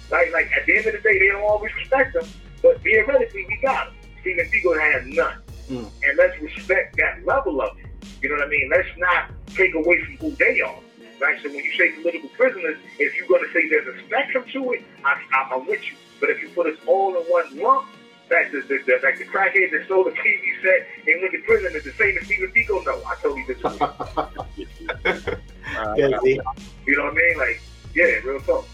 Like 0.09 0.31
like 0.33 0.51
at 0.57 0.65
the 0.65 0.77
end 0.77 0.87
of 0.87 0.93
the 0.93 0.99
day, 0.99 1.19
they 1.19 1.27
don't 1.27 1.43
always 1.43 1.73
respect 1.75 2.13
them, 2.13 2.27
but 2.63 2.81
theoretically 2.81 3.45
we 3.47 3.59
got 3.61 3.87
them. 3.87 3.95
Stephen 4.21 4.49
Biko 4.49 4.79
has 4.79 5.05
none. 5.05 5.37
Mm. 5.69 5.91
And 6.03 6.17
let's 6.17 6.41
respect 6.41 6.97
that 6.97 7.25
level 7.25 7.61
of 7.61 7.77
it. 7.77 7.90
You 8.21 8.29
know 8.29 8.35
what 8.35 8.45
I 8.45 8.49
mean? 8.49 8.69
Let's 8.69 8.87
not 8.97 9.31
take 9.55 9.73
away 9.75 10.03
from 10.05 10.17
who 10.17 10.31
they 10.35 10.61
are. 10.61 10.79
Right? 11.19 11.39
So 11.41 11.49
when 11.49 11.63
you 11.63 11.71
say 11.73 11.91
political 12.01 12.29
prisoners, 12.29 12.77
if 12.97 13.15
you're 13.15 13.27
going 13.27 13.45
to 13.45 13.53
say 13.53 13.69
there's 13.69 13.87
a 13.87 13.99
spectrum 14.05 14.45
to 14.53 14.71
it, 14.73 14.83
I, 15.05 15.21
I, 15.33 15.55
I'm 15.55 15.67
with 15.67 15.83
you. 15.85 15.95
But 16.19 16.29
if 16.31 16.41
you 16.41 16.49
put 16.49 16.67
us 16.67 16.77
all 16.87 17.15
in 17.15 17.23
one 17.23 17.57
lump, 17.59 17.87
like 18.31 18.51
the, 18.51 18.61
the, 18.61 18.79
the, 18.85 18.99
like 19.03 19.17
the 19.17 19.25
crackhead 19.25 19.71
that 19.71 19.85
stole 19.85 20.05
the 20.05 20.11
TV 20.11 20.61
set 20.63 20.87
and 21.05 21.21
went 21.21 21.33
to 21.33 21.41
prison 21.45 21.75
is 21.75 21.83
the 21.83 21.91
same 21.91 22.17
as 22.17 22.25
Stephen 22.25 22.51
Biko, 22.55 22.83
no, 22.85 23.03
I 23.05 23.15
totally 23.21 23.45
disagree. 23.45 25.35
Yeah, 25.95 26.19
see? 26.21 26.39
You 26.85 26.97
know 26.97 27.05
what 27.05 27.13
I 27.13 27.15
mean? 27.15 27.37
Like, 27.37 27.61
yeah, 27.95 28.03
real 28.25 28.39
talk. 28.41 28.67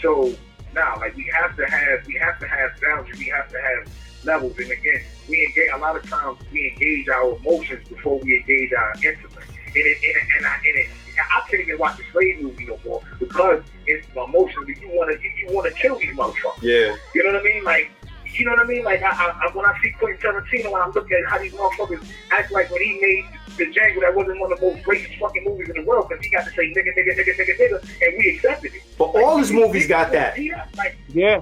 So 0.00 0.32
now, 0.74 0.96
like, 0.98 1.16
we 1.16 1.30
have 1.34 1.56
to 1.56 1.66
have, 1.66 2.06
we 2.06 2.14
have 2.14 2.38
to 2.38 2.46
have 2.46 2.70
boundaries. 2.80 3.18
We 3.18 3.26
have 3.26 3.50
to 3.50 3.60
have 3.60 3.92
levels. 4.26 4.58
And 4.58 4.70
again, 4.70 5.00
we 5.28 5.46
engage. 5.46 5.70
A 5.72 5.78
lot 5.78 5.96
of 5.96 6.08
times, 6.08 6.38
we 6.52 6.68
engage 6.70 7.08
our 7.08 7.36
emotions 7.36 7.88
before 7.88 8.18
we 8.18 8.36
engage 8.38 8.72
our 8.72 8.92
intellect. 8.96 9.50
And 9.68 9.76
it, 9.84 9.96
and 9.96 10.16
it, 10.16 10.22
and 10.38 10.46
I, 10.46 10.54
and 10.56 10.78
it, 10.78 10.86
I 11.18 11.48
can't 11.48 11.62
even 11.62 11.78
watch 11.78 11.98
a 12.00 12.12
slave 12.12 12.40
movie 12.42 12.66
no 12.66 12.78
more 12.84 13.00
because 13.18 13.62
it's 13.86 14.06
emotionally 14.14 14.76
you 14.80 14.88
want 14.90 15.12
to, 15.12 15.22
you, 15.22 15.30
you 15.48 15.54
want 15.54 15.72
to 15.72 15.80
kill 15.80 15.96
these 15.98 16.14
motherfuckers. 16.14 16.62
Yeah. 16.62 16.96
You 17.14 17.24
know 17.24 17.32
what 17.32 17.40
I 17.40 17.44
mean? 17.44 17.64
Like, 17.64 17.90
you 18.34 18.44
know 18.44 18.52
what 18.52 18.60
I 18.60 18.64
mean? 18.64 18.84
Like, 18.84 19.02
I, 19.02 19.08
I, 19.10 19.46
I- 19.48 19.50
when 19.56 19.64
I 19.66 19.78
see 19.82 19.90
Quentin 19.98 20.18
Tarantino, 20.20 20.72
when 20.72 20.82
I 20.82 20.88
look 20.88 21.10
at 21.12 21.24
how 21.26 21.38
these 21.38 21.52
motherfuckers 21.52 22.06
act 22.32 22.52
like 22.52 22.70
when 22.70 22.82
he 22.82 22.98
made 23.00 23.24
the 23.56 23.64
Django, 23.66 24.00
that 24.02 24.14
wasn't 24.14 24.38
one 24.40 24.52
of 24.52 24.60
the 24.60 24.66
most 24.66 24.82
racist 24.84 25.18
fucking 25.18 25.44
movies 25.44 25.68
in 25.74 25.82
the 25.82 25.88
world 25.88 26.08
because 26.08 26.22
he 26.24 26.30
got 26.30 26.44
to 26.44 26.50
say 26.50 26.70
nigga, 26.72 26.94
nigga, 26.96 27.16
nigga, 27.16 27.34
nigga, 27.36 27.58
nigga, 27.58 28.06
and 28.06 28.18
we 28.18 28.34
accepted 28.36 28.74
it. 28.74 28.82
But 28.98 29.04
all 29.04 29.38
his 29.38 29.50
movies 29.52 29.86
got 29.86 30.12
that. 30.12 30.38
Yeah, 30.38 30.66
like, 30.76 30.96
Yeah. 31.08 31.40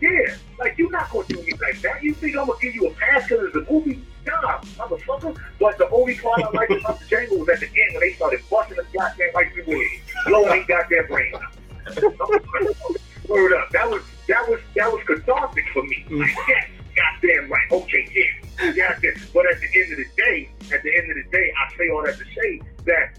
yeah, 0.00 0.34
like 0.58 0.78
you're 0.78 0.90
not 0.90 1.10
gonna 1.10 1.26
do 1.28 1.42
me 1.42 1.52
like 1.60 1.80
that. 1.82 2.02
You 2.02 2.14
think 2.14 2.36
I'm 2.36 2.46
gonna 2.46 2.58
give 2.60 2.74
you 2.74 2.88
a 2.88 2.94
pass 2.94 3.28
because 3.28 3.46
it's 3.46 3.56
a 3.56 3.72
movie? 3.72 4.04
Nah, 4.26 4.60
motherfucker. 4.60 5.36
But 5.60 5.78
the 5.78 5.88
only 5.90 6.16
part 6.16 6.42
I 6.42 6.50
like 6.50 6.70
about 6.70 7.00
the 7.00 7.06
Django 7.06 7.38
was 7.38 7.48
at 7.48 7.60
the 7.60 7.66
end 7.66 7.92
when 7.92 8.00
they 8.00 8.12
started 8.14 8.40
busting 8.50 8.76
the 8.76 8.86
goddamn 8.92 9.30
white 9.32 9.54
people 9.54 9.74
in, 9.74 9.88
blowing 10.26 10.64
goddamn 10.66 11.06
brains 11.06 11.34
out. 11.34 11.54
Word 13.28 13.52
up. 13.54 13.70
That 13.70 13.90
was 13.90 14.02
that 14.28 14.48
was 14.48 14.60
that 14.76 14.92
was 14.92 15.02
cathartic 15.06 15.64
for 15.72 15.82
me. 15.82 16.04
Mm. 16.08 16.20
Like, 16.20 16.36
yes, 16.48 16.68
goddamn 16.96 17.50
right. 17.50 17.72
Okay, 17.72 18.08
yeah, 18.14 18.72
goddamn. 18.72 19.14
But 19.32 19.46
at 19.50 19.60
the 19.60 19.68
end 19.80 19.92
of 19.92 19.98
the 19.98 20.06
day, 20.16 20.50
at 20.72 20.82
the 20.82 20.96
end 20.96 21.10
of 21.10 21.16
the 21.16 21.30
day, 21.30 21.52
I 21.58 21.76
say 21.76 21.88
all 21.90 22.02
that 22.04 22.18
to 22.18 22.24
say 22.24 22.60
that 22.86 23.18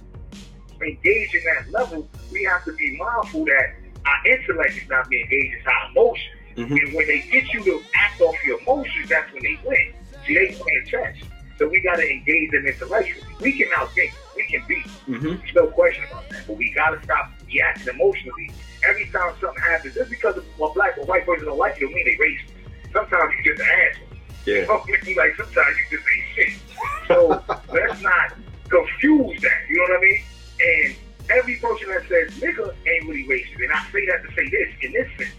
engaging 0.81 1.41
that 1.45 1.71
level, 1.71 2.07
we 2.31 2.43
have 2.43 2.63
to 2.65 2.73
be 2.73 2.97
mindful 2.97 3.45
that 3.45 3.75
our 4.05 4.27
intellect 4.27 4.77
is 4.77 4.87
not 4.89 5.09
being 5.09 5.23
engaged, 5.23 5.55
it's 5.57 5.67
our 5.67 5.91
emotions. 5.91 6.34
Mhm. 6.57 6.71
And 6.81 6.93
when 6.93 7.07
they 7.07 7.19
get 7.31 7.53
you 7.53 7.63
to 7.65 7.83
act 7.95 8.21
off 8.21 8.35
your 8.45 8.59
emotions, 8.61 9.09
that's 9.09 9.31
when 9.33 9.43
they 9.43 9.57
win. 9.65 9.93
See, 10.25 10.33
they 10.35 10.55
playing 10.55 10.85
chess. 10.87 11.15
So 11.57 11.67
we 11.67 11.81
got 11.81 11.95
to 11.97 12.09
engage 12.09 12.51
them 12.51 12.65
intellectually. 12.65 13.23
We 13.39 13.51
can 13.53 13.67
outthink, 13.77 14.11
we 14.35 14.43
can 14.47 14.63
beat. 14.67 14.85
Mm-hmm. 15.07 15.35
There's 15.41 15.55
no 15.55 15.67
question 15.67 16.03
about 16.09 16.29
that. 16.29 16.47
But 16.47 16.57
we 16.57 16.71
got 16.71 16.89
to 16.89 17.03
stop 17.03 17.31
reacting 17.47 17.93
emotionally. 17.93 18.51
Every 18.87 19.05
time 19.09 19.33
something 19.39 19.63
happens, 19.63 19.95
just 19.95 20.09
because 20.09 20.37
a 20.37 20.43
black 20.73 20.97
or 20.97 21.05
white 21.05 21.25
person 21.25 21.45
don't 21.45 21.57
like 21.57 21.79
you, 21.79 21.87
don't 21.87 21.95
mean 21.95 22.05
they 22.05 22.23
racist. 22.23 22.93
Sometimes 22.93 23.33
you 23.37 23.51
just 23.53 23.61
an 23.61 23.67
asshole. 23.89 24.07
Yeah. 24.45 24.55
You 24.55 24.61
know 24.67 24.73
what 24.75 25.01
I 25.01 25.05
mean? 25.05 25.15
Like 25.17 25.35
sometimes 25.37 25.75
you 25.79 25.97
just 25.97 26.07
ain't 26.13 26.25
shit. 26.35 26.61
So 27.07 27.43
let's 27.73 28.01
not 28.01 28.33
confuse 28.69 29.41
that. 29.41 29.59
You 29.69 29.77
know 29.77 29.83
what 29.83 29.97
I 29.97 30.01
mean? 30.01 30.21
And 30.61 30.95
every 31.31 31.55
person 31.55 31.89
that 31.89 32.03
says 32.07 32.31
nigga 32.39 32.73
ain't 32.85 33.05
really 33.07 33.25
racist. 33.25 33.63
And 33.63 33.71
I 33.71 33.83
say 33.91 34.05
that 34.05 34.21
to 34.23 34.35
say 34.35 34.49
this 34.49 34.69
in 34.81 34.91
this 34.91 35.07
sense. 35.17 35.35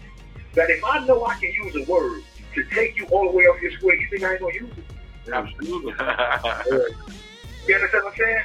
That 0.53 0.69
if 0.69 0.83
I 0.83 1.05
know 1.05 1.25
I 1.25 1.35
can 1.35 1.51
use 1.51 1.75
a 1.75 1.83
word 1.91 2.23
to 2.55 2.63
take 2.65 2.97
you 2.97 3.05
all 3.07 3.31
the 3.31 3.37
way 3.37 3.43
off 3.45 3.61
your 3.61 3.71
square, 3.73 3.95
you 3.95 4.07
think 4.09 4.23
I 4.23 4.31
ain't 4.33 4.41
gonna 4.41 4.53
use 4.53 4.69
it? 4.77 5.31
Absolutely. 5.31 5.93
You 7.67 7.75
understand 7.75 8.05
what 8.05 8.13
I'm 8.13 8.17
saying? 8.17 8.43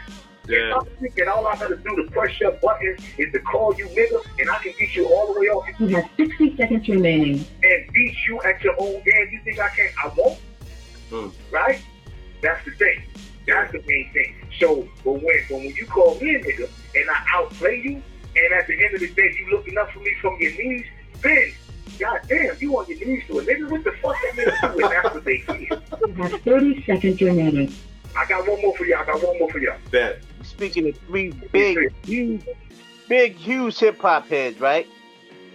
If 0.49 0.51
yeah. 0.51 0.75
I'm 0.75 0.85
thinking 1.01 1.29
all 1.29 1.47
I 1.47 1.55
gotta 1.57 1.77
do 1.77 1.95
to 1.95 2.11
press 2.11 2.41
your 2.41 2.51
button 2.53 2.97
is 3.17 3.33
to 3.33 3.38
call 3.38 3.73
you 3.77 3.87
nigga 3.87 4.21
and 4.41 4.51
I 4.51 4.57
can 4.57 4.73
get 4.77 4.97
you 4.97 5.07
all 5.07 5.33
the 5.33 5.38
way 5.38 5.47
off 5.47 5.65
You 5.79 5.87
have 5.95 6.11
60 6.17 6.57
seconds 6.57 6.88
remaining. 6.88 7.45
and 7.62 7.93
beat 7.93 8.17
you 8.27 8.43
at 8.43 8.61
your 8.65 8.75
own 8.81 8.95
game, 9.05 9.29
you 9.31 9.41
think 9.45 9.61
I 9.61 9.69
can't? 9.69 9.93
I 10.05 10.12
won't. 10.17 10.41
Hmm. 11.09 11.29
Right? 11.55 11.81
That's 12.43 12.65
the 12.65 12.73
thing. 12.73 13.05
That's 13.47 13.71
the 13.71 13.81
main 13.87 14.11
thing. 14.12 14.35
So, 14.59 14.88
but 15.05 15.12
when, 15.12 15.37
but 15.49 15.59
when 15.59 15.75
you 15.77 15.87
call 15.87 16.17
me 16.17 16.35
a 16.35 16.41
nigga 16.41 16.69
and 16.97 17.11
I 17.11 17.25
outplay 17.35 17.81
you, 17.81 18.03
and 18.35 18.55
at 18.55 18.67
the 18.67 18.85
end 18.85 18.95
of 18.95 19.01
the 19.01 19.11
day 19.11 19.37
you 19.38 19.51
looking 19.53 19.79
up 19.79 19.93
for 19.93 20.01
me 20.01 20.12
from 20.21 20.37
your 20.41 20.51
knees, 20.53 20.87
then, 21.23 21.53
goddamn, 21.98 22.57
you 22.61 22.78
on 22.78 22.87
your 22.88 22.98
knees 22.98 23.22
to 23.28 23.38
a 23.38 23.42
nigga. 23.44 23.70
What 23.70 23.85
the 23.85 23.92
fuck 24.02 24.16
that 24.22 24.35
nigga 24.35 24.74
do? 24.74 24.85
And 24.85 24.92
that's 24.92 25.14
what 25.14 25.24
they 25.24 25.38
feel. 25.38 25.83
You 26.07 26.14
have 26.14 26.40
30 26.42 26.85
seconds 26.85 27.20
remaining. 27.20 27.74
I 28.16 28.26
got 28.26 28.46
one 28.46 28.61
more 28.61 28.76
for 28.76 28.85
y'all. 28.85 29.00
I 29.00 29.07
got 29.07 29.22
one 29.22 29.38
more 29.38 29.50
for 29.50 29.59
y'all. 29.59 29.78
Bet. 29.90 30.22
Speaking 30.42 30.88
of 30.88 30.98
three 31.07 31.31
big, 31.31 31.94
huge, 32.05 32.46
big, 33.09 33.37
huge 33.37 33.78
hip 33.78 33.98
hop 34.00 34.28
heads, 34.28 34.61
right? 34.61 34.87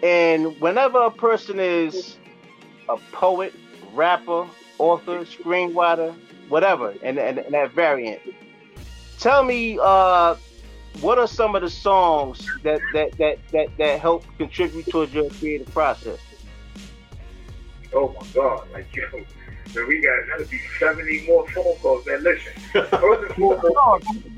And 0.04 0.60
whenever 0.60 1.00
a 1.00 1.12
person 1.12 1.60
is 1.60 2.18
a 2.90 2.98
poet, 3.12 3.54
rapper, 3.94 4.48
author, 4.78 5.26
screenwriter, 5.26 6.16
whatever, 6.50 6.94
and, 7.04 7.18
and, 7.18 7.40
and 7.40 7.54
that 7.54 7.74
variant, 7.74 8.22
tell 9.20 9.44
me 9.44 9.78
uh, 9.82 10.36
what 11.02 11.20
are 11.20 11.28
some 11.28 11.56
of 11.56 11.62
the 11.62 11.70
songs 11.70 12.50
that 12.64 12.82
that 12.94 13.18
that 13.18 13.38
that, 13.52 13.78
that 13.78 14.00
help 14.00 14.26
contribute 14.38 14.88
towards 14.88 15.14
your 15.14 15.30
creative 15.32 15.72
process? 15.74 16.20
Oh 17.98 18.14
my 18.14 18.28
God, 18.36 18.62
like 18.74 18.90
yo, 18.96 19.04
man, 19.76 19.88
we 19.90 20.02
got 20.04 20.18
that'll 20.32 20.50
be 20.52 20.62
seventy 20.80 21.26
more 21.28 21.46
phone 21.56 21.78
calls. 21.82 22.06
Man, 22.08 22.24
listen, 22.24 22.54
first 23.02 23.24
and 23.26 23.36
foremost, 23.40 23.82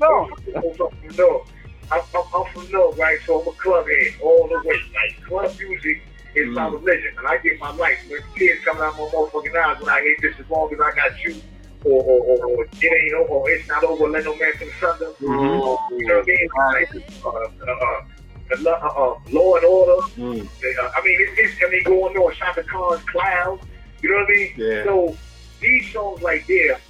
no. 0.00 0.30
I'm 0.56 0.74
from 0.76 1.16
North. 1.16 1.46
I'm, 1.92 2.02
I'm, 2.16 2.24
I'm 2.34 2.46
from 2.54 2.70
North, 2.72 2.96
right? 2.98 3.18
So 3.26 3.40
I'm 3.42 3.48
a 3.48 3.56
club 3.62 3.86
head 3.86 4.12
all 4.24 4.48
the 4.48 4.60
way. 4.64 4.78
Like 4.96 5.12
club 5.28 5.52
music 5.60 5.98
is 6.36 6.48
my 6.56 6.68
Mm. 6.68 6.72
religion, 6.72 7.12
and 7.18 7.26
I 7.28 7.38
get 7.44 7.60
my 7.60 7.72
life. 7.74 7.98
When 8.08 8.20
kids 8.38 8.60
coming 8.64 8.82
out 8.84 8.96
my 8.98 9.04
motherfucking 9.12 9.56
eyes 9.56 9.78
when 9.80 9.90
I 9.90 10.00
hear 10.02 10.16
this, 10.22 10.36
as 10.40 10.50
long 10.50 10.70
as 10.72 10.80
I 10.80 10.92
got 10.96 11.12
you, 11.26 11.42
or 11.84 12.02
or, 12.02 12.20
or, 12.24 12.38
or 12.46 12.58
it 12.80 12.92
ain't 12.92 13.14
over, 13.20 13.34
or 13.44 13.50
it's 13.50 13.68
not 13.68 13.84
over. 13.84 14.08
Let 14.10 14.24
no 14.24 14.36
man 14.36 14.52
from 14.58 14.68
the 14.68 14.76
thunder. 14.80 15.12
Mhm. 15.22 15.62
Or, 15.64 15.78
you 15.98 16.06
know 16.08 16.16
what 16.20 16.24
I 16.24 16.32
mean? 16.32 16.50
Like, 16.72 16.90
uh, 17.24 17.28
uh, 17.30 17.72
uh, 17.72 18.00
the 18.50 18.70
uh, 18.70 18.86
uh, 18.86 19.18
Law 19.30 19.56
and 19.56 19.64
Order. 19.64 20.02
Mm. 20.16 20.44
Uh, 20.44 20.90
I 20.96 21.04
mean, 21.04 21.16
it's, 21.20 21.54
it's 21.54 21.62
I 21.64 21.70
mean, 21.70 21.82
going 21.84 22.16
on 22.16 22.34
Chaka 22.34 22.62
Khan's 22.64 23.02
Cloud. 23.04 23.60
You 24.02 24.10
know 24.10 24.16
what 24.16 24.30
I 24.30 24.32
mean? 24.32 24.52
Yeah. 24.56 24.84
So 24.84 25.16
these 25.60 25.92
songs 25.92 26.22
right 26.22 26.42
there 26.46 26.80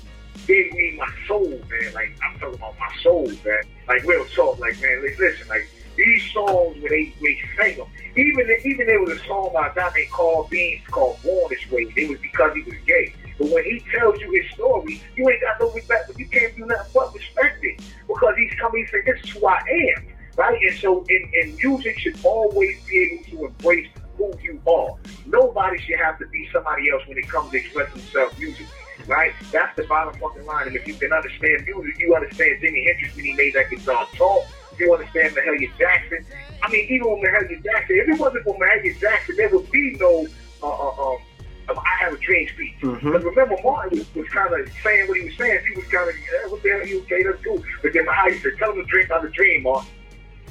gave 0.46 0.72
me 0.72 0.96
my 0.98 1.12
soul, 1.26 1.48
man. 1.48 1.94
Like 1.94 2.18
I'm 2.22 2.38
talking 2.38 2.54
about 2.54 2.78
my 2.78 2.94
soul, 3.02 3.26
man. 3.44 3.62
Like 3.88 4.04
real 4.04 4.24
talk, 4.26 4.58
like 4.58 4.80
man. 4.80 5.02
Listen, 5.02 5.48
like 5.48 5.68
these 5.96 6.32
songs 6.32 6.80
where 6.80 6.90
they, 6.90 7.12
they 7.20 7.38
sing 7.58 7.76
them, 7.78 7.88
even 8.16 8.48
even 8.64 8.86
there 8.86 9.00
was 9.00 9.20
a 9.20 9.26
song 9.26 9.50
by 9.52 9.68
a 9.68 9.74
guy 9.74 9.90
named 9.94 10.10
Carl 10.10 10.48
Beans 10.50 10.86
called 10.88 11.20
Born 11.22 11.50
This 11.50 11.70
Way. 11.70 11.92
It 11.96 12.08
was 12.08 12.18
because 12.20 12.54
he 12.54 12.62
was 12.62 12.78
gay. 12.86 13.12
But 13.38 13.48
when 13.48 13.64
he 13.64 13.82
tells 13.94 14.20
you 14.20 14.30
his 14.32 14.52
story, 14.52 15.02
you 15.16 15.28
ain't 15.28 15.40
got 15.40 15.58
no 15.60 15.70
respect, 15.72 16.08
but 16.08 16.18
you 16.18 16.26
can't 16.26 16.54
do 16.56 16.66
nothing 16.66 16.92
but 16.94 17.14
respect 17.14 17.64
it. 17.64 17.82
Because 18.06 18.34
he's 18.36 18.52
coming, 18.60 18.84
he 18.84 18.90
said, 18.90 19.00
this 19.06 19.24
is 19.24 19.30
who 19.30 19.46
I 19.46 19.58
am. 19.96 20.06
Right? 20.36 20.58
And 20.68 20.78
so 20.78 21.04
in, 21.08 21.30
in 21.42 21.56
music 21.56 21.98
should 21.98 22.18
always 22.24 22.76
be 22.84 22.98
able 22.98 23.24
to 23.24 23.46
embrace 23.46 23.88
who 24.16 24.32
you 24.42 24.60
are. 24.66 24.94
Nobody 25.26 25.78
should 25.78 25.98
have 25.98 26.18
to 26.18 26.26
be 26.28 26.48
somebody 26.52 26.90
else 26.90 27.02
when 27.06 27.18
it 27.18 27.28
comes 27.28 27.50
to 27.50 27.58
expressing 27.58 28.00
themselves 28.00 28.38
musically. 28.38 28.66
Right? 29.06 29.32
That's 29.50 29.74
the 29.76 29.84
bottom 29.84 30.18
fucking 30.20 30.46
line. 30.46 30.68
And 30.68 30.76
if 30.76 30.86
you 30.86 30.94
can 30.94 31.12
understand 31.12 31.64
music, 31.66 31.98
you 31.98 32.14
understand 32.14 32.62
Jimi 32.62 32.86
Hendrix 32.86 33.16
when 33.16 33.24
he 33.24 33.32
made 33.34 33.54
that 33.54 33.70
guitar 33.70 34.06
talk. 34.14 34.44
You 34.78 34.94
understand 34.94 35.34
Mahalia 35.34 35.70
Jackson. 35.78 36.24
I 36.62 36.70
mean, 36.70 36.86
even 36.88 37.10
with 37.10 37.28
Mahalia 37.28 37.62
Jackson, 37.62 37.96
if 37.96 38.08
it 38.08 38.20
wasn't 38.20 38.44
for 38.44 38.56
Mahalia 38.58 38.98
Jackson, 38.98 39.36
there 39.36 39.48
would 39.50 39.70
be 39.70 39.96
no 39.98 40.26
uh, 40.62 40.68
uh, 40.68 41.12
um, 41.12 41.18
um, 41.70 41.78
I 41.78 42.04
have 42.04 42.14
a 42.14 42.16
dream 42.18 42.48
speech. 42.48 42.74
Mhm. 42.80 43.12
But 43.12 43.24
remember, 43.24 43.56
Martin 43.62 43.98
was, 43.98 44.14
was 44.14 44.28
kind 44.28 44.52
of 44.52 44.70
saying 44.82 45.08
what 45.08 45.18
he 45.18 45.24
was 45.26 45.36
saying. 45.36 45.60
He 45.68 45.76
was 45.78 45.86
kind 45.88 46.08
of, 46.08 46.14
eh, 46.16 46.48
what 46.48 46.62
the 46.62 46.70
hell, 46.70 46.86
you 46.86 47.00
okay, 47.02 47.22
that's 47.22 47.42
cool. 47.44 47.62
But 47.82 47.92
then 47.92 48.06
Mahalia 48.06 48.42
said, 48.42 48.52
tell 48.58 48.72
him 48.72 48.78
to 48.78 48.84
drink 48.84 49.06
about 49.06 49.22
the 49.22 49.28
dream, 49.30 49.62
Martin. 49.62 49.90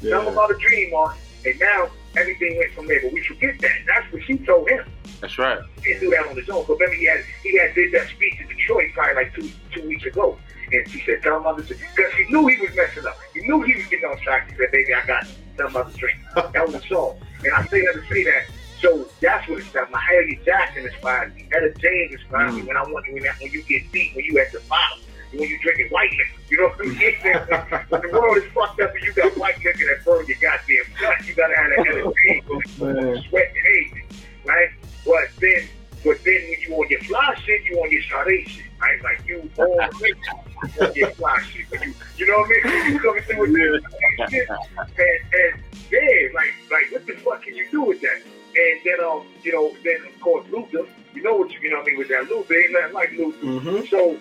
Tell 0.01 0.21
him 0.21 0.33
about 0.33 0.49
the 0.49 0.57
dream, 0.59 0.91
Martin. 0.91 1.21
And 1.45 1.59
now 1.59 1.89
everything 2.17 2.57
went 2.57 2.73
from 2.73 2.88
there. 2.88 3.01
But 3.01 3.13
we 3.13 3.23
forget 3.23 3.59
that. 3.59 3.71
That's 3.88 4.12
what 4.12 4.23
she 4.23 4.38
told 4.39 4.69
him. 4.69 4.85
That's 5.21 5.38
right. 5.38 5.59
He 5.77 5.93
didn't 5.93 6.01
do 6.01 6.09
that 6.12 6.27
on 6.27 6.35
his 6.35 6.49
own. 6.49 6.65
But 6.67 6.79
remember, 6.79 6.95
he 6.95 7.05
had 7.05 7.23
he 7.43 7.57
had 7.57 7.75
did 7.75 7.93
that 7.93 8.07
speech 8.09 8.39
in 8.39 8.47
Detroit 8.47 8.91
probably 8.93 9.15
like 9.15 9.33
two 9.33 9.49
two 9.73 9.88
weeks 9.88 10.05
ago. 10.05 10.38
And 10.71 10.88
she 10.89 11.01
said, 11.05 11.23
tell 11.23 11.38
him 11.38 11.41
about 11.41 11.57
the 11.57 11.63
dream. 11.63 11.79
Because 11.95 12.13
she 12.13 12.25
knew 12.31 12.45
he 12.47 12.57
was 12.57 12.75
messing 12.75 13.05
up. 13.05 13.17
He 13.33 13.41
knew 13.41 13.62
he 13.63 13.75
was 13.75 13.85
getting 13.88 14.05
on 14.05 14.17
track. 14.19 14.49
She 14.49 14.55
said, 14.57 14.71
baby, 14.71 14.93
I 14.93 15.05
got 15.07 15.27
you. 15.27 15.33
Tell 15.57 15.67
him 15.67 15.75
about 15.75 15.91
the 15.91 15.97
dream. 15.97 16.15
That 16.35 16.65
was 16.65 16.73
the 16.73 16.88
song. 16.88 17.17
And 17.43 17.53
I 17.53 17.65
say 17.65 17.81
that 17.81 17.93
to 17.93 18.07
say 18.07 18.23
that. 18.25 18.45
So 18.79 19.07
that's 19.19 19.47
what 19.49 19.59
it's 19.59 19.69
about. 19.71 19.91
Mahalia 19.91 20.45
Jackson 20.45 20.85
inspired 20.85 21.35
me. 21.35 21.49
Etta 21.53 21.73
James 21.79 22.13
inspired 22.13 22.53
me 22.53 22.62
mm. 22.62 22.67
when 22.67 22.77
I 22.77 22.83
want 22.83 23.05
when, 23.12 23.23
when 23.23 23.51
you 23.51 23.62
get 23.63 23.91
deep, 23.91 24.15
when 24.15 24.25
you 24.25 24.39
at 24.39 24.51
the 24.51 24.62
bottom, 24.69 24.99
when 25.31 25.49
you 25.49 25.59
drinking 25.59 25.89
white 25.89 26.11
liquor. 26.11 26.41
You 26.49 26.57
know 26.57 26.67
what 26.69 26.79
I 26.79 26.85
mean? 26.85 27.85
when 27.89 28.01
the 28.01 28.09
world 28.11 28.37
is 28.37 28.51
fucked 28.51 28.81
up 28.81 28.93
and 28.95 29.03
you 29.03 29.13
got 29.13 29.37
white 29.37 29.57
liquor 29.63 29.85
that 29.85 30.05
burn 30.05 30.25
your 30.25 30.37
goddamn 30.41 30.85
gut, 30.99 31.27
you 31.27 31.33
gotta 31.35 31.55
have 31.55 31.69
that 31.69 32.79
Man. 32.95 33.23
sweat 33.29 33.53
and 33.55 33.57
hating, 33.63 34.07
right? 34.45 34.69
But 35.05 35.29
then 35.39 35.67
but 36.03 36.23
then 36.23 36.41
when 36.49 36.61
you 36.61 36.75
on 36.75 36.89
your 36.89 37.01
fly 37.01 37.35
shit, 37.43 37.63
you 37.63 37.81
on 37.81 37.91
your 37.91 38.01
Sade 38.03 38.47
shit, 38.47 38.65
right? 38.79 39.03
Like 39.03 39.27
you 39.27 39.49
all 39.57 39.75
the 39.75 39.99
way 40.01 40.13
you 40.77 40.87
on 40.87 40.95
your 40.95 41.11
fly 41.11 41.41
shit. 41.51 41.65
But 41.69 41.85
you 41.85 41.93
you 42.17 42.27
know 42.27 42.37
what 42.37 42.49
I 42.65 42.83
mean? 42.83 42.93
You 42.93 42.99
coming 42.99 43.23
through 43.23 43.71
with 43.71 43.83
that 44.17 44.29
shit. 44.31 44.49
And 44.49 44.89
and 44.99 45.63
yeah, 45.91 46.27
like 46.33 46.53
like 46.71 46.91
what 46.91 47.05
the 47.05 47.13
fuck 47.17 47.43
can 47.43 47.55
you 47.55 47.67
do 47.71 47.83
with 47.83 48.01
that? 48.01 48.21
And 48.55 48.81
then 48.83 49.05
um, 49.05 49.27
you 49.43 49.51
know, 49.51 49.75
then 49.83 49.97
of 50.07 50.19
course 50.21 50.45
Luther, 50.51 50.89
you 51.13 51.21
know 51.21 51.35
what 51.35 51.51
you 51.51 51.59
you 51.61 51.69
know 51.69 51.77
what 51.77 51.87
I 51.87 51.89
mean 51.89 51.97
with 51.97 52.09
that 52.09 52.29
Luther, 52.29 52.55
ain't 52.55 52.71
nothing 52.71 52.93
like 52.93 53.11
Luther. 53.11 53.45
Mm-hmm. 53.45 53.85
So 53.87 54.17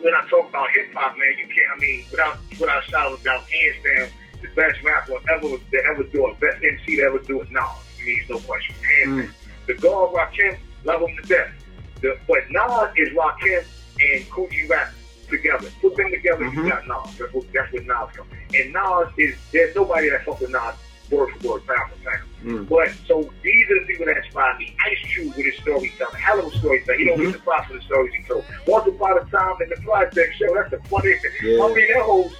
when 0.00 0.14
I 0.14 0.26
talk 0.28 0.48
about 0.48 0.68
hip 0.74 0.92
hop, 0.94 1.16
man, 1.18 1.34
you 1.38 1.46
can't. 1.46 1.70
I 1.74 1.78
mean, 1.80 2.04
without 2.10 2.38
without 2.58 2.84
shout 2.84 3.10
without 3.12 3.42
hands 3.42 3.76
down, 3.84 4.08
the 4.42 4.48
best 4.54 4.82
rapper 4.82 5.14
ever 5.30 5.48
to 5.48 5.82
ever 5.92 6.02
do 6.04 6.28
it, 6.28 6.40
best 6.40 6.56
MC 6.62 6.96
to 6.96 7.02
ever 7.02 7.18
do 7.18 7.40
it. 7.42 7.50
Nas, 7.50 7.62
I 7.62 8.04
mean, 8.04 8.20
no 8.28 8.38
question. 8.38 8.74
Hands 8.76 9.22
down. 9.22 9.34
The 9.66 9.74
God 9.74 10.14
Rakim, 10.14 10.56
love 10.84 11.02
him 11.02 11.16
to 11.20 11.28
death. 11.28 11.50
The, 12.00 12.18
but 12.26 12.38
Nas 12.50 12.90
is 12.96 13.08
Rakim 13.10 13.64
and 14.00 14.30
Kool 14.30 14.48
G 14.50 14.66
Rap 14.66 14.92
together. 15.28 15.68
Put 15.80 15.96
them 15.96 16.10
together, 16.10 16.44
Mhm. 16.44 16.54
you 16.64 16.70
got 16.70 16.86
Nas. 16.86 17.18
That's 17.18 17.32
what 17.32 17.52
that's 17.52 17.72
what 17.72 17.84
Nas 17.84 18.16
comes. 18.16 18.32
And 18.54 18.72
Nas 18.72 19.08
is 19.18 19.36
there's 19.52 19.74
nobody 19.74 20.08
that 20.10 20.24
fuck 20.24 20.40
with 20.40 20.50
Nas 20.50 20.74
word 21.10 21.30
for 21.40 21.48
word, 21.48 21.66
pound 21.66 21.90
for 21.92 22.10
pound. 22.10 22.28
Mm. 22.44 22.68
But 22.68 22.90
so 23.06 23.28
these 23.42 23.70
are 23.70 23.80
the 23.80 23.86
people 23.86 24.06
that 24.06 24.18
inspire 24.18 24.56
me. 24.58 24.76
Ice 24.86 24.98
Cube 25.12 25.34
with 25.36 25.46
his 25.46 25.56
storytelling, 25.56 26.14
hell 26.14 26.38
of 26.38 26.52
a 26.52 26.58
storytelling. 26.58 27.00
He 27.00 27.04
don't 27.06 27.20
get 27.20 27.32
the 27.32 27.38
props 27.40 27.68
for 27.68 27.74
the 27.74 27.82
stories 27.82 28.07
time 29.88 30.08
in 30.16 30.32
show, 30.34 30.54
that's 30.54 30.70
the 30.70 30.78
funniest 30.88 31.22
thing. 31.22 31.32
Yeah. 31.42 31.64
I 31.64 31.72
mean, 31.72 31.88
that 31.92 32.02
whole 32.02 32.30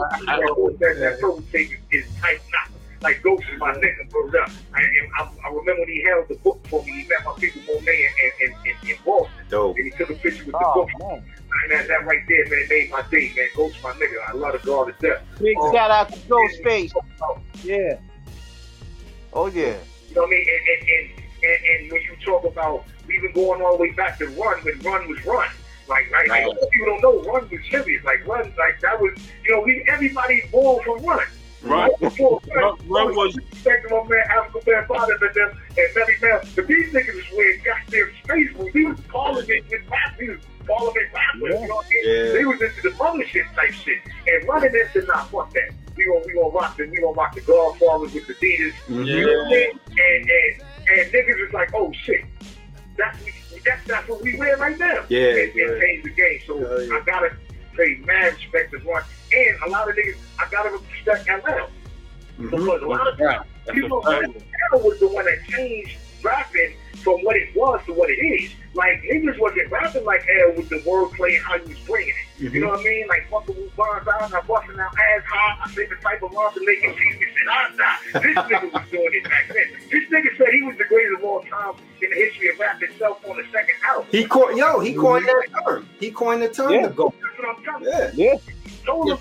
goddamn 0.00 0.54
movies. 0.56 0.78
That, 0.80 0.96
that 1.00 1.20
purple 1.20 1.42
tape 1.52 1.70
is, 1.92 2.04
is 2.04 2.14
tight 2.20 2.40
knot. 2.52 2.70
Like 3.02 3.22
Ghost 3.22 3.44
is 3.52 3.58
my 3.58 3.72
nigga, 3.74 4.08
bro. 4.10 4.28
Up. 4.42 4.50
I, 4.74 4.82
I, 5.18 5.30
I 5.44 5.48
remember 5.48 5.80
when 5.80 5.88
he 5.88 6.02
held 6.02 6.28
the 6.28 6.34
book 6.36 6.60
for 6.68 6.84
me. 6.84 6.92
He 7.02 7.08
met 7.08 7.24
my 7.24 7.32
people 7.38 7.62
Monet 7.74 8.08
in, 8.40 8.48
in, 8.50 8.54
in, 8.66 8.90
in 8.90 8.96
Boston, 9.04 9.32
Dope. 9.48 9.76
and 9.76 9.84
he 9.86 9.90
took 9.98 10.10
a 10.10 10.14
picture 10.14 10.44
with 10.44 10.52
the 10.52 10.58
Oh, 10.62 10.74
book. 10.74 10.88
man. 11.00 11.24
And 11.62 11.72
that, 11.72 11.88
that 11.88 12.04
right 12.06 12.20
there, 12.28 12.44
man, 12.48 12.66
made 12.68 12.90
my 12.90 13.02
day, 13.10 13.32
man. 13.34 13.48
Ghost 13.56 13.76
my 13.82 13.92
nigga. 13.92 14.16
I 14.28 14.32
love 14.34 14.52
the 14.52 14.66
God 14.66 14.84
to 14.86 14.92
death. 15.08 15.22
Big 15.40 15.56
Oh. 15.58 15.72
shout 15.72 15.90
out 15.90 16.12
to 16.12 16.18
Ghostface. 16.20 16.92
Yeah. 17.64 17.98
Oh, 19.32 19.46
yeah. 19.46 19.76
You 20.08 20.14
know 20.16 20.22
what 20.22 20.26
I 20.26 20.30
mean? 20.30 20.46
And, 20.48 20.68
and, 20.68 20.88
and, 20.90 21.22
and, 21.42 21.82
and 21.82 21.92
when 21.92 22.02
you 22.02 22.16
talk 22.24 22.44
about 22.44 22.84
even 23.12 23.32
going 23.32 23.62
all 23.62 23.76
the 23.76 23.82
way 23.82 23.90
back 23.92 24.18
to 24.18 24.26
Run, 24.28 24.58
when 24.62 24.78
Run 24.80 25.08
was 25.08 25.24
Run, 25.24 25.48
like, 25.90 26.10
right? 26.10 26.28
Like, 26.28 26.44
Right. 26.46 26.54
most 26.56 26.70
people 26.70 26.86
don't 26.86 27.02
know 27.02 27.32
Run 27.32 27.48
was 27.50 27.60
serious. 27.70 28.04
Like, 28.04 28.26
Run, 28.26 28.52
like, 28.56 28.80
that 28.80 29.00
was, 29.00 29.12
you 29.44 29.50
know, 29.52 29.60
we, 29.60 29.84
everybody 29.88 30.42
born 30.50 30.82
from 30.84 31.04
Run. 31.04 31.26
Right. 31.62 31.90
Before 32.00 32.40
Run- 32.56 32.78
Run 32.88 33.14
was- 33.14 33.36
Respect 33.36 33.90
my 33.90 34.02
man, 34.08 34.24
Afrika 34.30 34.64
Bambaataa, 34.64 35.08
and 35.10 35.34
them, 35.34 35.50
and 35.76 35.88
Mary 35.94 36.16
Man. 36.22 36.40
The 36.54 36.62
these 36.62 36.92
niggas 36.94 37.18
is 37.18 37.24
wearing 37.36 37.60
goddamn 37.62 38.10
space 38.24 38.56
moves. 38.56 38.72
He 38.72 38.84
was 38.86 39.00
parliament 39.08 39.64
with 39.70 39.82
rap. 39.90 40.18
He 40.18 40.30
was 40.30 40.38
parliament 40.66 41.08
rappers. 41.12 41.60
You 41.60 41.68
know 41.68 41.74
what 41.74 41.86
I 41.86 41.90
mean? 41.90 42.04
Yeah. 42.06 42.32
They 42.32 42.44
was 42.46 42.62
into 42.62 42.80
the 42.82 42.90
mothership 42.96 43.54
type 43.54 43.72
shit. 43.72 43.98
And 44.26 44.48
running 44.48 44.72
this 44.72 44.94
into, 44.96 45.06
not 45.08 45.28
fuck 45.30 45.52
that. 45.52 45.70
We 45.96 46.06
gonna, 46.06 46.20
we 46.24 46.32
gonna 46.32 46.48
rock 46.48 46.76
the, 46.78 46.84
we 46.88 46.96
gonna 46.96 47.12
rock 47.12 47.34
the 47.34 47.42
Godfathers 47.42 48.14
with 48.14 48.26
the 48.26 48.34
Adidas. 48.34 48.72
Mhm. 48.88 49.06
You 49.06 49.26
know 49.26 49.38
what 49.42 49.46
I 49.46 49.50
mean? 49.50 49.80
And, 49.90 50.30
and, 50.30 50.62
and 50.98 51.12
niggas 51.12 51.46
is 51.46 51.52
like, 51.52 51.74
oh 51.74 51.92
shit. 51.92 52.24
That's, 53.00 53.64
that's, 53.64 53.86
that's 53.86 54.08
what 54.08 54.22
we 54.22 54.36
wear 54.36 54.56
right 54.58 54.78
now. 54.78 55.04
Yeah, 55.08 55.28
And, 55.28 55.54
yeah. 55.54 55.64
and 55.68 55.80
change 55.82 56.04
the 56.04 56.10
game. 56.10 56.40
So 56.46 56.58
Hell 56.58 56.82
yeah. 56.82 56.94
I 56.94 57.00
gotta 57.06 57.30
pay 57.76 57.96
mad 58.04 58.34
respect 58.34 58.72
to 58.72 58.78
one. 58.80 59.02
And 59.32 59.56
a 59.66 59.68
lot 59.70 59.88
of 59.88 59.96
niggas, 59.96 60.16
I 60.38 60.48
gotta 60.50 60.70
respect 60.70 61.28
Atlanta. 61.28 61.68
Mhm. 62.38 62.50
Because 62.50 62.82
a 62.82 62.86
lot 62.86 63.06
of 63.08 63.18
times, 63.18 63.46
That's 63.66 63.78
a 63.78 63.80
people, 63.80 64.02
fact. 64.02 64.24
Atlanta 64.24 64.86
was 64.86 64.98
the 65.00 65.08
one 65.08 65.24
that 65.24 65.38
changed 65.48 65.96
rapping 66.22 66.74
from 67.02 67.20
what 67.24 67.36
it 67.36 67.54
was 67.56 67.80
to 67.86 67.92
what 67.92 68.10
it 68.10 68.20
is. 68.20 68.50
Like, 68.74 69.02
niggas 69.02 69.38
wasn't 69.38 69.70
rapping 69.70 70.04
like 70.04 70.22
hell 70.22 70.52
with 70.56 70.68
the 70.68 70.78
wordplay 70.80 71.36
and 71.36 71.44
how 71.44 71.56
you 71.56 71.68
was 71.68 71.78
bringing 71.80 72.10
it. 72.14 72.42
Mm-hmm. 72.44 72.54
You 72.54 72.60
know 72.60 72.68
what 72.68 72.80
I 72.80 72.84
mean? 72.84 73.08
Like, 73.08 73.28
fucking 73.30 73.56
with 73.56 73.74
bars 73.76 74.06
out, 74.06 74.32
I'm 74.32 74.46
busting 74.46 74.78
out 74.78 74.94
ass 74.94 75.22
high. 75.26 75.58
I 75.64 75.70
say 75.72 75.86
the 75.86 75.96
type 75.96 76.22
of 76.22 76.32
monster 76.32 76.60
making 76.64 76.94
cheese 76.94 77.20
me 77.20 77.26
shit 77.26 77.48
I 77.48 77.76
die. 77.76 78.20
This 78.20 78.36
nigga 78.36 78.72
was 78.72 78.82
doing 78.90 79.10
it 79.12 79.24
back 79.24 79.48
then. 79.48 79.66
This 79.90 80.08
nigga 80.08 80.36
said 80.38 80.48
he 80.52 80.62
was 80.62 80.76
the 80.78 80.84
greatest 80.84 81.18
of 81.18 81.24
all 81.24 81.40
time 81.42 81.74
in 82.00 82.10
the 82.10 82.16
history 82.16 82.50
of 82.50 82.58
rap 82.58 82.80
itself 82.82 83.24
on 83.28 83.36
the 83.38 83.44
second 83.52 83.74
album. 83.84 84.06
He 84.12 84.24
coined, 84.24 84.58
yo, 84.58 84.78
he 84.80 84.94
coined 84.94 85.26
that 85.26 85.64
term. 85.66 85.88
He 85.98 86.10
coined 86.10 86.42
the 86.42 86.48
term 86.48 86.72
Yeah. 86.72 86.82
to 86.82 86.88
go. 86.90 87.12
That's 87.20 87.38
what 87.38 87.56
I'm 87.56 87.64
telling 87.64 87.84
you. 87.84 87.90
Yeah. 87.90 88.10
Yeah. 88.14 88.36
told 88.86 89.10
him 89.10 89.18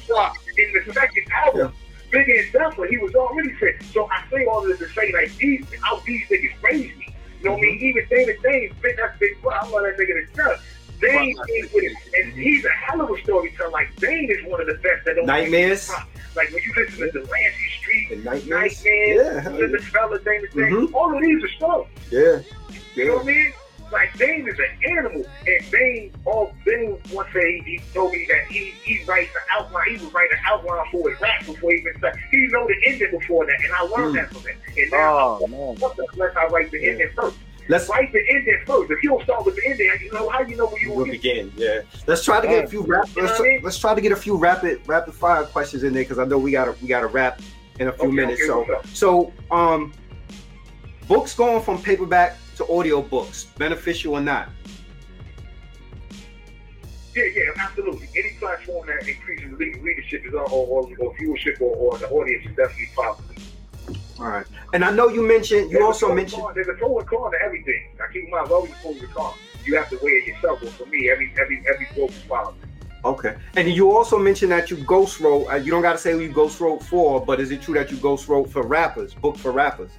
in 0.58 0.84
the 0.86 0.94
second 0.94 1.26
album, 1.32 1.74
Biggie 2.12 2.44
and 2.44 2.52
Duffer, 2.54 2.86
he 2.88 2.98
was 2.98 3.14
already 3.16 3.54
said. 3.60 3.82
So 3.94 4.08
I 4.12 4.24
say 4.32 4.46
all 4.46 4.62
this 4.64 4.80
to 4.80 4.88
say, 4.90 5.12
like, 5.14 5.36
these, 5.38 5.66
how 5.82 6.00
these 6.00 6.26
niggas 6.28 6.52
raised 6.64 6.98
me. 6.98 7.14
You 7.40 7.46
know 7.46 7.52
what 7.54 7.60
I 7.60 7.62
mean? 7.62 7.80
Even 7.80 8.06
Dana 8.10 8.34
Dane, 8.44 8.76
big, 8.82 8.98
that's 8.98 9.18
big, 9.20 9.42
bro. 9.42 9.52
I 9.52 9.62
love 9.70 9.84
that 9.84 9.98
nigga 9.98 10.28
to 10.30 10.36
death. 10.36 10.66
Dane 11.00 11.36
is 11.50 11.72
with 11.74 11.84
it. 11.86 11.94
And 12.24 12.34
he's 12.34 12.66
a 12.66 12.70
hell 12.70 13.02
of 13.02 13.10
a 13.10 13.22
storyteller. 13.24 13.70
Like, 13.70 13.96
Dane 13.98 14.30
is 14.30 14.46
one 14.52 14.60
of 14.60 14.68
the 14.68 14.74
best 14.76 15.06
that 15.06 15.16
don't 15.16 15.26
Nightmares. 15.26 15.90
Like, 16.36 16.52
when 16.52 16.62
you 16.64 16.74
listen 16.76 17.00
to 17.00 17.12
Delancey 17.12 17.70
Street, 17.80 18.10
The 18.10 18.16
nightmares. 18.18 18.48
Nightmares, 18.84 19.46
Yeah. 19.46 19.68
the 19.68 19.78
Fella, 19.92 20.20
Dana 20.20 20.48
Dane, 20.54 20.72
Mhm. 20.72 20.94
all 20.94 21.16
of 21.16 21.22
these 21.22 21.44
are 21.44 21.48
stories. 21.50 21.88
Yeah. 22.12 22.40
You 22.96 23.06
know 23.08 23.16
what 23.18 23.24
I 23.24 23.28
mean? 23.28 23.54
Like 23.92 24.16
Dane 24.18 24.48
is 24.48 24.58
an 24.60 24.92
animal, 24.98 25.26
and 25.48 25.72
Dane, 25.72 26.12
all 26.26 26.54
Dane 26.66 26.98
once 27.12 27.30
say 27.34 27.60
he 27.62 27.80
told 27.94 28.12
me 28.12 28.28
that 28.30 28.46
he 28.52 28.72
he 28.84 29.04
writes 29.06 29.32
an 29.36 29.42
outline. 29.60 29.98
He 29.98 30.06
would 30.06 30.14
write 30.14 30.32
an 30.32 30.38
outline 30.46 30.86
for 30.92 31.10
his 31.10 31.20
rap 31.20 31.46
before 31.46 31.72
he 31.72 31.78
even 31.78 31.98
start. 31.98 32.16
He 32.32 32.48
know 32.48 32.68
the 32.68 32.76
ending 32.86 33.12
before 33.20 33.46
that, 33.46 33.56
and 33.64 33.74
I 33.74 33.82
learned 33.84 34.16
Mm. 34.16 34.20
that 34.22 34.34
from 34.34 34.42
him. 34.50 34.58
And 34.78 34.92
now 34.92 35.40
Oh, 35.42 35.48
man. 35.48 35.76
what 35.80 35.96
the 35.98 36.06
fuck 36.16 36.38
I 36.38 36.46
write 36.48 36.70
the 36.72 36.88
ending 36.88 37.10
first. 37.16 37.38
Let's 37.68 37.88
write 37.88 38.12
the 38.12 38.22
ending 38.30 38.58
first. 38.66 38.90
If 38.92 39.04
you 39.04 39.10
don't 39.10 39.24
start 39.24 39.46
with 39.46 39.56
the 39.56 39.62
ending, 39.68 39.92
you 40.02 40.12
know 40.12 40.28
how 40.30 40.42
you 40.42 40.56
know 40.56 40.66
where 40.68 40.82
you 40.82 40.92
We'll 40.92 41.06
begin. 41.06 41.52
Yeah. 41.56 41.82
let's 42.08 42.24
try 42.26 42.42
to 42.42 42.48
get 42.48 42.66
a 42.66 42.68
few 42.68 42.82
rap, 42.82 43.08
let's, 43.16 43.40
mean? 43.40 43.62
let's 43.64 43.78
try 43.78 43.94
to 43.94 44.02
get 44.02 44.12
a 44.12 44.16
few 44.16 44.38
rapid 44.38 44.82
rapid 44.88 45.14
fire 45.14 45.44
questions 45.44 45.84
in 45.84 45.94
there 45.94 46.04
because 46.04 46.18
I 46.20 46.26
know 46.26 46.38
we 46.40 46.52
gotta 46.52 46.76
we 46.82 46.88
gotta 46.88 47.08
wrap 47.08 47.42
in 47.80 47.88
a 47.88 47.92
few 47.92 48.08
Okay, 48.10 48.16
minutes. 48.16 48.42
okay, 48.50 48.74
so 48.94 49.32
so 49.50 49.56
um 49.56 49.94
books 51.08 51.36
going 51.36 51.62
from 51.64 51.82
paperback 51.82 52.38
to 52.60 52.72
audio 52.72 53.02
books, 53.02 53.46
beneficial 53.58 54.14
or 54.16 54.22
not? 54.22 54.50
Yeah, 57.16 57.24
yeah, 57.34 57.44
absolutely. 57.58 58.08
Any 58.16 58.36
platform 58.38 58.88
that 58.88 59.08
increases 59.08 59.58
leadership 59.58 60.26
is 60.26 60.34
or, 60.34 60.42
or, 60.50 60.90
or 61.00 61.16
viewership 61.16 61.60
or, 61.60 61.76
or 61.76 61.98
the 61.98 62.10
audience 62.10 62.46
is 62.46 62.56
definitely 62.56 62.90
positive. 62.96 63.40
All 64.20 64.28
right. 64.28 64.46
And 64.74 64.84
I 64.84 64.92
know 64.92 65.08
you 65.08 65.26
mentioned 65.26 65.72
you 65.72 65.78
There's 65.78 65.86
also 65.86 66.14
mentioned 66.14 66.44
there's 66.54 66.68
a 66.68 66.74
pro 66.74 67.00
and 67.00 67.08
con 67.08 67.32
to 67.32 67.38
everything. 67.42 67.82
Now 67.98 68.06
keep 68.12 68.26
in 68.26 68.30
mind, 68.30 68.48
there's 68.48 68.52
always 68.52 68.74
pro 68.82 68.92
and 68.92 69.14
con. 69.14 69.34
You 69.64 69.78
have 69.78 69.90
to 69.90 69.98
weigh 70.02 70.12
it 70.12 70.28
yourself. 70.28 70.60
But 70.62 70.72
for 70.72 70.86
me, 70.88 71.10
every 71.10 71.32
every 71.40 71.64
every 71.74 71.88
book 71.96 72.12
is 72.12 72.22
positive. 72.28 72.70
Okay. 73.06 73.38
And 73.56 73.70
you 73.70 73.92
also 73.96 74.20
mentioned 74.20 74.52
that 74.52 74.70
you 74.70 74.78
ghost 74.78 75.22
wrote. 75.22 75.48
Uh, 75.48 75.56
you 75.56 75.72
don't 75.72 75.82
got 75.82 75.94
to 75.94 75.98
say 75.98 76.12
who 76.12 76.20
you 76.20 76.32
ghost 76.32 76.60
wrote 76.60 76.84
for, 76.84 77.26
but 77.26 77.40
is 77.40 77.52
it 77.52 77.62
true 77.62 77.74
that 77.76 77.90
you 77.90 77.98
ghost 77.98 78.28
wrote 78.28 78.50
for 78.50 78.62
rappers, 78.64 79.14
book 79.14 79.38
for 79.38 79.52
rappers? 79.52 79.92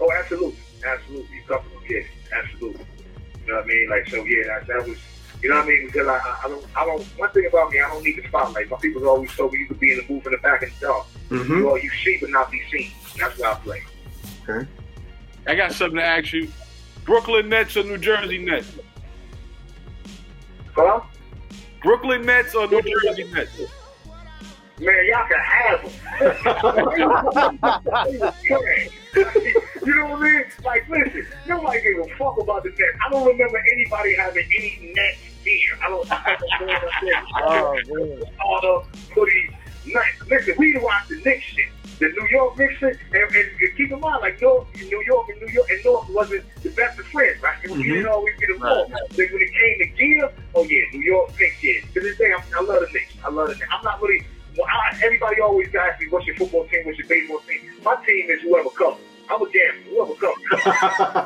Oh, 0.00 0.10
absolutely, 0.12 0.56
absolutely. 0.84 1.38
A 1.38 1.48
couple 1.48 1.76
of 1.76 1.90
yeah, 1.90 2.02
absolutely. 2.32 2.86
You 3.46 3.52
know 3.52 3.56
what 3.56 3.64
I 3.64 3.68
mean? 3.68 3.90
Like 3.90 4.08
so, 4.08 4.24
yeah, 4.24 4.44
that, 4.46 4.66
that 4.66 4.88
was. 4.88 4.98
You 5.42 5.48
know 5.48 5.56
what 5.56 5.64
I 5.64 5.68
mean? 5.68 5.86
Because 5.86 6.06
I, 6.06 6.18
I, 6.18 6.40
I 6.44 6.48
don't, 6.48 6.66
I 6.76 6.84
don't. 6.84 7.02
One 7.18 7.30
thing 7.30 7.46
about 7.46 7.70
me, 7.70 7.80
I 7.80 7.88
don't 7.88 8.04
need 8.04 8.22
the 8.22 8.28
spotlight. 8.28 8.68
My 8.68 8.76
people 8.76 9.08
always 9.08 9.34
told 9.34 9.54
me 9.54 9.60
you 9.60 9.66
could 9.68 9.80
be 9.80 9.90
in 9.92 9.98
the 9.98 10.04
booth 10.04 10.26
in 10.26 10.32
the 10.32 10.38
back 10.38 10.62
and 10.62 10.70
the 10.72 10.86
dark. 10.86 11.06
Mm-hmm. 11.30 11.64
Well, 11.64 11.78
you 11.78 11.90
see 12.04 12.18
but 12.20 12.28
not 12.28 12.50
be 12.50 12.60
seen. 12.70 12.92
That's 13.18 13.38
what 13.38 13.56
I 13.56 13.60
play. 13.60 13.82
Okay. 14.46 14.68
I 15.46 15.54
got 15.54 15.72
something 15.72 15.96
to 15.96 16.04
ask 16.04 16.32
you. 16.34 16.50
Brooklyn 17.04 17.48
Nets 17.48 17.76
or 17.76 17.84
New 17.84 17.96
Jersey 17.96 18.38
Nets? 18.38 18.70
Huh? 20.74 21.00
Brooklyn 21.82 22.26
Nets 22.26 22.54
or 22.54 22.68
New 22.68 22.82
Jersey 22.82 23.24
Nets? 23.32 23.58
Man, 24.78 24.94
y'all 25.08 25.26
can 25.26 25.40
have 25.40 25.82
them. 29.12 29.54
you 29.86 29.94
know 29.96 30.06
what 30.06 30.22
I 30.22 30.32
mean? 30.32 30.44
Like, 30.64 30.88
listen, 30.88 31.26
nobody 31.46 31.82
gave 31.82 31.98
a 31.98 32.08
fuck 32.16 32.38
about 32.38 32.62
the 32.62 32.70
Nets. 32.70 32.98
I 33.06 33.10
don't 33.10 33.26
remember 33.26 33.62
anybody 33.72 34.14
having 34.14 34.44
any 34.56 34.92
Nets 34.94 35.18
gear. 35.44 35.78
I 35.82 35.88
don't. 35.88 36.08
Oh, 36.62 37.44
I 37.44 37.58
don't 37.58 37.88
know 37.88 38.04
what 38.04 38.18
I'm. 38.18 38.34
Oh, 38.40 38.44
all 38.44 38.60
the 38.60 38.98
hoodies. 39.14 39.54
Nice. 39.86 40.28
Listen, 40.28 40.54
we 40.58 40.78
watch 40.78 41.08
the 41.08 41.16
Knicks 41.24 41.44
shit. 41.44 41.68
The 41.98 42.08
New 42.08 42.28
York 42.30 42.58
Knicks 42.58 42.74
shit. 42.74 42.98
And, 43.12 43.34
and, 43.34 43.48
and 43.60 43.76
keep 43.76 43.90
in 43.90 44.00
mind, 44.00 44.20
like, 44.22 44.40
North, 44.40 44.66
New 44.74 45.02
York 45.06 45.28
and 45.30 45.40
New 45.40 45.52
York 45.52 45.70
and 45.70 45.84
North 45.84 46.08
wasn't 46.10 46.44
the 46.62 46.70
best 46.70 46.98
of 46.98 47.06
friends, 47.06 47.42
right? 47.42 47.56
And 47.64 47.72
we 47.72 47.78
mm-hmm. 47.78 47.92
didn't 47.92 48.08
always 48.08 48.34
get 48.38 48.50
along. 48.50 48.90
Like, 48.90 49.10
when 49.16 49.40
it 49.40 49.52
came 49.52 49.78
to 49.78 49.86
gear, 49.96 50.32
oh, 50.54 50.64
yeah, 50.64 50.82
New 50.92 51.00
York 51.00 51.32
Knicks, 51.38 51.62
yeah. 51.62 51.80
To 51.94 52.00
this 52.00 52.18
day, 52.18 52.32
I'm, 52.36 52.42
I 52.56 52.62
love 52.62 52.80
the 52.80 52.88
Knicks. 52.92 53.14
I 53.24 53.30
love 53.30 53.48
the 53.48 53.54
Knicks. 53.54 53.68
I'm 53.70 53.84
not 53.84 54.00
really. 54.02 54.22
Well, 54.56 54.66
I, 54.68 54.98
everybody 55.02 55.40
always 55.40 55.74
asks 55.74 56.00
me, 56.00 56.08
what's 56.10 56.26
your 56.26 56.36
football 56.36 56.66
team? 56.66 56.84
What's 56.84 56.98
your 56.98 57.06
baseball 57.06 57.40
team? 57.48 57.60
My 57.84 57.96
team 58.04 58.30
is 58.30 58.42
whoever 58.42 58.70
comes. 58.70 58.98
I'm 59.30 59.40
a 59.40 59.48
gambler. 59.50 59.90
Whoever 59.90 60.14
comes. 60.14 60.42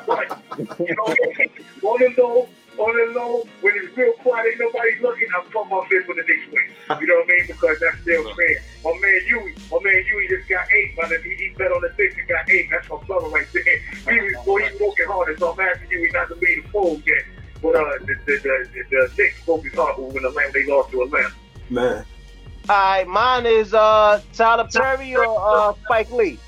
Right. 0.06 0.30
You 0.78 0.94
know, 0.94 1.88
on 1.88 1.98
the 2.00 2.14
low, 2.18 2.48
on 2.76 2.92
the 2.96 3.18
low, 3.18 3.48
when 3.60 3.72
it's 3.76 3.96
real 3.96 4.12
quiet, 4.14 4.46
ain't 4.50 4.60
nobody 4.60 4.98
looking, 5.00 5.28
I'm 5.34 5.44
putting 5.50 5.70
my 5.70 5.86
fist 5.88 6.08
with 6.08 6.18
the 6.18 6.24
Knicks 6.28 6.46
win. 6.52 7.00
You 7.00 7.06
know 7.06 7.14
what 7.14 7.24
I 7.24 7.32
mean? 7.32 7.46
Because 7.46 7.78
that's 7.80 8.00
still 8.02 8.24
fair. 8.34 8.62
My 8.84 8.92
man 9.00 9.20
Huey, 9.26 9.54
my 9.70 9.78
man 9.82 10.04
Huey 10.04 10.28
just 10.28 10.48
got 10.48 10.66
eight, 10.72 10.94
but 10.96 11.08
he, 11.22 11.34
he 11.34 11.54
bet 11.56 11.72
on 11.72 11.80
the 11.80 11.92
Knicks 11.96 12.16
and 12.18 12.28
got 12.28 12.50
eight. 12.50 12.68
That's 12.70 12.88
my 12.90 12.98
brother 13.06 13.28
right 13.28 13.46
there. 13.52 13.78
He 14.12 14.20
was, 14.20 14.44
boy, 14.44 14.68
he's 14.68 14.80
working 14.80 15.06
hard, 15.06 15.38
so 15.38 15.52
I'm 15.52 15.60
asking 15.60 15.88
Huey 15.88 16.10
not 16.12 16.28
to 16.28 16.36
be 16.36 16.60
the 16.60 16.68
fool 16.68 17.00
yet. 17.06 17.24
But 17.62 17.76
uh, 17.76 17.84
the, 18.00 18.14
the, 18.26 18.34
the, 18.42 18.68
the, 18.74 18.82
the 18.90 19.10
Knicks 19.16 19.44
broke 19.46 19.64
his 19.64 19.74
heart 19.74 19.98
when 19.98 20.22
the 20.22 20.28
Atlanta, 20.28 20.52
they 20.52 20.66
lost 20.66 20.90
to 20.90 21.02
Atlanta. 21.02 21.32
Man. 21.70 22.04
All 22.68 22.76
right, 22.76 23.06
mine 23.06 23.46
is 23.46 23.72
uh, 23.72 24.20
Tyler 24.32 24.68
Perry 24.72 25.14
or 25.14 25.38
uh, 25.38 25.74
Spike 25.84 26.10
Lee. 26.10 26.38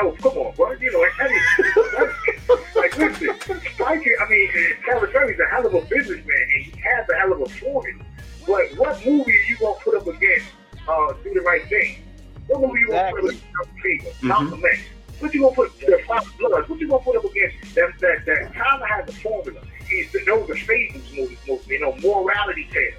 Oh, 0.00 0.12
come 0.20 0.38
on, 0.38 0.54
bro. 0.54 0.72
You 0.72 0.92
know, 0.92 1.00
like, 1.00 2.76
like 2.76 2.98
listen, 2.98 3.34
Spike, 3.74 4.08
I 4.20 4.30
mean, 4.30 4.48
Perry's 4.84 5.40
a 5.40 5.46
hell 5.46 5.66
of 5.66 5.74
a 5.74 5.80
businessman, 5.82 6.42
and 6.54 6.64
he 6.64 6.80
has 6.80 7.08
a 7.08 7.18
hell 7.18 7.32
of 7.32 7.40
a 7.40 7.48
formula. 7.48 8.04
But 8.46 8.76
what 8.76 9.04
movie 9.04 9.32
are 9.32 9.46
you 9.48 9.56
going 9.58 9.74
to 9.74 9.84
put 9.84 9.94
up 9.96 10.06
against 10.06 10.46
uh, 10.88 11.12
Do 11.24 11.34
the 11.34 11.40
Right 11.40 11.66
Thing? 11.68 12.02
What 12.46 12.60
movie 12.60 12.78
are 12.78 12.80
you 12.80 12.86
going 12.88 13.06
to 13.06 13.12
put 13.12 13.24
up 13.60 13.76
against 13.84 14.20
Fever, 14.22 14.68
X? 14.70 14.80
What 15.18 15.34
you 15.34 15.40
going 15.40 15.54
to 15.54 15.60
put, 15.62 15.80
the 15.80 16.00
Five 16.06 16.22
Bloods, 16.38 16.68
what 16.68 16.78
you 16.78 16.88
going 16.88 17.00
to 17.00 17.04
put 17.04 17.16
up 17.16 17.24
against 17.24 17.74
that, 17.74 17.90
that, 18.00 18.24
that 18.24 18.54
Tyler 18.54 18.86
has 18.86 19.08
a 19.08 19.12
formula. 19.12 19.60
He's, 19.88 20.12
those 20.24 20.48
are 20.48 20.54
fables 20.54 21.02
movies, 21.16 21.38
mostly, 21.48 21.74
you 21.74 21.80
know, 21.80 21.96
morality 21.96 22.68
tales. 22.72 22.94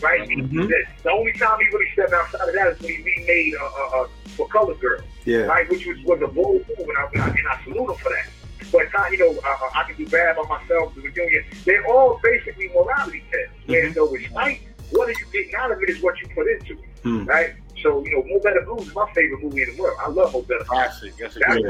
Right? 0.00 0.28
Mhm. 0.28 0.68
The, 0.68 0.84
the 1.02 1.10
only 1.10 1.32
time 1.32 1.58
he 1.60 1.66
really 1.74 1.90
stepped 1.92 2.12
outside 2.12 2.48
of 2.48 2.54
that 2.54 2.68
is 2.68 2.80
when 2.80 2.90
he 2.94 3.02
remade 3.02 3.54
uh, 3.60 3.64
uh, 3.64 4.00
uh, 4.02 4.06
For 4.36 4.46
Color 4.48 4.74
Girl 4.74 5.00
Yeah. 5.24 5.46
right? 5.46 5.68
Which 5.70 5.86
was, 5.86 5.96
was 6.04 6.20
a 6.22 6.26
bold 6.28 6.64
move, 6.68 6.88
and 6.88 6.98
I, 6.98 7.06
and 7.14 7.22
I, 7.22 7.28
and 7.28 7.48
I 7.48 7.64
salute 7.64 7.90
him 7.90 7.96
for 7.96 8.10
that. 8.10 8.26
But 8.72 8.86
uh, 8.98 9.06
you 9.10 9.18
know, 9.18 9.40
uh, 9.40 9.70
I 9.78 9.84
can 9.84 9.96
do 9.96 10.06
bad 10.08 10.36
by 10.36 10.42
myself. 10.42 10.94
The 10.94 11.02
Virginia, 11.02 11.42
they're 11.64 11.86
all 11.86 12.20
basically 12.22 12.68
morality 12.74 13.22
tests. 13.30 13.54
Where 13.66 13.86
Mhm. 13.88 13.94
though 13.94 14.14
it's 14.14 14.30
right, 14.32 14.60
what 14.90 15.08
are 15.08 15.12
you 15.12 15.26
getting 15.32 15.54
out 15.54 15.70
of 15.70 15.82
it 15.82 15.90
is 15.90 16.02
what 16.02 16.20
you 16.20 16.28
put 16.34 16.46
into 16.48 16.72
it, 16.74 16.88
Hmm. 17.02 17.24
right? 17.24 17.54
So 17.84 18.02
you 18.02 18.12
know, 18.16 18.24
Mo 18.24 18.40
Better 18.40 18.62
Blues 18.64 18.88
is 18.88 18.94
my 18.94 19.04
favorite 19.12 19.42
movie 19.44 19.60
in 19.62 19.76
the 19.76 19.82
world. 19.82 19.98
I 20.00 20.08
love 20.08 20.32
Mo 20.32 20.40
Better. 20.40 20.64
Blues. 20.64 20.68
Classic. 20.68 21.12
That's 21.18 21.36
a 21.36 21.38
That's 21.40 21.54
good 21.54 21.66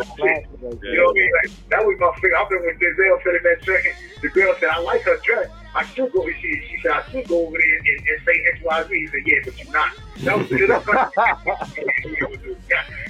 one. 0.62 0.78
You 0.80 0.94
know 0.94 1.04
what 1.06 1.10
I 1.10 1.18
mean? 1.18 1.30
Like, 1.42 1.68
that 1.70 1.82
was 1.84 1.96
my 1.98 2.14
favorite. 2.22 2.38
I've 2.38 2.48
been 2.48 2.62
with 2.62 2.78
Denzel 2.78 3.18
said 3.24 3.34
in 3.34 3.42
that 3.42 3.62
track. 3.66 3.84
The 4.22 4.28
girl 4.28 4.54
said, 4.60 4.68
I 4.70 4.78
like 4.78 5.02
her 5.02 5.18
dress. 5.24 5.50
I 5.74 5.84
should 5.86 6.12
go. 6.12 6.24
She, 6.40 6.62
she 6.70 6.78
said, 6.82 6.92
I 6.92 7.02
should 7.10 7.26
go 7.26 7.48
over 7.48 7.58
there 7.58 7.76
and, 7.78 7.98
and 8.06 8.22
say 8.24 8.44
X, 8.54 8.62
Y, 8.62 8.82
Z. 8.84 8.94
He 8.94 9.06
said, 9.08 9.22
Yeah, 9.26 9.38
but 9.44 9.58
you're 9.58 9.72
not. 9.72 9.92
That 10.22 10.38
was 10.38 10.50
you 10.52 10.68
know, 10.68 10.80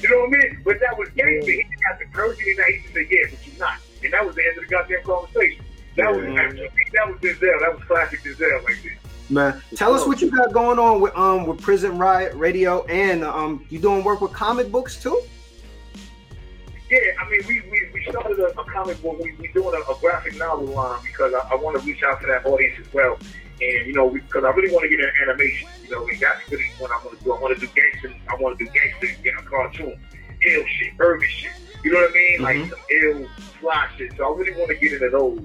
you 0.00 0.08
know 0.08 0.20
what 0.24 0.34
I 0.34 0.38
mean? 0.40 0.60
But 0.64 0.80
that 0.80 0.96
was 0.98 1.08
gangster. 1.10 1.52
He 1.52 1.62
have 1.84 1.98
the 1.98 2.06
courage. 2.10 2.38
He 2.38 2.54
didn't 2.56 2.72
have 2.72 2.86
to 2.88 2.92
say, 2.94 3.06
Yeah, 3.10 3.28
but 3.28 3.46
you're 3.46 3.58
not. 3.60 3.78
And 4.02 4.12
that 4.14 4.24
was 4.26 4.34
the 4.34 4.42
end 4.48 4.56
of 4.56 4.64
the 4.64 4.70
goddamn 4.70 5.02
conversation. 5.04 5.62
That 5.96 6.08
was 6.10 6.24
Yeah. 6.24 6.68
that 6.96 7.06
was 7.12 7.20
Denzel. 7.20 7.60
That 7.60 7.74
was 7.76 7.84
classic 7.84 8.20
Denzel 8.24 8.64
right 8.64 8.76
there. 8.82 8.96
Man, 9.30 9.62
tell 9.74 9.94
us 9.94 10.06
what 10.06 10.20
you 10.20 10.30
got 10.30 10.52
going 10.52 10.78
on 10.78 11.00
with 11.00 11.16
um 11.16 11.46
with 11.46 11.60
Prison 11.60 11.96
Riot 11.96 12.34
Radio 12.34 12.84
and 12.86 13.24
um 13.24 13.64
you 13.70 13.78
doing 13.78 14.04
work 14.04 14.20
with 14.20 14.32
comic 14.32 14.70
books 14.70 15.00
too? 15.00 15.20
Yeah, 16.90 16.98
I 17.18 17.30
mean, 17.30 17.40
we, 17.48 17.60
we, 17.70 17.88
we 17.94 18.04
started 18.04 18.38
a, 18.38 18.60
a 18.60 18.64
comic 18.64 19.00
book. 19.02 19.18
We, 19.18 19.34
we 19.40 19.48
doing 19.48 19.74
a, 19.74 19.90
a 19.90 19.98
graphic 20.00 20.36
novel 20.36 20.66
line 20.66 21.00
because 21.02 21.32
I, 21.32 21.38
I 21.50 21.54
want 21.54 21.80
to 21.80 21.86
reach 21.86 22.02
out 22.02 22.20
to 22.20 22.26
that 22.26 22.44
audience 22.44 22.78
as 22.78 22.92
well. 22.92 23.18
And, 23.60 23.86
you 23.86 23.94
know, 23.94 24.10
because 24.10 24.44
I 24.44 24.50
really 24.50 24.72
want 24.72 24.82
to 24.82 24.88
get 24.90 25.00
into 25.00 25.12
animation. 25.22 25.68
You 25.82 25.90
know, 25.90 26.06
and 26.06 26.20
that's 26.20 26.50
really 26.50 26.66
what 26.78 26.90
I 26.90 26.96
want 27.04 27.18
to 27.18 27.24
do. 27.24 27.32
I 27.32 27.40
want 27.40 27.58
to 27.58 27.66
do 27.66 27.72
gangster. 27.74 28.14
I 28.28 28.34
want 28.36 28.58
to 28.58 28.64
do 28.66 28.70
gangster, 28.70 29.08
you 29.24 29.32
know, 29.32 29.40
cartoon, 29.48 29.98
ill 30.46 30.64
shit, 30.66 30.92
urban 31.00 31.28
shit. 31.28 31.52
You 31.82 31.92
know 31.92 32.00
what 32.00 32.10
I 32.10 32.14
mean? 32.14 32.42
Like 32.42 32.70
some 32.70 32.78
ill 32.90 33.28
fly 33.60 33.88
shit. 33.96 34.12
So 34.16 34.32
I 34.32 34.36
really 34.36 34.52
want 34.52 34.68
to 34.68 34.76
get 34.76 34.92
into 34.92 35.08
those. 35.08 35.40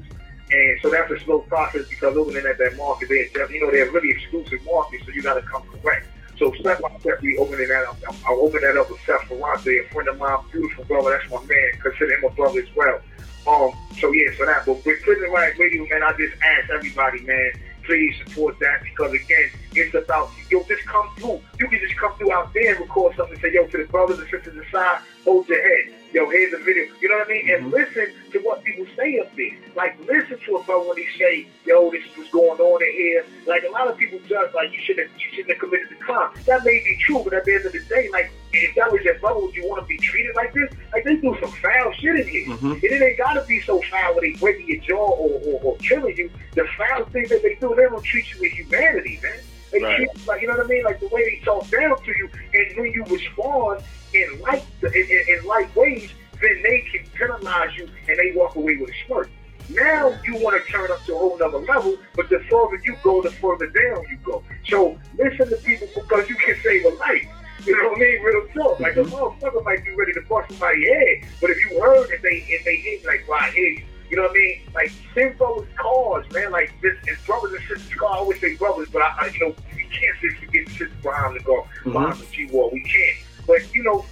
And 0.51 0.79
so 0.81 0.89
that's 0.89 1.11
a 1.11 1.19
slow 1.19 1.39
process 1.39 1.87
because 1.87 2.17
opening 2.17 2.45
at 2.45 2.57
that 2.57 2.75
market, 2.75 3.09
they 3.09 3.29
you 3.53 3.61
know, 3.61 3.71
they're 3.71 3.91
really 3.91 4.09
exclusive 4.09 4.59
markets, 4.65 5.05
so 5.05 5.11
you 5.11 5.21
got 5.21 5.35
to 5.35 5.41
come 5.41 5.63
correct. 5.81 6.07
So 6.39 6.53
step 6.53 6.81
by 6.81 6.89
step, 6.99 7.21
we 7.21 7.37
opening 7.37 7.67
that 7.67 7.85
up. 7.85 7.97
I'll 8.25 8.39
open 8.39 8.61
that 8.61 8.77
up 8.77 8.89
with 8.89 8.99
Seth 9.05 9.21
Ferranti, 9.27 9.85
a 9.85 9.89
friend 9.93 10.07
of 10.07 10.17
mine, 10.17 10.39
beautiful 10.51 10.85
brother. 10.85 11.11
That's 11.11 11.29
my 11.29 11.45
man. 11.45 11.71
Consider 11.83 12.13
him 12.13 12.23
a 12.23 12.29
brother 12.29 12.61
as 12.61 12.75
well. 12.75 12.99
Um, 13.45 13.71
so 13.99 14.11
yeah, 14.11 14.31
so 14.37 14.45
that. 14.45 14.65
But 14.65 14.85
with 14.85 15.01
Prison 15.01 15.29
Riot 15.31 15.57
Radio, 15.59 15.85
man, 15.87 16.01
I 16.01 16.13
just 16.13 16.35
ask 16.41 16.69
everybody, 16.69 17.21
man, 17.21 17.51
please 17.83 18.15
support 18.25 18.57
that 18.59 18.81
because 18.83 19.13
again, 19.13 19.49
it's 19.73 19.93
about 19.95 20.31
yo, 20.49 20.63
just 20.63 20.85
come 20.85 21.09
through. 21.17 21.41
You 21.59 21.67
can 21.67 21.79
just 21.79 21.97
come 21.97 22.15
through 22.17 22.31
out 22.31 22.53
there 22.53 22.71
and 22.71 22.79
record 22.79 23.15
something 23.17 23.33
and 23.33 23.41
say, 23.41 23.53
yo, 23.53 23.67
to 23.67 23.77
the 23.77 23.85
brothers 23.85 24.19
and 24.19 24.29
sisters 24.29 24.55
inside, 24.55 25.01
hold 25.25 25.47
your 25.47 25.61
head. 25.61 25.98
Yo, 26.11 26.27
here's 26.27 26.51
a 26.53 26.57
video. 26.57 26.85
You 27.01 27.07
know 27.09 27.19
what 27.19 27.27
I 27.27 27.31
mean? 27.31 27.49
And 27.51 27.69
listen 27.71 28.07
to 28.31 28.39
what 28.39 28.63
people 28.63 28.85
say 28.97 29.19
up 29.19 29.29
there. 29.35 29.51
Like, 29.75 29.95
listen 30.07 30.39
to 30.45 30.55
a 30.55 30.63
brother 30.63 30.87
when 30.89 30.97
he 30.97 31.05
say, 31.19 31.45
yo, 31.65 31.91
this 31.91 32.01
is 32.03 32.17
what's 32.17 32.31
going 32.31 32.59
on 32.59 32.81
in 32.81 32.91
here. 32.93 33.25
Like, 33.45 33.61
a 33.67 33.69
lot 33.71 33.87
of 33.87 33.95
people 33.97 34.17
judge, 34.27 34.51
like, 34.55 34.71
you 34.73 34.79
shouldn't, 34.83 35.11
you 35.19 35.29
shouldn't 35.29 35.49
have 35.49 35.59
committed 35.59 35.87
the 35.89 35.95
crime. 36.03 36.31
That 36.47 36.65
may 36.65 36.79
be 36.83 36.97
true, 37.05 37.21
but 37.23 37.33
at 37.35 37.45
the 37.45 37.53
end 37.53 37.65
of 37.67 37.73
the 37.73 37.81
day, 37.81 38.09
like, 38.11 38.31
if 38.53 38.73
that 38.75 38.91
was 38.91 39.03
your 39.03 39.19
brother, 39.19 39.39
would 39.39 39.53
you 39.55 39.69
want 39.69 39.83
to 39.83 39.87
be 39.87 39.97
treated 39.99 40.35
like 40.35 40.51
this? 40.53 40.71
Like, 40.91 41.03
they 41.03 41.15
do 41.17 41.37
some 41.39 41.51
foul 41.51 41.93
shit 41.93 42.15
in 42.21 42.27
here. 42.27 42.45
Mhm. 42.47 42.71
And 42.73 42.83
it 42.83 43.01
ain't 43.03 43.17
got 43.19 43.33
to 43.33 43.41
be 43.45 43.61
so 43.61 43.79
foul 43.91 44.15
where 44.15 44.21
they 44.21 44.31
breaking 44.39 44.67
your 44.67 44.81
jaw 44.81 44.95
or, 45.09 45.39
or, 45.45 45.61
or 45.61 45.77
killing 45.77 46.17
you. 46.17 46.31
The 46.55 46.65
foul 46.75 47.05
thing 47.05 47.27
that 47.29 47.43
they 47.43 47.53
do, 47.61 47.75
they 47.75 47.83
don't 47.83 48.03
treat 48.03 48.25
you 48.33 48.41
with 48.41 48.51
humanity, 48.53 49.19
man. 49.21 49.33
They 49.71 49.83
Right. 49.83 49.97
treat 49.97 50.09
you 50.15 50.25
like, 50.25 50.41
you 50.41 50.47
know 50.47 50.55
what 50.57 50.65
I 50.65 50.69
mean? 50.69 50.83
Like, 50.83 50.99
the 50.99 51.07
way 51.09 51.23
they 51.23 51.45
talk 51.45 51.69
down 51.69 51.95
to 52.03 52.11
you, 52.17 52.27
and 52.55 52.77
when 52.77 52.91
you 52.93 53.03
respond 53.05 53.83
in 54.13 54.39
light, 54.41 54.65
in, 54.83 54.93
in, 54.93 55.23
in 55.39 55.45
light 55.45 55.73
ways, 55.75 56.11
then 56.41 56.61
they 56.63 56.81
can 56.91 57.05
penalize 57.13 57.75
you 57.77 57.89
and 58.07 58.17
they 58.17 58.31
walk 58.35 58.55
away 58.55 58.77
with 58.77 58.89
a 58.89 58.93
smirk. 59.05 59.29
Now 59.69 60.17
you 60.25 60.35
want 60.37 60.63
to 60.63 60.71
turn 60.71 60.91
up 60.91 61.03
to 61.05 61.15
a 61.15 61.17
whole 61.17 61.37
nother 61.37 61.59
level, 61.59 61.97
but 62.15 62.29
the 62.29 62.39
further 62.49 62.81
you 62.83 62.95
go, 63.03 63.21
the 63.21 63.29
further 63.31 63.67
down 63.67 64.03
you 64.09 64.17
go. 64.23 64.43
So 64.67 64.97
listen 65.17 65.49
to 65.49 65.57
people 65.57 65.87
because 65.93 66.27
you 66.27 66.35
can 66.35 66.55
save 66.63 66.85
a 66.85 66.89
life. 66.89 67.27
You 67.65 67.77
know 67.77 67.89
what 67.89 67.97
I 67.97 68.01
mean? 68.01 68.21
Real 68.23 68.47
talk. 68.55 68.79
Like 68.79 68.95
a 68.95 69.01
mm-hmm. 69.01 69.13
motherfucker 69.13 69.63
might 69.63 69.83
be 69.83 69.91
ready 69.91 70.13
to 70.13 70.21
bust 70.21 70.49
somebody's 70.49 70.87
head, 70.87 71.29
but 71.41 71.49
if 71.51 71.57
you 71.69 71.79
heard 71.79 72.09
if 72.09 72.21
they 72.21 72.45
if 72.47 72.63
they 72.65 72.77
hit 72.77 73.05
like, 73.05 73.25
well, 73.27 73.39
I 73.41 73.51
hear 73.51 73.67
you. 73.67 73.83
You 74.09 74.15
know 74.15 74.23
what 74.23 74.31
I 74.31 74.33
mean? 74.33 74.61
Like 74.73 74.91
send 75.13 75.37
brothers 75.37 75.67
cars, 75.75 76.25
man. 76.31 76.51
Like 76.51 76.73
this 76.81 76.95
and 77.07 77.17
brothers 77.27 77.53
and 77.53 77.61
sisters 77.67 77.95
car. 77.99 78.13
I 78.13 78.17
always 78.17 78.41
say 78.41 78.55
brothers, 78.55 78.87
but 78.91 79.03
I, 79.03 79.13
I 79.19 79.25
you 79.27 79.39
know 79.39 79.55
we 79.75 79.83
can't 79.83 80.17
forget 80.17 80.65
the 80.65 80.71
sisters 80.71 80.91
behind 81.03 81.35
the 81.35 81.43
car, 81.43 81.61
mm-hmm. 81.61 81.91
behind 81.91 82.19
the 82.19 82.25
G 82.31 82.47
wall. 82.47 82.71
We 82.73 82.81
can't. 82.81 83.17
But 83.49 83.73
you 83.73 83.81
know, 83.81 84.05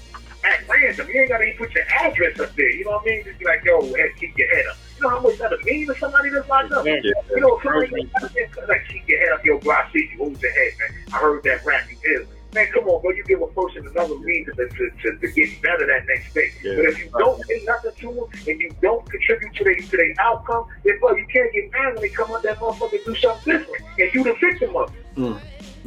at 0.43 0.67
random, 0.67 1.07
you 1.13 1.21
ain't 1.21 1.29
gotta 1.29 1.43
even 1.43 1.57
put 1.57 1.75
your 1.75 1.85
address 1.85 2.39
up 2.39 2.55
there. 2.55 2.71
You 2.71 2.85
know 2.85 2.91
what 2.91 3.03
I 3.03 3.05
mean? 3.05 3.23
Just 3.23 3.37
be 3.37 3.45
like, 3.45 3.63
yo, 3.63 3.81
head, 3.93 4.09
keep 4.19 4.35
your 4.35 4.47
head 4.49 4.65
up. 4.65 4.77
You 4.97 5.03
know 5.03 5.09
how 5.09 5.19
much 5.21 5.37
that'll 5.37 5.59
mean 5.59 5.85
to 5.85 5.95
somebody 5.95 6.29
that's 6.29 6.49
locked 6.49 6.71
up? 6.71 6.83
Yeah. 6.83 6.95
You 7.29 7.39
know, 7.39 7.59
somebody 7.63 8.09
that's 8.19 8.67
like, 8.67 8.87
keep 8.89 9.07
your 9.07 9.19
head 9.19 9.33
up, 9.33 9.45
yo, 9.45 9.59
bro. 9.59 9.75
I 9.75 9.89
see 9.93 10.09
you. 10.11 10.17
Hold 10.17 10.41
your 10.41 10.51
head, 10.51 10.71
man. 10.79 11.03
I 11.13 11.17
heard 11.19 11.43
that 11.43 11.63
rap 11.63 11.83
you 11.87 11.97
did. 12.01 12.27
Man, 12.55 12.65
come 12.73 12.85
on, 12.85 12.99
bro. 13.03 13.11
You 13.11 13.23
give 13.25 13.43
a 13.43 13.47
person 13.47 13.87
another 13.87 14.15
reason 14.15 14.55
to, 14.55 14.67
to, 14.67 14.89
to, 15.03 15.17
to 15.19 15.27
get 15.33 15.61
better 15.61 15.85
that 15.85 16.07
next 16.07 16.33
day. 16.33 16.49
Yeah. 16.63 16.77
But 16.77 16.85
if 16.85 16.97
you 16.97 17.11
don't 17.15 17.45
say 17.45 17.61
nothing 17.65 17.91
to 17.95 18.13
them 18.13 18.25
and 18.47 18.59
you 18.59 18.75
don't 18.81 19.07
contribute 19.07 19.53
to 19.53 19.63
their 19.63 19.75
to 19.75 19.97
their 19.97 20.13
outcome, 20.19 20.65
then 20.83 20.97
bro, 20.99 21.15
you 21.15 21.27
can't 21.31 21.53
get 21.53 21.71
mad 21.71 21.93
when 21.93 22.01
they 22.01 22.09
come 22.09 22.31
out 22.31 22.41
that 22.41 22.57
motherfucker 22.57 22.93
and 22.93 23.05
do 23.05 23.15
something 23.17 23.53
different. 23.53 23.83
And 23.99 24.13
you 24.15 24.23
the 24.23 24.33
victim 24.41 24.75
of 24.75 24.89
it. 24.95 25.05
Hmm. 25.15 25.37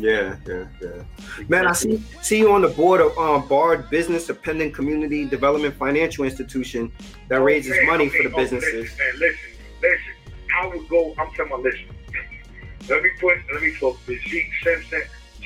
Yeah, 0.01 0.37
yeah, 0.47 0.67
yeah. 0.81 1.45
Man, 1.49 1.67
I 1.67 1.73
see 1.73 2.03
see 2.23 2.39
you 2.39 2.53
on 2.53 2.63
the 2.63 2.69
board 2.69 3.01
of 3.01 3.17
um, 3.19 3.47
Bar 3.47 3.79
Business 3.79 4.27
Dependent 4.27 4.75
Community 4.75 5.27
Development 5.27 5.75
Financial 5.75 6.25
Institution 6.25 6.91
that 7.29 7.41
raises 7.43 7.73
Okay, 7.73 7.87
money 7.87 8.07
okay, 8.07 8.17
for 8.17 8.29
the 8.29 8.35
oh, 8.35 8.39
businesses. 8.39 8.75
Listen, 8.75 8.99
man, 8.99 9.21
listen, 9.21 9.51
listen. 9.83 10.35
I 10.59 10.67
would 10.67 10.89
go. 10.89 11.15
I'm 11.19 11.29
talking 11.29 11.47
about 11.47 11.63
listen. 11.63 11.87
Let 12.89 13.03
me 13.03 13.11
put. 13.21 13.37
Let 13.53 13.63
me 13.63 13.73
focus. 13.75 14.21
She 14.23 14.49
Simpson. 14.63 15.03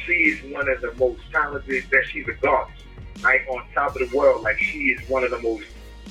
She 0.07 0.12
is 0.12 0.52
one 0.52 0.68
of 0.68 0.80
the 0.80 0.92
most 0.94 1.20
talented. 1.32 1.84
That 1.90 2.05
she's 2.11 2.28
a 2.28 2.32
goddess, 2.34 2.78
right 3.22 3.40
on 3.48 3.64
top 3.74 3.96
of 3.96 4.09
the 4.09 4.16
world. 4.16 4.42
Like 4.42 4.59
she 4.59 4.78
is 4.90 5.09
one 5.09 5.24
of 5.24 5.32
the 5.32 5.40
most 5.40 5.64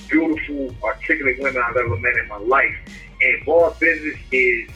beautiful, 0.08 0.74
articulate 0.82 1.38
women 1.40 1.62
I've 1.66 1.76
ever 1.76 1.96
met 1.96 2.16
in 2.16 2.28
my 2.28 2.38
life. 2.38 2.76
And 3.22 3.46
bar 3.46 3.74
business 3.80 4.18
is 4.32 4.68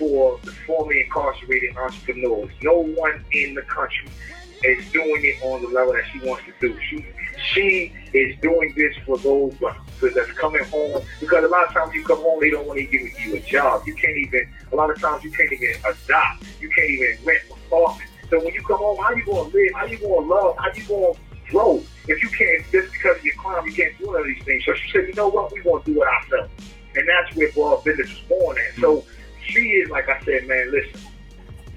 for 0.00 0.40
the 0.44 0.52
formerly 0.66 1.02
incarcerated 1.02 1.76
entrepreneurs. 1.76 2.50
No 2.62 2.82
one 2.82 3.22
in 3.32 3.54
the 3.54 3.62
country 3.62 4.08
is 4.64 4.90
doing 4.92 5.22
it 5.24 5.42
on 5.44 5.62
the 5.62 5.68
level 5.68 5.92
that 5.92 6.04
she 6.10 6.18
wants 6.26 6.42
to 6.46 6.52
do. 6.60 6.78
She 6.88 7.06
she 7.52 7.92
is 8.12 8.38
doing 8.40 8.72
this 8.76 8.96
for 9.06 9.18
those 9.18 9.54
that's 10.00 10.32
coming 10.32 10.64
home 10.64 11.02
because 11.20 11.44
a 11.44 11.48
lot 11.48 11.66
of 11.66 11.74
times 11.74 11.94
you 11.94 12.02
come 12.04 12.18
home 12.22 12.40
they 12.40 12.50
don't 12.50 12.66
want 12.66 12.78
to 12.78 12.86
give 12.86 13.02
you 13.20 13.36
a 13.36 13.40
job. 13.40 13.82
You 13.86 13.94
can't 13.94 14.16
even 14.16 14.48
a 14.72 14.76
lot 14.76 14.90
of 14.90 14.98
times 14.98 15.22
you 15.22 15.30
can't 15.30 15.52
even 15.52 15.74
adopt. 15.80 16.44
You 16.60 16.70
can't 16.70 16.90
even 16.90 17.18
rent 17.24 17.42
an 17.50 17.56
apartment. 17.66 18.10
So 18.30 18.38
when 18.38 18.54
you 18.54 18.62
come 18.62 18.78
home, 18.78 18.96
how 18.98 19.12
you 19.12 19.24
gonna 19.26 19.42
live? 19.42 19.70
How 19.74 19.84
you 19.84 19.98
gonna 19.98 20.26
love? 20.26 20.56
How 20.56 20.72
you 20.74 20.84
gonna 20.84 21.12
grow? 21.50 21.82
If 22.08 22.22
you 22.22 22.30
can't 22.30 22.64
just 22.72 22.92
because 22.92 23.18
of 23.18 23.24
your 23.24 23.34
crime, 23.34 23.66
you 23.66 23.72
can't 23.74 23.96
do 23.98 24.06
none 24.06 24.22
of 24.22 24.26
these 24.26 24.42
things. 24.44 24.64
So 24.64 24.72
she 24.74 24.90
said, 24.92 25.08
you 25.08 25.14
know 25.14 25.28
what, 25.28 25.52
we 25.52 25.60
gonna 25.62 25.84
do 25.84 26.02
it 26.02 26.08
ourselves. 26.08 26.52
And 26.96 27.08
that's 27.08 27.36
where 27.36 27.52
Bar 27.52 27.82
Business 27.84 28.08
was 28.08 28.20
born 28.28 28.56
at. 28.58 28.80
So 28.80 29.04
she 29.50 29.60
is 29.70 29.90
like 29.90 30.08
I 30.08 30.20
said, 30.24 30.46
man, 30.46 30.70
listen, 30.70 31.00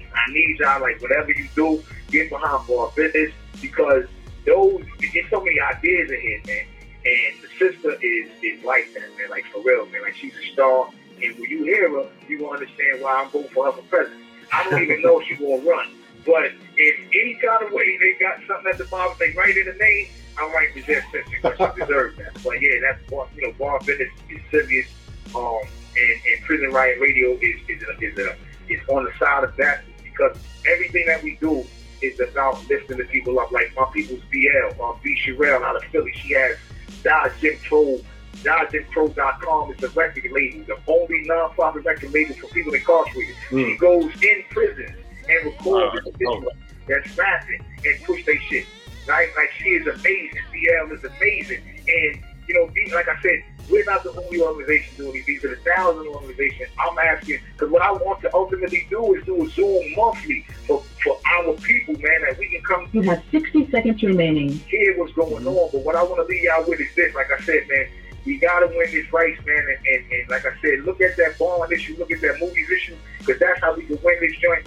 I 0.00 0.32
need 0.32 0.58
y'all 0.58 0.80
like 0.80 1.00
whatever 1.02 1.32
you 1.32 1.48
do, 1.54 1.82
get 2.10 2.30
behind 2.30 2.66
Bar 2.66 2.92
Business 2.96 3.32
because 3.60 4.04
those 4.46 4.84
get 5.00 5.24
so 5.30 5.40
many 5.40 5.60
ideas 5.60 6.10
in 6.10 6.20
here, 6.20 6.40
man. 6.46 6.66
And 7.06 7.42
the 7.42 7.48
sister 7.58 7.92
is 8.00 8.30
is 8.42 8.64
like 8.64 8.92
that, 8.94 9.08
man. 9.18 9.30
Like 9.30 9.44
for 9.46 9.62
real, 9.62 9.86
man. 9.86 10.02
Like 10.02 10.16
she's 10.16 10.34
a 10.36 10.52
star. 10.52 10.88
And 11.22 11.38
when 11.38 11.50
you 11.50 11.64
hear 11.64 11.90
her, 11.90 12.08
you 12.28 12.40
gonna 12.40 12.52
understand 12.52 13.02
why 13.02 13.22
I'm 13.22 13.30
voting 13.30 13.50
for 13.50 13.66
her 13.66 13.72
for 13.72 13.82
president. 13.82 14.22
I 14.52 14.64
don't 14.64 14.82
even 14.82 15.02
know 15.02 15.20
if 15.20 15.26
she 15.28 15.34
gonna 15.36 15.62
run. 15.68 15.88
But 16.24 16.52
if 16.76 16.98
any 17.12 17.34
kind 17.34 17.66
of 17.66 17.72
way 17.72 17.98
they 17.98 18.16
got 18.18 18.38
something 18.48 18.72
at 18.72 18.78
the 18.78 18.84
bottom, 18.84 19.14
they 19.18 19.32
write 19.32 19.56
in 19.56 19.66
the 19.66 19.74
name, 19.74 20.08
right 20.38 20.72
to 20.74 20.82
just 20.82 21.10
Simpson 21.12 21.22
because 21.30 21.56
she 21.58 21.80
deserves 21.80 22.16
that. 22.18 22.34
But 22.42 22.60
yeah, 22.60 22.80
that's 22.82 23.10
you 23.36 23.42
know, 23.42 23.52
bar 23.58 23.78
business 23.80 24.08
is 24.30 24.40
serious. 24.50 24.88
Um, 25.34 25.60
and, 25.96 26.20
and 26.32 26.44
prison 26.44 26.70
riot 26.70 26.98
radio 27.00 27.32
is 27.32 27.60
is 27.68 27.82
a, 27.82 28.04
is 28.04 28.18
a 28.18 28.36
is 28.68 28.80
on 28.88 29.04
the 29.04 29.12
side 29.18 29.44
of 29.44 29.54
that 29.56 29.84
because 30.02 30.36
everything 30.70 31.04
that 31.06 31.22
we 31.22 31.36
do 31.36 31.64
is 32.02 32.18
about 32.20 32.66
lifting 32.68 32.98
the 32.98 33.04
people 33.04 33.38
up. 33.38 33.50
Like 33.52 33.72
my 33.76 33.84
people's 33.92 34.22
BL, 34.30 34.82
uh, 34.82 34.92
B. 35.02 35.16
Sherelle 35.24 35.62
out 35.62 35.76
of 35.76 35.84
Philly, 35.84 36.12
she 36.22 36.34
has 36.34 36.56
Dodge 37.02 37.32
Jim 37.40 37.56
Crow, 37.68 38.00
DodgeJimCrow.com 38.42 39.72
is 39.72 39.82
a 39.82 39.88
record 39.90 40.24
label, 40.32 40.64
the 40.66 40.76
only 40.92 41.22
non-profit 41.24 41.84
record 41.84 42.12
label 42.12 42.34
for 42.34 42.48
people 42.48 42.74
incarcerated. 42.74 43.34
Mm. 43.50 43.72
She 43.72 43.76
goes 43.78 44.22
in 44.22 44.44
prison 44.50 44.94
and 45.28 45.46
records 45.46 45.64
Wow. 45.66 46.12
people 46.18 46.52
that's 46.86 47.16
rapping 47.16 47.64
and 47.84 48.04
push 48.04 48.24
their 48.26 48.40
shit. 48.42 48.66
Right? 49.06 49.28
Like 49.36 49.50
she 49.58 49.70
is 49.70 49.86
amazing. 49.86 50.40
BL 50.52 50.94
is 50.94 51.04
amazing. 51.04 51.62
And 51.86 52.22
you 52.48 52.54
know, 52.54 52.70
like 52.94 53.08
I 53.08 53.20
said, 53.22 53.42
not 53.86 54.02
the 54.02 54.10
only 54.10 54.40
organization 54.40 54.96
doing 54.96 55.12
these. 55.12 55.26
These 55.26 55.44
are 55.44 55.54
the 55.54 55.60
thousand 55.74 56.06
organizations. 56.06 56.70
I'm 56.78 56.98
asking 56.98 57.40
because 57.52 57.70
what 57.70 57.82
I 57.82 57.92
want 57.92 58.20
to 58.22 58.34
ultimately 58.34 58.86
do 58.90 59.14
is 59.14 59.24
do 59.24 59.44
a 59.44 59.48
Zoom 59.50 59.94
monthly 59.96 60.44
for, 60.66 60.82
for 61.02 61.18
our 61.36 61.52
people, 61.54 61.94
man, 61.94 62.22
that 62.28 62.38
we 62.38 62.48
can 62.48 62.62
come 62.62 62.88
You 62.92 63.02
have 63.02 63.22
60 63.30 63.70
seconds 63.70 64.02
remaining. 64.02 64.50
hear 64.68 64.98
what's 64.98 65.12
going 65.12 65.46
on. 65.46 65.70
But 65.72 65.84
what 65.84 65.96
I 65.96 66.02
want 66.02 66.16
to 66.16 66.24
leave 66.24 66.44
y'all 66.44 66.64
with 66.66 66.80
is 66.80 66.94
this. 66.94 67.14
Like 67.14 67.30
I 67.30 67.40
said, 67.42 67.66
man, 67.68 67.86
we 68.24 68.38
got 68.38 68.60
to 68.60 68.66
win 68.68 68.90
this 68.90 69.12
race, 69.12 69.38
man. 69.46 69.56
And, 69.58 69.86
and, 69.86 70.12
and 70.12 70.28
like 70.30 70.44
I 70.46 70.52
said, 70.62 70.80
look 70.84 71.00
at 71.00 71.16
that 71.16 71.38
bond 71.38 71.72
issue, 71.72 71.96
look 71.98 72.10
at 72.10 72.20
that 72.20 72.38
Moody's 72.40 72.70
issue, 72.70 72.96
because 73.18 73.38
that's 73.38 73.60
how 73.60 73.74
we 73.74 73.84
can 73.84 73.98
win 74.02 74.16
this 74.20 74.36
joint. 74.38 74.66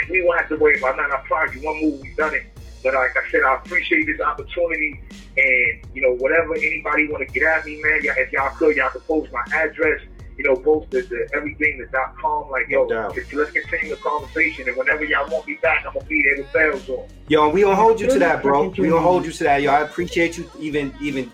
And 0.00 0.10
we 0.10 0.22
won't 0.24 0.40
have 0.40 0.48
to 0.50 0.56
worry 0.56 0.78
about 0.78 0.96
nothing. 0.96 1.12
I 1.12 1.26
promise 1.26 1.54
you, 1.54 1.62
one 1.62 1.80
move, 1.80 2.00
we've 2.00 2.16
done 2.16 2.34
it. 2.34 2.44
But 2.82 2.94
like 2.94 3.16
I 3.16 3.30
said, 3.30 3.42
I 3.42 3.56
appreciate 3.56 4.06
this 4.06 4.20
opportunity. 4.20 5.00
And, 5.36 5.80
you 5.94 6.02
know, 6.02 6.14
whatever 6.16 6.54
anybody 6.54 7.08
want 7.08 7.26
to 7.26 7.32
get 7.32 7.42
at 7.44 7.64
me, 7.66 7.80
man, 7.82 8.02
y'all, 8.02 8.14
if 8.16 8.32
y'all 8.32 8.50
could, 8.50 8.76
y'all 8.76 8.90
could 8.90 9.06
post 9.06 9.32
my 9.32 9.44
address, 9.52 10.00
you 10.36 10.44
know, 10.44 10.56
post 10.56 10.90
the, 10.90 11.02
the 11.02 11.28
everything, 11.34 11.78
the 11.78 11.86
dot 11.86 12.16
com. 12.16 12.50
Like, 12.50 12.68
yo, 12.68 12.84
No 12.84 12.88
doubt. 12.88 13.16
let's 13.16 13.32
let's 13.32 13.50
continue 13.50 13.94
the 13.94 14.00
conversation. 14.00 14.68
And 14.68 14.76
whenever 14.76 15.04
y'all 15.04 15.28
want 15.28 15.46
me 15.46 15.58
back, 15.60 15.84
I'm 15.86 15.92
going 15.92 16.04
to 16.04 16.08
be 16.08 16.22
there 16.22 16.36
with 16.38 16.52
bells 16.52 16.88
on. 16.88 17.08
Yo, 17.28 17.48
we 17.48 17.62
gonna 17.62 17.76
hold 17.76 18.00
you 18.00 18.08
to 18.08 18.18
that, 18.18 18.42
bro. 18.42 18.68
We 18.68 18.88
gonna 18.88 19.00
hold 19.00 19.24
you 19.24 19.32
to 19.32 19.44
that, 19.44 19.62
yo. 19.62 19.70
I 19.72 19.82
appreciate 19.82 20.38
you 20.38 20.50
even 20.58 20.94
even 21.00 21.30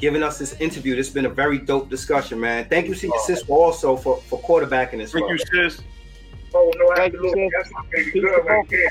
giving 0.00 0.22
us 0.22 0.38
this 0.38 0.54
interview. 0.60 0.96
This 0.96 1.08
has 1.08 1.14
been 1.14 1.26
a 1.26 1.30
very 1.30 1.58
dope 1.58 1.90
discussion, 1.90 2.40
man. 2.40 2.68
Thank 2.68 2.88
you 2.88 2.94
to 2.94 3.06
your 3.06 3.18
sister 3.20 3.52
also 3.52 3.96
for 3.96 4.16
for 4.22 4.40
quarterbacking 4.40 4.98
this. 4.98 5.12
Thank 5.12 5.26
bro. 5.26 5.32
you, 5.32 5.70
sis. 5.70 5.82
Oh 6.54 6.72
no, 6.76 7.02
absolutely. 7.02 7.50
That's 7.56 7.70
my 7.72 7.82
baby 7.92 8.10
Peace 8.12 8.22
girl 8.22 8.42
right 8.42 8.68
there. 8.70 8.90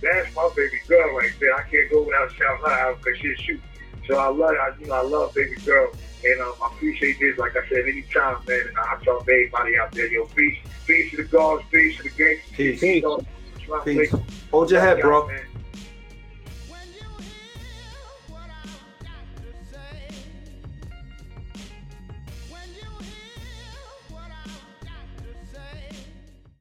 That's 0.00 0.34
my 0.34 0.48
baby 0.54 0.80
girl 0.86 1.16
right 1.16 1.32
there. 1.40 1.54
I 1.54 1.62
can't 1.62 1.90
go 1.90 2.02
without 2.02 2.30
shouting 2.32 2.64
her 2.64 2.72
out 2.72 2.98
because 3.02 3.18
she'll 3.18 3.34
shoot. 3.36 3.60
So 4.06 4.16
I 4.16 4.28
love, 4.28 4.50
I, 4.50 4.70
you 4.80 4.86
know, 4.86 4.94
I 4.94 5.02
love 5.02 5.34
baby 5.34 5.56
girl, 5.66 5.90
and 6.24 6.40
um, 6.40 6.54
I 6.62 6.68
appreciate 6.68 7.18
this. 7.20 7.36
Like 7.38 7.52
I 7.56 7.68
said, 7.68 7.84
anytime, 7.86 8.38
man. 8.46 8.60
And 8.68 8.78
I 8.78 9.04
talk 9.04 9.26
to 9.26 9.32
everybody 9.32 9.78
out 9.78 9.92
there. 9.92 10.10
Yo, 10.10 10.24
peace, 10.26 10.56
peace 10.86 11.10
to 11.10 11.18
the 11.18 11.24
gods, 11.24 11.64
peace 11.70 11.96
to 11.98 12.04
the 12.04 12.10
gangsters, 12.10 12.56
Peace. 12.56 12.80
peace. 12.80 13.04
Peace. 13.84 14.14
Hold 14.50 14.70
your 14.70 14.80
head, 14.80 15.00
bro. 15.02 15.26
Man. 15.26 15.47